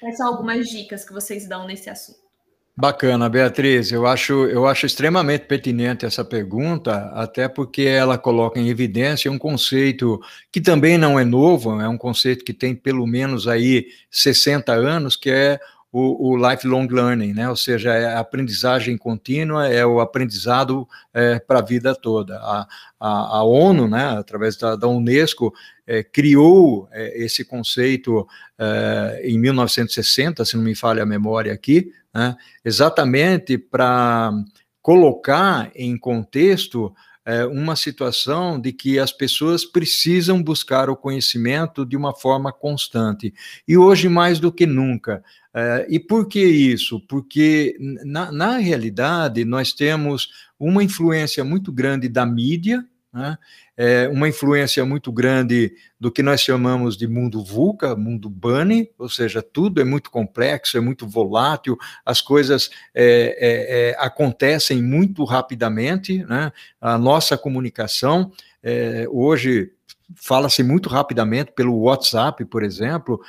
Quais 0.00 0.16
são 0.16 0.28
algumas 0.28 0.66
dicas 0.66 1.04
que 1.04 1.12
vocês 1.12 1.46
dão 1.46 1.66
nesse 1.66 1.90
assunto? 1.90 2.21
Bacana, 2.74 3.28
Beatriz. 3.28 3.92
Eu 3.92 4.06
acho, 4.06 4.46
eu 4.46 4.66
acho 4.66 4.86
extremamente 4.86 5.44
pertinente 5.44 6.06
essa 6.06 6.24
pergunta, 6.24 7.10
até 7.14 7.46
porque 7.46 7.82
ela 7.82 8.16
coloca 8.16 8.58
em 8.58 8.68
evidência 8.68 9.30
um 9.30 9.38
conceito 9.38 10.18
que 10.50 10.58
também 10.58 10.96
não 10.96 11.20
é 11.20 11.24
novo, 11.24 11.78
é 11.80 11.88
um 11.88 11.98
conceito 11.98 12.42
que 12.42 12.54
tem 12.54 12.74
pelo 12.74 13.06
menos 13.06 13.46
aí 13.46 13.88
60 14.10 14.72
anos, 14.72 15.16
que 15.16 15.30
é 15.30 15.60
o, 15.92 16.30
o 16.30 16.50
lifelong 16.50 16.86
learning, 16.86 17.34
né? 17.34 17.50
ou 17.50 17.56
seja, 17.56 17.92
é 17.92 18.06
a 18.06 18.20
aprendizagem 18.20 18.96
contínua, 18.96 19.68
é 19.68 19.84
o 19.84 20.00
aprendizado 20.00 20.88
é, 21.12 21.38
para 21.38 21.58
a 21.58 21.62
vida 21.62 21.94
toda. 21.94 22.38
A, 22.38 22.66
a, 22.98 23.36
a, 23.36 23.44
ONU, 23.44 23.86
né, 23.86 24.16
através 24.18 24.56
da, 24.56 24.74
da 24.74 24.88
Unesco, 24.88 25.52
é, 25.86 26.02
criou 26.02 26.88
é, 26.90 27.22
esse 27.22 27.44
conceito 27.44 28.26
é, 28.58 29.20
em 29.24 29.38
1960, 29.38 30.42
se 30.46 30.56
não 30.56 30.64
me 30.64 30.74
falha 30.74 31.02
a 31.02 31.06
memória 31.06 31.52
aqui, 31.52 31.92
né, 32.14 32.36
exatamente 32.64 33.56
para 33.56 34.32
colocar 34.80 35.70
em 35.74 35.96
contexto 35.96 36.92
é, 37.24 37.44
uma 37.44 37.76
situação 37.76 38.60
de 38.60 38.72
que 38.72 38.98
as 38.98 39.12
pessoas 39.12 39.64
precisam 39.64 40.42
buscar 40.42 40.90
o 40.90 40.96
conhecimento 40.96 41.86
de 41.86 41.96
uma 41.96 42.12
forma 42.12 42.52
constante. 42.52 43.32
E 43.66 43.76
hoje, 43.76 44.08
mais 44.08 44.40
do 44.40 44.50
que 44.50 44.66
nunca. 44.66 45.22
É, 45.54 45.86
e 45.88 46.00
por 46.00 46.26
que 46.26 46.44
isso? 46.44 47.00
Porque, 47.06 47.76
na, 48.04 48.32
na 48.32 48.56
realidade, 48.56 49.44
nós 49.44 49.72
temos 49.72 50.30
uma 50.58 50.82
influência 50.82 51.44
muito 51.44 51.70
grande 51.70 52.08
da 52.08 52.26
mídia, 52.26 52.84
né? 53.12 53.36
É, 53.76 54.08
uma 54.08 54.28
influência 54.28 54.84
muito 54.84 55.10
grande 55.10 55.72
do 55.98 56.10
que 56.10 56.22
nós 56.22 56.40
chamamos 56.40 56.96
de 56.96 57.06
mundo 57.06 57.42
VUCA, 57.42 57.96
mundo 57.96 58.28
bunny, 58.28 58.90
ou 58.98 59.08
seja, 59.08 59.42
tudo 59.42 59.80
é 59.80 59.84
muito 59.84 60.10
complexo, 60.10 60.76
é 60.76 60.80
muito 60.80 61.06
volátil, 61.06 61.76
as 62.04 62.20
coisas 62.20 62.70
é, 62.94 63.36
é, 63.38 63.90
é 63.90 63.96
acontecem 63.98 64.82
muito 64.82 65.24
rapidamente, 65.24 66.24
né? 66.24 66.52
a 66.80 66.98
nossa 66.98 67.38
comunicação, 67.38 68.30
é, 68.62 69.06
hoje 69.10 69.72
fala-se 70.16 70.62
muito 70.62 70.88
rapidamente 70.88 71.52
pelo 71.52 71.78
WhatsApp, 71.80 72.44
por 72.44 72.62
exemplo, 72.62 73.20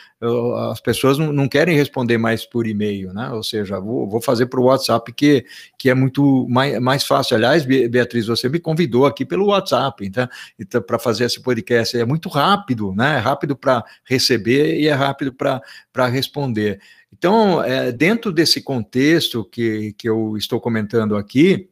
as 0.71 0.79
pessoas 0.79 1.17
não, 1.17 1.47
querem 1.47 1.75
responder 1.75 2.17
mais 2.17 2.45
por 2.45 2.67
e-mail, 2.67 3.13
né? 3.13 3.29
Ou 3.31 3.43
seja, 3.43 3.79
vou, 3.79 4.07
vou 4.07 4.21
fazer 4.21 4.47
o 4.53 4.63
WhatsApp 4.63 5.11
que, 5.13 5.45
que 5.77 5.89
é 5.89 5.93
muito 5.93 6.47
mais, 6.49 6.79
mais 6.79 7.05
fácil. 7.05 7.35
Aliás, 7.35 7.65
Beatriz, 7.65 8.27
você 8.27 8.49
me 8.49 8.59
convidou 8.59 9.05
aqui 9.05 9.25
pelo 9.25 9.47
WhatsApp, 9.47 10.05
então, 10.05 10.27
então 10.59 10.81
para 10.81 10.99
fazer 10.99 11.25
esse 11.25 11.41
podcast. 11.41 11.97
É 11.97 12.05
muito 12.05 12.29
rápido, 12.29 12.93
né? 12.93 13.17
É 13.17 13.19
rápido 13.19 13.55
para 13.55 13.83
receber 14.03 14.79
e 14.79 14.87
é 14.87 14.93
rápido 14.93 15.33
para 15.33 16.07
responder. 16.07 16.79
Então, 17.11 17.63
é, 17.63 17.91
dentro 17.91 18.31
desse 18.31 18.61
contexto 18.61 19.45
que, 19.45 19.93
que 19.93 20.09
eu 20.09 20.35
estou 20.37 20.59
comentando 20.59 21.15
aqui, 21.15 21.69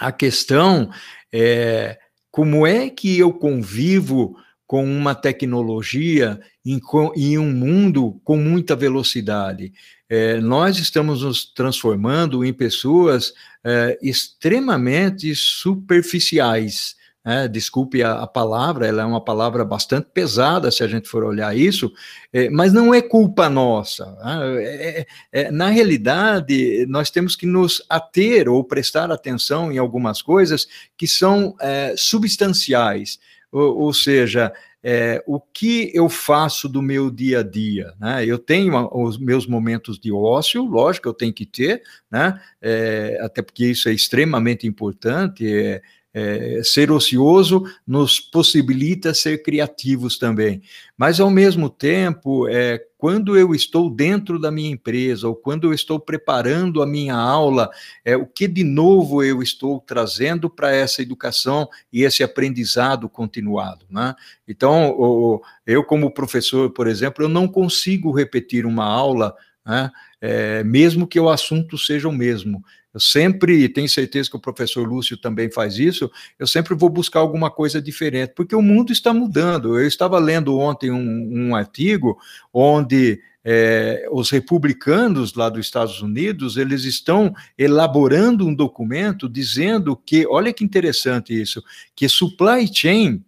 a 0.00 0.10
questão 0.10 0.90
é 1.32 1.98
como 2.32 2.66
é 2.66 2.88
que 2.88 3.18
eu 3.18 3.30
convivo 3.30 4.34
com 4.66 4.82
uma 4.84 5.14
tecnologia 5.14 6.40
em, 6.64 6.80
em 7.14 7.38
um 7.38 7.52
mundo 7.52 8.18
com 8.24 8.38
muita 8.38 8.74
velocidade? 8.74 9.70
É, 10.08 10.40
nós 10.40 10.78
estamos 10.78 11.22
nos 11.22 11.44
transformando 11.44 12.42
em 12.42 12.52
pessoas 12.52 13.34
é, 13.62 13.98
extremamente 14.02 15.34
superficiais. 15.34 16.96
É, 17.24 17.46
desculpe 17.46 18.02
a, 18.02 18.22
a, 18.22 18.26
palavra, 18.26 18.84
ela 18.84 19.02
é 19.02 19.04
uma 19.04 19.24
palavra 19.24 19.64
bastante 19.64 20.08
pesada 20.12 20.72
se 20.72 20.82
a 20.82 20.88
gente 20.88 21.08
for 21.08 21.22
olhar 21.22 21.56
isso, 21.56 21.92
é, 22.32 22.50
mas 22.50 22.72
não 22.72 22.92
é 22.92 23.00
culpa 23.00 23.48
nossa. 23.48 24.06
Né? 24.24 24.64
É, 24.64 25.00
é, 25.00 25.06
é, 25.32 25.50
na 25.52 25.68
realidade, 25.68 26.84
nós 26.88 27.10
temos 27.10 27.36
que 27.36 27.46
nos 27.46 27.80
ater 27.88 28.48
ou 28.48 28.64
prestar 28.64 29.12
atenção 29.12 29.70
em 29.70 29.78
algumas 29.78 30.20
coisas 30.20 30.66
que 30.96 31.06
são 31.06 31.54
é, 31.60 31.94
substanciais, 31.96 33.20
ou, 33.52 33.82
ou 33.82 33.94
seja, 33.94 34.52
é, 34.82 35.22
o 35.26 35.40
que 35.40 35.92
eu 35.94 36.08
faço 36.08 36.68
do 36.68 36.82
meu 36.82 37.10
dia 37.10 37.40
a 37.40 37.42
dia. 37.42 37.92
Né? 38.00 38.26
Eu 38.26 38.38
tenho 38.38 38.88
os 38.92 39.16
meus 39.16 39.46
momentos 39.46 39.98
de 39.98 40.10
ócio, 40.10 40.64
lógico, 40.64 41.08
eu 41.08 41.14
tenho 41.14 41.32
que 41.32 41.46
ter, 41.46 41.82
né? 42.10 42.40
É, 42.60 43.18
até 43.22 43.42
porque 43.42 43.66
isso 43.66 43.88
é 43.88 43.92
extremamente 43.92 44.66
importante. 44.66 45.46
É, 45.46 45.80
é, 46.14 46.60
ser 46.62 46.90
ocioso 46.90 47.64
nos 47.86 48.20
possibilita 48.20 49.14
ser 49.14 49.42
criativos 49.42 50.18
também. 50.18 50.62
Mas, 50.96 51.20
ao 51.20 51.30
mesmo 51.30 51.70
tempo, 51.70 52.46
é, 52.48 52.84
quando 52.98 53.36
eu 53.36 53.54
estou 53.54 53.90
dentro 53.90 54.38
da 54.38 54.50
minha 54.50 54.70
empresa, 54.70 55.26
ou 55.26 55.34
quando 55.34 55.68
eu 55.68 55.74
estou 55.74 55.98
preparando 55.98 56.82
a 56.82 56.86
minha 56.86 57.16
aula, 57.16 57.70
é, 58.04 58.16
o 58.16 58.26
que 58.26 58.46
de 58.46 58.62
novo 58.62 59.24
eu 59.24 59.42
estou 59.42 59.80
trazendo 59.80 60.48
para 60.48 60.72
essa 60.72 61.02
educação 61.02 61.68
e 61.92 62.02
esse 62.02 62.22
aprendizado 62.22 63.08
continuado. 63.08 63.86
Né? 63.90 64.14
Então, 64.46 64.90
o, 64.90 65.42
eu, 65.66 65.82
como 65.82 66.14
professor, 66.14 66.70
por 66.70 66.86
exemplo, 66.86 67.24
eu 67.24 67.28
não 67.28 67.48
consigo 67.48 68.12
repetir 68.12 68.66
uma 68.66 68.84
aula. 68.84 69.34
Né? 69.64 69.90
É, 70.20 70.64
mesmo 70.64 71.06
que 71.06 71.18
o 71.18 71.28
assunto 71.28 71.78
seja 71.78 72.08
o 72.08 72.12
mesmo. 72.12 72.62
Eu 72.92 73.00
sempre 73.00 73.68
tenho 73.70 73.88
certeza 73.88 74.28
que 74.28 74.36
o 74.36 74.40
professor 74.40 74.86
Lúcio 74.86 75.16
também 75.16 75.50
faz 75.50 75.78
isso. 75.78 76.10
Eu 76.38 76.46
sempre 76.46 76.74
vou 76.74 76.90
buscar 76.90 77.20
alguma 77.20 77.50
coisa 77.50 77.80
diferente, 77.80 78.34
porque 78.36 78.54
o 78.54 78.60
mundo 78.60 78.92
está 78.92 79.14
mudando. 79.14 79.78
Eu 79.78 79.86
estava 79.86 80.18
lendo 80.18 80.58
ontem 80.58 80.90
um, 80.90 81.48
um 81.48 81.56
artigo 81.56 82.18
onde 82.52 83.20
é, 83.44 84.06
os 84.12 84.30
republicanos 84.30 85.34
lá 85.34 85.48
dos 85.48 85.64
Estados 85.64 86.00
Unidos 86.00 86.56
eles 86.56 86.84
estão 86.84 87.34
elaborando 87.58 88.46
um 88.46 88.54
documento 88.54 89.28
dizendo 89.28 89.96
que, 89.96 90.26
olha 90.26 90.52
que 90.52 90.62
interessante 90.62 91.40
isso, 91.40 91.62
que 91.96 92.08
supply 92.08 92.68
chain 92.72 93.24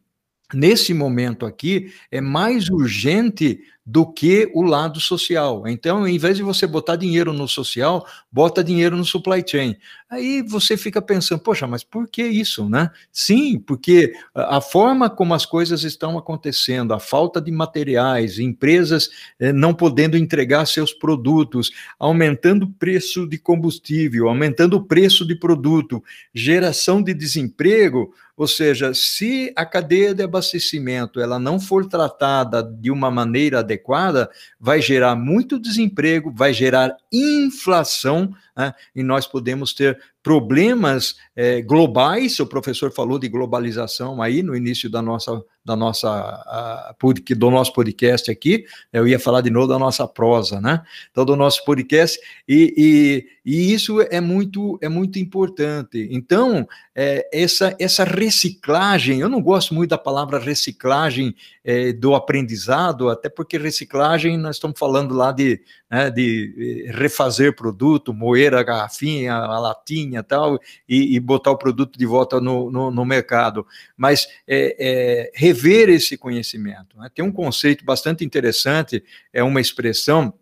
nesse 0.54 0.94
momento 0.94 1.44
aqui 1.44 1.92
é 2.10 2.20
mais 2.20 2.68
urgente 2.68 3.60
do 3.86 4.10
que 4.10 4.50
o 4.54 4.62
lado 4.62 4.98
social. 4.98 5.68
Então, 5.68 6.08
em 6.08 6.16
vez 6.16 6.38
de 6.38 6.42
você 6.42 6.66
botar 6.66 6.96
dinheiro 6.96 7.34
no 7.34 7.46
social, 7.46 8.06
bota 8.32 8.64
dinheiro 8.64 8.96
no 8.96 9.04
supply 9.04 9.44
chain. 9.46 9.76
Aí 10.08 10.40
você 10.40 10.76
fica 10.76 11.02
pensando, 11.02 11.40
poxa, 11.40 11.66
mas 11.66 11.84
por 11.84 12.08
que 12.08 12.22
isso, 12.22 12.66
né? 12.68 12.90
Sim, 13.12 13.58
porque 13.58 14.14
a 14.34 14.60
forma 14.60 15.10
como 15.10 15.34
as 15.34 15.44
coisas 15.44 15.82
estão 15.82 16.16
acontecendo, 16.16 16.94
a 16.94 17.00
falta 17.00 17.40
de 17.42 17.50
materiais, 17.50 18.38
empresas 18.38 19.10
eh, 19.38 19.52
não 19.52 19.74
podendo 19.74 20.16
entregar 20.16 20.64
seus 20.66 20.94
produtos, 20.94 21.70
aumentando 21.98 22.64
o 22.64 22.72
preço 22.72 23.26
de 23.26 23.36
combustível, 23.36 24.28
aumentando 24.28 24.76
o 24.76 24.84
preço 24.84 25.26
de 25.26 25.34
produto, 25.34 26.02
geração 26.32 27.02
de 27.02 27.12
desemprego, 27.12 28.14
ou 28.36 28.48
seja, 28.48 28.92
se 28.92 29.52
a 29.54 29.64
cadeia 29.64 30.12
de 30.12 30.22
abastecimento 30.22 31.20
ela 31.20 31.38
não 31.38 31.60
for 31.60 31.86
tratada 31.86 32.62
de 32.62 32.90
uma 32.90 33.10
maneira 33.10 33.60
adequada, 33.60 34.28
vai 34.58 34.80
gerar 34.80 35.14
muito 35.14 35.58
desemprego, 35.58 36.32
vai 36.34 36.52
gerar 36.52 36.96
inflação, 37.12 38.34
né? 38.56 38.74
e 38.94 39.02
nós 39.04 39.26
podemos 39.26 39.72
ter 39.72 40.00
problemas 40.22 41.14
é, 41.36 41.62
globais. 41.62 42.40
O 42.40 42.46
professor 42.46 42.92
falou 42.92 43.18
de 43.18 43.28
globalização 43.28 44.20
aí 44.20 44.42
no 44.42 44.56
início 44.56 44.90
da 44.90 45.00
nossa 45.00 45.40
da 45.64 45.74
nossa, 45.74 46.94
do 47.36 47.50
nosso 47.50 47.72
podcast 47.72 48.30
aqui, 48.30 48.66
eu 48.92 49.08
ia 49.08 49.18
falar 49.18 49.40
de 49.40 49.50
novo 49.50 49.66
da 49.66 49.78
nossa 49.78 50.06
prosa, 50.06 50.60
né? 50.60 50.82
Então, 51.10 51.24
do 51.24 51.34
nosso 51.34 51.64
podcast, 51.64 52.20
e, 52.46 52.74
e, 52.76 53.52
e 53.52 53.72
isso 53.72 54.00
é 54.02 54.20
muito, 54.20 54.78
é 54.82 54.88
muito 54.88 55.18
importante. 55.18 56.06
Então, 56.10 56.68
é, 56.94 57.28
essa, 57.32 57.74
essa 57.80 58.04
reciclagem, 58.04 59.20
eu 59.20 59.28
não 59.28 59.40
gosto 59.40 59.74
muito 59.74 59.90
da 59.90 59.98
palavra 59.98 60.38
reciclagem 60.38 61.34
é, 61.64 61.92
do 61.92 62.14
aprendizado, 62.14 63.08
até 63.08 63.28
porque 63.28 63.56
reciclagem, 63.56 64.36
nós 64.36 64.56
estamos 64.56 64.78
falando 64.78 65.14
lá 65.14 65.32
de, 65.32 65.60
né, 65.90 66.10
de 66.10 66.90
refazer 66.94 67.56
produto, 67.56 68.12
moer 68.12 68.54
a 68.54 68.62
garrafinha, 68.62 69.34
a 69.34 69.58
latinha 69.58 70.22
tal, 70.22 70.58
e, 70.88 71.16
e 71.16 71.20
botar 71.20 71.50
o 71.50 71.58
produto 71.58 71.98
de 71.98 72.04
volta 72.04 72.40
no, 72.40 72.70
no, 72.70 72.90
no 72.90 73.04
mercado. 73.04 73.66
Mas 73.96 74.26
é, 74.46 74.76
é, 74.78 75.30
rever 75.54 75.88
esse 75.88 76.16
conhecimento. 76.16 76.98
Né? 76.98 77.08
Tem 77.14 77.24
um 77.24 77.32
conceito 77.32 77.84
bastante 77.84 78.24
interessante, 78.24 79.02
é 79.32 79.42
uma 79.42 79.60
expressão 79.60 80.34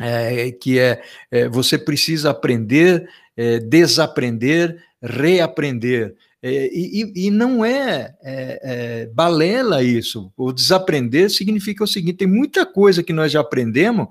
é, 0.00 0.50
que 0.50 0.78
é, 0.78 1.02
é, 1.30 1.48
você 1.48 1.78
precisa 1.78 2.30
aprender, 2.30 3.08
é, 3.36 3.58
desaprender, 3.58 4.82
reaprender. 5.02 6.14
É, 6.42 6.70
e, 6.72 7.12
e, 7.26 7.30
não 7.30 7.62
é, 7.62 8.14
é, 8.22 8.60
é, 8.62 9.06
balela 9.12 9.82
isso. 9.82 10.32
O 10.36 10.52
desaprender 10.52 11.28
significa 11.30 11.84
o 11.84 11.86
seguinte: 11.86 12.18
tem 12.18 12.28
muita 12.28 12.64
coisa 12.64 13.02
que 13.02 13.12
nós 13.12 13.30
já 13.32 13.40
aprendemos 13.40 14.08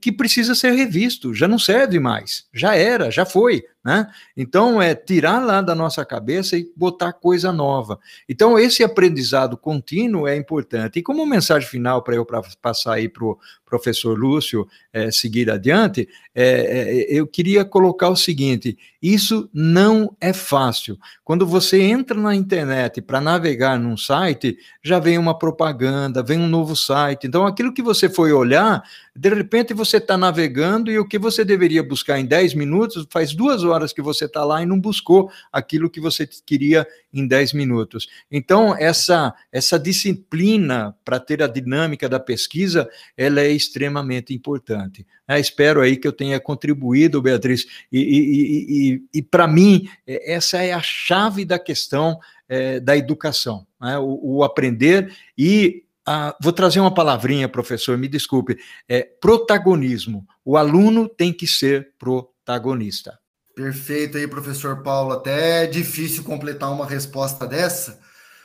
que 0.00 0.10
precisa 0.10 0.56
ser 0.56 0.72
revisto, 0.72 1.32
já 1.32 1.46
não 1.46 1.56
serve 1.56 2.00
mais, 2.00 2.46
já 2.52 2.74
era, 2.74 3.12
já 3.12 3.24
foi. 3.24 3.62
Né? 3.84 4.06
Então, 4.36 4.82
é 4.82 4.94
tirar 4.94 5.38
lá 5.38 5.62
da 5.62 5.74
nossa 5.74 6.04
cabeça 6.04 6.56
e 6.56 6.70
botar 6.76 7.12
coisa 7.12 7.52
nova. 7.52 7.98
Então, 8.28 8.58
esse 8.58 8.82
aprendizado 8.82 9.56
contínuo 9.56 10.26
é 10.26 10.36
importante. 10.36 10.98
E 10.98 11.02
como 11.02 11.24
mensagem 11.24 11.68
final 11.68 12.02
para 12.02 12.16
eu 12.16 12.26
passar 12.60 12.94
aí 12.94 13.08
para 13.08 13.24
o 13.24 13.38
professor 13.64 14.18
Lúcio 14.18 14.66
é, 14.92 15.10
seguir 15.10 15.50
adiante, 15.50 16.08
é, 16.34 16.44
é, 16.44 17.06
eu 17.08 17.26
queria 17.26 17.64
colocar 17.64 18.08
o 18.08 18.16
seguinte: 18.16 18.76
isso 19.00 19.48
não 19.54 20.14
é 20.20 20.32
fácil. 20.32 20.98
Quando 21.22 21.46
você 21.46 21.80
entra 21.80 22.18
na 22.18 22.34
internet 22.34 23.00
para 23.00 23.20
navegar 23.20 23.78
num 23.78 23.96
site, 23.96 24.58
já 24.82 24.98
vem 24.98 25.18
uma 25.18 25.38
propaganda, 25.38 26.22
vem 26.22 26.38
um 26.38 26.48
novo 26.48 26.74
site. 26.74 27.26
Então, 27.26 27.46
aquilo 27.46 27.72
que 27.72 27.82
você 27.82 28.08
foi 28.08 28.32
olhar, 28.32 28.82
de 29.14 29.28
repente 29.28 29.72
você 29.72 29.98
está 29.98 30.16
navegando 30.16 30.90
e 30.90 30.98
o 30.98 31.06
que 31.06 31.18
você 31.18 31.44
deveria 31.44 31.82
buscar 31.82 32.18
em 32.18 32.26
10 32.26 32.54
minutos, 32.54 33.06
faz 33.10 33.34
duas 33.34 33.62
horas 33.62 33.67
horas 33.68 33.92
que 33.92 34.02
você 34.02 34.24
está 34.24 34.44
lá 34.44 34.62
e 34.62 34.66
não 34.66 34.80
buscou 34.80 35.30
aquilo 35.52 35.90
que 35.90 36.00
você 36.00 36.26
queria 36.26 36.86
em 37.12 37.26
10 37.26 37.52
minutos. 37.52 38.08
Então, 38.30 38.74
essa, 38.76 39.34
essa 39.52 39.78
disciplina 39.78 40.94
para 41.04 41.20
ter 41.20 41.42
a 41.42 41.46
dinâmica 41.46 42.08
da 42.08 42.18
pesquisa, 42.18 42.88
ela 43.16 43.40
é 43.40 43.50
extremamente 43.50 44.34
importante. 44.34 45.06
É, 45.26 45.38
espero 45.38 45.80
aí 45.80 45.96
que 45.96 46.08
eu 46.08 46.12
tenha 46.12 46.40
contribuído, 46.40 47.22
Beatriz, 47.22 47.66
e, 47.92 48.00
e, 48.00 48.92
e, 48.94 49.02
e 49.14 49.22
para 49.22 49.46
mim, 49.46 49.88
é, 50.06 50.32
essa 50.32 50.58
é 50.62 50.72
a 50.72 50.82
chave 50.82 51.44
da 51.44 51.58
questão 51.58 52.18
é, 52.48 52.80
da 52.80 52.96
educação, 52.96 53.66
né? 53.80 53.98
o, 53.98 54.38
o 54.38 54.44
aprender 54.44 55.14
e 55.36 55.84
ah, 56.10 56.34
vou 56.40 56.54
trazer 56.54 56.80
uma 56.80 56.94
palavrinha, 56.94 57.50
professor, 57.50 57.98
me 57.98 58.08
desculpe. 58.08 58.56
É 58.88 59.02
protagonismo. 59.02 60.26
O 60.42 60.56
aluno 60.56 61.06
tem 61.06 61.34
que 61.34 61.46
ser 61.46 61.92
protagonista. 61.98 63.18
Perfeito 63.58 64.16
aí, 64.16 64.28
professor 64.28 64.84
Paulo. 64.84 65.14
Até 65.14 65.64
é 65.64 65.66
difícil 65.66 66.22
completar 66.22 66.70
uma 66.70 66.86
resposta 66.86 67.44
dessa, 67.44 67.98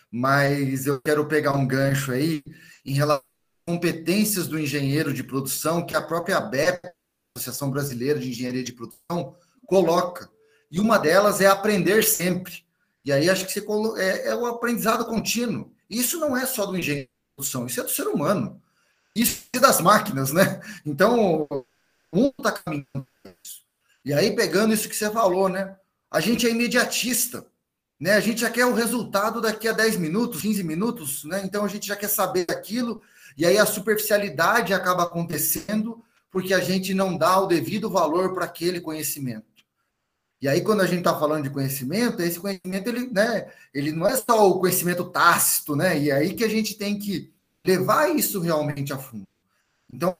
mas 0.09 0.88
eu 0.88 0.99
quero 0.99 1.28
pegar 1.28 1.51
um 1.51 1.68
gancho 1.68 2.11
aí 2.11 2.41
em 2.84 2.95
relação 2.95 3.22
às 3.22 3.74
competências 3.76 4.47
do 4.47 4.57
engenheiro 4.57 5.14
de 5.14 5.24
produção 5.24 5.86
que 5.86 5.95
a 5.95 6.01
própria 6.01 6.38
ABEP, 6.38 6.89
Associação 7.38 7.70
Brasileira 7.70 8.20
de 8.20 8.28
Engenharia 8.28 8.64
de 8.64 8.74
Produção, 8.74 9.36
coloca. 9.68 10.28
E 10.72 10.80
uma 10.80 10.97
delas 10.97 11.41
é 11.41 11.45
aprender 11.45 12.03
sempre. 12.03 12.66
E 13.05 13.11
aí 13.11 13.30
acho 13.30 13.45
que 13.45 13.51
você 13.51 13.61
colo... 13.61 13.95
é, 13.95 14.30
é 14.30 14.36
o 14.36 14.47
aprendizado 14.47 15.05
contínuo. 15.05 15.72
Isso 15.88 16.20
não 16.20 16.36
é 16.36 16.47
só 16.47 16.66
do 16.66 16.76
engenheiro 16.76 17.07
de 17.07 17.36
produção, 17.36 17.68
isso 17.68 17.80
é 17.80 17.84
do 17.84 17.91
ser 17.91 18.07
humano. 18.07 18.59
Isso 19.16 19.43
é 19.53 19.59
das 19.59 19.80
máquinas, 19.80 20.34
né? 20.34 20.59
Então, 20.84 21.47
um 22.11 22.30
está 22.30 22.51
caminhando 22.51 23.12
e 24.06 24.14
aí, 24.14 24.36
pegando 24.36 24.74
isso 24.74 24.89
que 24.89 24.95
você 24.95 25.10
falou, 25.10 25.47
né? 25.47 25.76
A 26.12 26.20
gente 26.20 26.45
é 26.45 26.49
imediatista, 26.49 27.45
né? 27.99 28.14
A 28.14 28.20
gente 28.20 28.41
já 28.41 28.49
quer 28.49 28.66
o 28.66 28.74
resultado 28.74 29.39
daqui 29.39 29.68
a 29.68 29.72
10 29.72 29.97
minutos, 29.97 30.41
15 30.41 30.64
minutos, 30.64 31.24
né? 31.24 31.41
Então 31.43 31.64
a 31.64 31.68
gente 31.68 31.88
já 31.88 31.95
quer 31.95 32.10
saber 32.10 32.45
aquilo, 32.49 33.01
e 33.38 33.45
aí 33.45 33.58
a 33.58 33.66
superficialidade 33.66 34.74
acaba 34.74 35.04
acontecendo 35.04 36.04
porque 36.30 36.54
a 36.54 36.60
gente 36.60 36.93
não 36.93 37.16
dá 37.16 37.39
o 37.39 37.45
devido 37.45 37.89
valor 37.89 38.34
para 38.34 38.45
aquele 38.45 38.82
conhecimento. 38.82 39.54
E 40.41 40.47
aí, 40.47 40.62
quando 40.62 40.82
a 40.82 40.86
gente 40.86 40.97
está 40.97 41.18
falando 41.18 41.43
de 41.43 41.49
conhecimento, 41.49 42.22
esse 42.22 42.38
conhecimento 42.38 42.89
ele, 42.89 43.08
né, 43.08 43.49
ele 43.74 43.93
não 43.93 44.06
é 44.06 44.18
só 44.18 44.49
o 44.49 44.60
conhecimento 44.60 45.06
tácito, 45.06 45.74
né? 45.74 45.97
E 45.97 46.10
é 46.10 46.16
aí 46.16 46.34
que 46.34 46.43
a 46.43 46.49
gente 46.49 46.76
tem 46.76 46.99
que 46.99 47.32
levar 47.66 48.14
isso 48.14 48.41
realmente 48.41 48.91
a 48.91 48.97
fundo. 48.97 49.26
Então, 49.93 50.18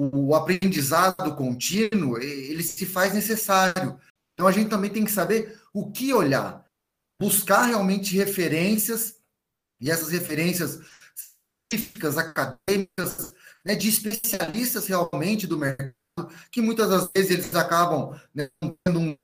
o 0.00 0.34
aprendizado 0.34 1.34
contínuo, 1.36 2.18
ele 2.18 2.62
se 2.62 2.86
faz 2.86 3.12
necessário. 3.12 3.98
Então, 4.34 4.46
a 4.46 4.52
gente 4.52 4.70
também 4.70 4.90
tem 4.90 5.04
que 5.04 5.12
saber 5.12 5.60
o 5.72 5.90
que 5.90 6.14
olhar, 6.14 6.64
buscar 7.20 7.64
realmente 7.64 8.16
referências, 8.16 9.16
e 9.80 9.90
essas 9.90 10.10
referências 10.10 10.80
científicas, 11.70 12.16
acadêmicas, 12.16 13.34
né, 13.64 13.74
de 13.74 13.88
especialistas 13.88 14.86
realmente 14.86 15.46
do 15.46 15.58
mercado, 15.58 15.94
que 16.50 16.60
muitas 16.60 16.88
das 16.88 17.10
vezes 17.14 17.30
eles 17.30 17.54
acabam 17.54 18.18
né, 18.34 18.48
tendo 18.84 18.98
um 18.98 19.16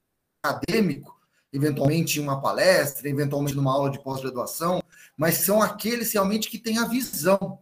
acadêmico, 0.45 1.18
eventualmente 1.53 2.18
em 2.18 2.22
uma 2.22 2.41
palestra, 2.41 3.09
eventualmente 3.09 3.57
numa 3.57 3.72
aula 3.72 3.91
de 3.91 4.03
pós-graduação, 4.03 4.83
mas 5.16 5.37
são 5.37 5.62
aqueles 5.62 6.12
realmente 6.12 6.51
que 6.51 6.59
têm 6.59 6.79
a 6.79 6.87
visão. 6.87 7.59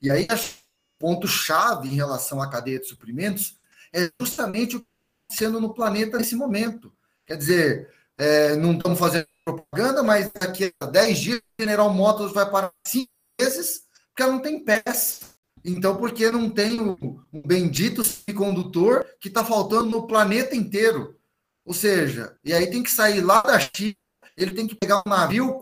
E 0.00 0.10
aí, 0.10 0.26
acho 0.28 0.63
ponto-chave 0.98 1.88
em 1.88 1.94
relação 1.94 2.40
à 2.40 2.48
cadeia 2.48 2.78
de 2.78 2.86
suprimentos 2.86 3.56
é 3.92 4.10
justamente 4.20 4.76
o 4.76 4.80
que 4.80 4.86
está 4.86 5.46
acontecendo 5.46 5.60
no 5.60 5.74
planeta 5.74 6.18
nesse 6.18 6.34
momento. 6.34 6.92
Quer 7.26 7.36
dizer, 7.36 7.90
é, 8.18 8.56
não 8.56 8.72
estamos 8.72 8.98
fazendo 8.98 9.26
propaganda, 9.44 10.02
mas 10.02 10.30
daqui 10.32 10.72
a 10.80 10.86
10 10.86 11.18
dias 11.18 11.38
a 11.38 11.62
General 11.62 11.92
Motors 11.92 12.32
vai 12.32 12.50
parar 12.50 12.72
cinco 12.86 13.10
vezes 13.40 13.84
porque 14.08 14.22
ela 14.22 14.32
não 14.32 14.40
tem 14.40 14.64
peça. 14.64 15.34
Então, 15.64 15.96
porque 15.96 16.30
não 16.30 16.50
tem 16.50 16.80
o, 16.80 16.96
o 17.32 17.42
bendito 17.46 18.04
semicondutor 18.04 19.04
que 19.18 19.28
está 19.28 19.44
faltando 19.44 19.90
no 19.90 20.06
planeta 20.06 20.54
inteiro. 20.54 21.18
Ou 21.64 21.72
seja, 21.72 22.36
e 22.44 22.52
aí 22.52 22.70
tem 22.70 22.82
que 22.82 22.90
sair 22.90 23.22
lá 23.22 23.40
da 23.40 23.58
China, 23.58 23.96
ele 24.36 24.52
tem 24.52 24.66
que 24.66 24.74
pegar 24.74 24.98
um 24.98 25.08
navio 25.08 25.58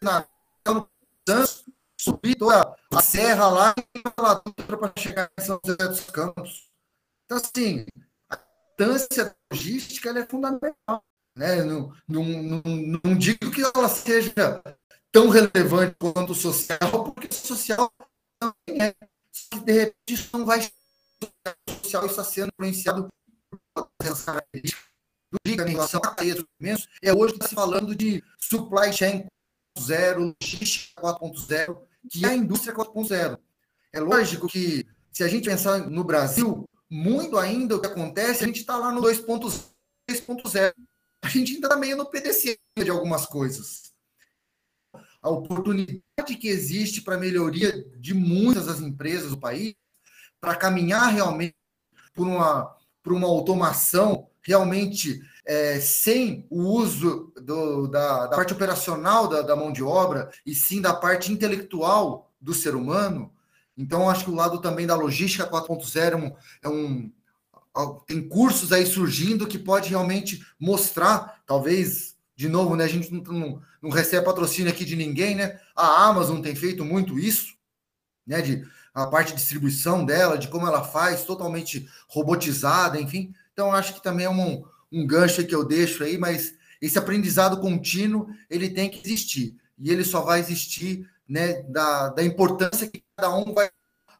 na, 0.00 0.24
no 0.66 0.88
subir 2.04 2.34
toda 2.36 2.76
a 2.92 3.02
serra 3.02 3.48
lá 3.48 3.74
para 4.66 4.92
chegar 4.98 5.30
em 5.38 5.44
São 5.44 5.58
José 5.64 5.88
dos 5.88 6.10
Campos. 6.10 6.70
Então, 7.24 7.38
assim, 7.38 7.86
a 8.30 8.34
importância 8.34 9.34
logística 9.50 10.10
é 10.10 10.26
fundamental. 10.26 11.02
Né? 11.36 11.64
Não, 11.64 11.92
não, 12.06 12.24
não, 12.24 12.62
não 13.04 13.18
digo 13.18 13.50
que 13.50 13.62
ela 13.62 13.88
seja 13.88 14.62
tão 15.10 15.28
relevante 15.28 15.96
quanto 15.98 16.32
o 16.32 16.34
social, 16.34 17.12
porque 17.12 17.28
o 17.28 17.34
social 17.34 17.90
também 18.38 18.82
é. 18.82 18.94
Só 19.32 19.58
que, 19.58 19.64
de 19.64 19.72
repente, 19.72 19.96
isso 20.10 20.36
não 20.36 20.44
vai 20.44 20.60
o 21.68 21.72
social 21.82 22.06
está 22.06 22.24
sendo 22.24 22.48
influenciado 22.48 23.08
por 23.74 23.88
essas 24.00 24.24
características 24.24 24.84
em 25.46 25.56
relação 25.56 25.98
a 25.98 26.14
cadeia 26.14 26.36
é 27.02 27.12
hoje 27.12 27.34
está 27.34 27.48
se 27.48 27.54
falando 27.54 27.94
de 27.94 28.22
supply 28.38 28.92
chain 28.92 29.26
4.0, 29.76 30.36
logística 30.40 31.02
4.0, 31.02 31.82
que 32.10 32.24
é 32.24 32.28
a 32.28 32.34
indústria 32.34 32.74
4.0. 32.74 33.38
É 33.92 34.00
lógico 34.00 34.48
que, 34.48 34.86
se 35.12 35.22
a 35.22 35.28
gente 35.28 35.48
pensar 35.48 35.88
no 35.90 36.04
Brasil, 36.04 36.68
muito 36.90 37.38
ainda 37.38 37.76
o 37.76 37.80
que 37.80 37.86
acontece, 37.86 38.44
a 38.44 38.46
gente 38.46 38.60
está 38.60 38.76
lá 38.76 38.92
no 38.92 39.00
2.0. 39.00 40.74
A 41.22 41.28
gente 41.28 41.54
ainda 41.54 41.66
está 41.66 41.76
meio 41.76 41.96
no 41.96 42.06
PDC 42.06 42.58
de 42.76 42.90
algumas 42.90 43.24
coisas. 43.26 43.92
A 45.22 45.30
oportunidade 45.30 46.36
que 46.38 46.48
existe 46.48 47.00
para 47.00 47.16
melhoria 47.16 47.72
de 47.98 48.12
muitas 48.12 48.66
das 48.66 48.80
empresas 48.80 49.30
do 49.30 49.38
país, 49.38 49.74
para 50.40 50.54
caminhar 50.54 51.10
realmente 51.12 51.56
por 52.12 52.26
uma, 52.26 52.76
por 53.02 53.12
uma 53.14 53.26
automação 53.26 54.28
realmente 54.42 55.22
é, 55.46 55.78
sem 55.78 56.46
o 56.48 56.62
uso 56.62 57.32
do, 57.36 57.86
da, 57.88 58.26
da, 58.26 58.36
parte 58.36 58.52
operacional 58.52 59.28
da, 59.28 59.42
da, 59.42 59.54
mão 59.54 59.72
de 59.72 59.82
obra, 59.82 60.30
e 60.44 60.54
sim 60.54 60.80
da 60.80 60.94
parte 60.94 61.32
intelectual 61.32 62.30
do 62.40 62.54
ser 62.54 62.74
humano. 62.74 63.30
Então, 63.76 64.08
acho 64.08 64.24
que 64.24 64.30
o 64.30 64.34
lado 64.34 64.60
também 64.60 64.86
da 64.86 64.96
logística 64.96 65.48
4.0 65.48 66.12
é 66.12 66.16
um, 66.16 66.32
é 66.62 66.68
um 66.68 67.12
tem 68.06 68.26
cursos 68.28 68.72
aí 68.72 68.86
surgindo 68.86 69.48
que 69.48 69.58
pode 69.58 69.90
realmente 69.90 70.46
mostrar, 70.58 71.42
talvez 71.44 72.14
de 72.36 72.48
novo, 72.48 72.76
né? 72.76 72.84
A 72.84 72.88
gente 72.88 73.12
não, 73.12 73.20
não, 73.22 73.62
não, 73.82 73.90
recebe 73.90 74.24
patrocínio 74.24 74.70
aqui 74.70 74.84
de 74.84 74.96
ninguém, 74.96 75.34
né? 75.34 75.60
A 75.74 76.06
Amazon 76.06 76.40
tem 76.40 76.54
feito 76.54 76.84
muito 76.84 77.18
isso, 77.18 77.54
né? 78.26 78.40
De 78.40 78.64
a 78.92 79.08
parte 79.08 79.32
de 79.32 79.38
distribuição 79.38 80.04
dela, 80.04 80.38
de 80.38 80.46
como 80.46 80.68
ela 80.68 80.84
faz, 80.84 81.24
totalmente 81.24 81.88
robotizada, 82.08 83.00
enfim. 83.00 83.34
Então, 83.52 83.72
acho 83.72 83.94
que 83.94 84.02
também 84.02 84.26
é 84.26 84.30
um, 84.30 84.64
um 84.94 85.06
gancho 85.06 85.44
que 85.44 85.54
eu 85.54 85.64
deixo 85.64 86.04
aí, 86.04 86.16
mas 86.16 86.54
esse 86.80 86.98
aprendizado 86.98 87.60
contínuo 87.60 88.28
ele 88.48 88.70
tem 88.70 88.88
que 88.88 89.00
existir 89.04 89.56
e 89.78 89.90
ele 89.90 90.04
só 90.04 90.20
vai 90.20 90.38
existir 90.38 91.08
né, 91.28 91.62
da, 91.62 92.10
da 92.10 92.22
importância 92.22 92.88
que 92.88 93.02
cada 93.16 93.34
um 93.34 93.52
vai 93.52 93.70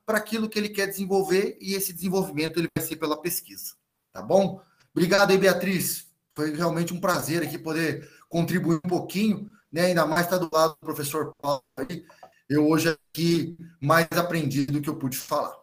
para 0.04 0.18
aquilo 0.18 0.48
que 0.48 0.58
ele 0.58 0.68
quer 0.68 0.86
desenvolver 0.86 1.56
e 1.60 1.74
esse 1.74 1.92
desenvolvimento 1.92 2.58
ele 2.58 2.68
vai 2.76 2.84
ser 2.84 2.96
pela 2.96 3.20
pesquisa, 3.20 3.74
tá 4.12 4.20
bom? 4.20 4.60
Obrigado 4.94 5.30
aí, 5.30 5.38
Beatriz. 5.38 6.06
Foi 6.34 6.54
realmente 6.54 6.92
um 6.92 7.00
prazer 7.00 7.42
aqui 7.42 7.56
poder 7.58 8.08
contribuir 8.28 8.76
um 8.84 8.88
pouquinho, 8.88 9.50
né? 9.72 9.86
Ainda 9.86 10.06
mais 10.06 10.26
estar 10.26 10.38
tá 10.38 10.44
do 10.44 10.50
lado 10.54 10.72
do 10.72 10.86
professor 10.86 11.32
Paulo 11.40 11.62
aí. 11.76 12.04
Eu 12.48 12.68
hoje 12.68 12.90
aqui 13.10 13.56
mais 13.80 14.06
aprendi 14.12 14.66
do 14.66 14.80
que 14.80 14.88
eu 14.88 14.96
pude 14.96 15.16
falar. 15.16 15.54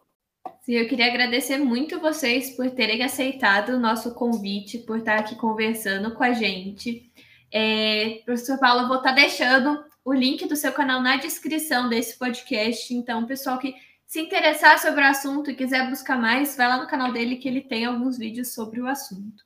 Sim, 0.62 0.74
eu 0.74 0.88
queria 0.88 1.06
agradecer 1.06 1.58
muito 1.58 1.98
vocês 1.98 2.54
por 2.54 2.70
terem 2.70 3.02
aceitado 3.02 3.70
o 3.70 3.80
nosso 3.80 4.14
convite, 4.14 4.78
por 4.78 4.98
estar 4.98 5.18
aqui 5.18 5.34
conversando 5.34 6.14
com 6.14 6.22
a 6.22 6.32
gente. 6.32 7.10
É, 7.50 8.22
professor 8.24 8.58
Paulo, 8.60 8.82
eu 8.82 8.88
vou 8.88 8.98
estar 8.98 9.10
deixando 9.10 9.84
o 10.04 10.12
link 10.12 10.46
do 10.46 10.54
seu 10.54 10.72
canal 10.72 11.02
na 11.02 11.16
descrição 11.16 11.88
desse 11.88 12.16
podcast. 12.16 12.94
Então, 12.94 13.26
pessoal 13.26 13.58
que 13.58 13.74
se 14.06 14.20
interessar 14.20 14.78
sobre 14.78 15.00
o 15.02 15.06
assunto 15.06 15.50
e 15.50 15.56
quiser 15.56 15.90
buscar 15.90 16.16
mais, 16.16 16.56
vai 16.56 16.68
lá 16.68 16.76
no 16.80 16.86
canal 16.86 17.12
dele 17.12 17.36
que 17.36 17.48
ele 17.48 17.62
tem 17.62 17.84
alguns 17.84 18.16
vídeos 18.16 18.54
sobre 18.54 18.80
o 18.80 18.86
assunto. 18.86 19.42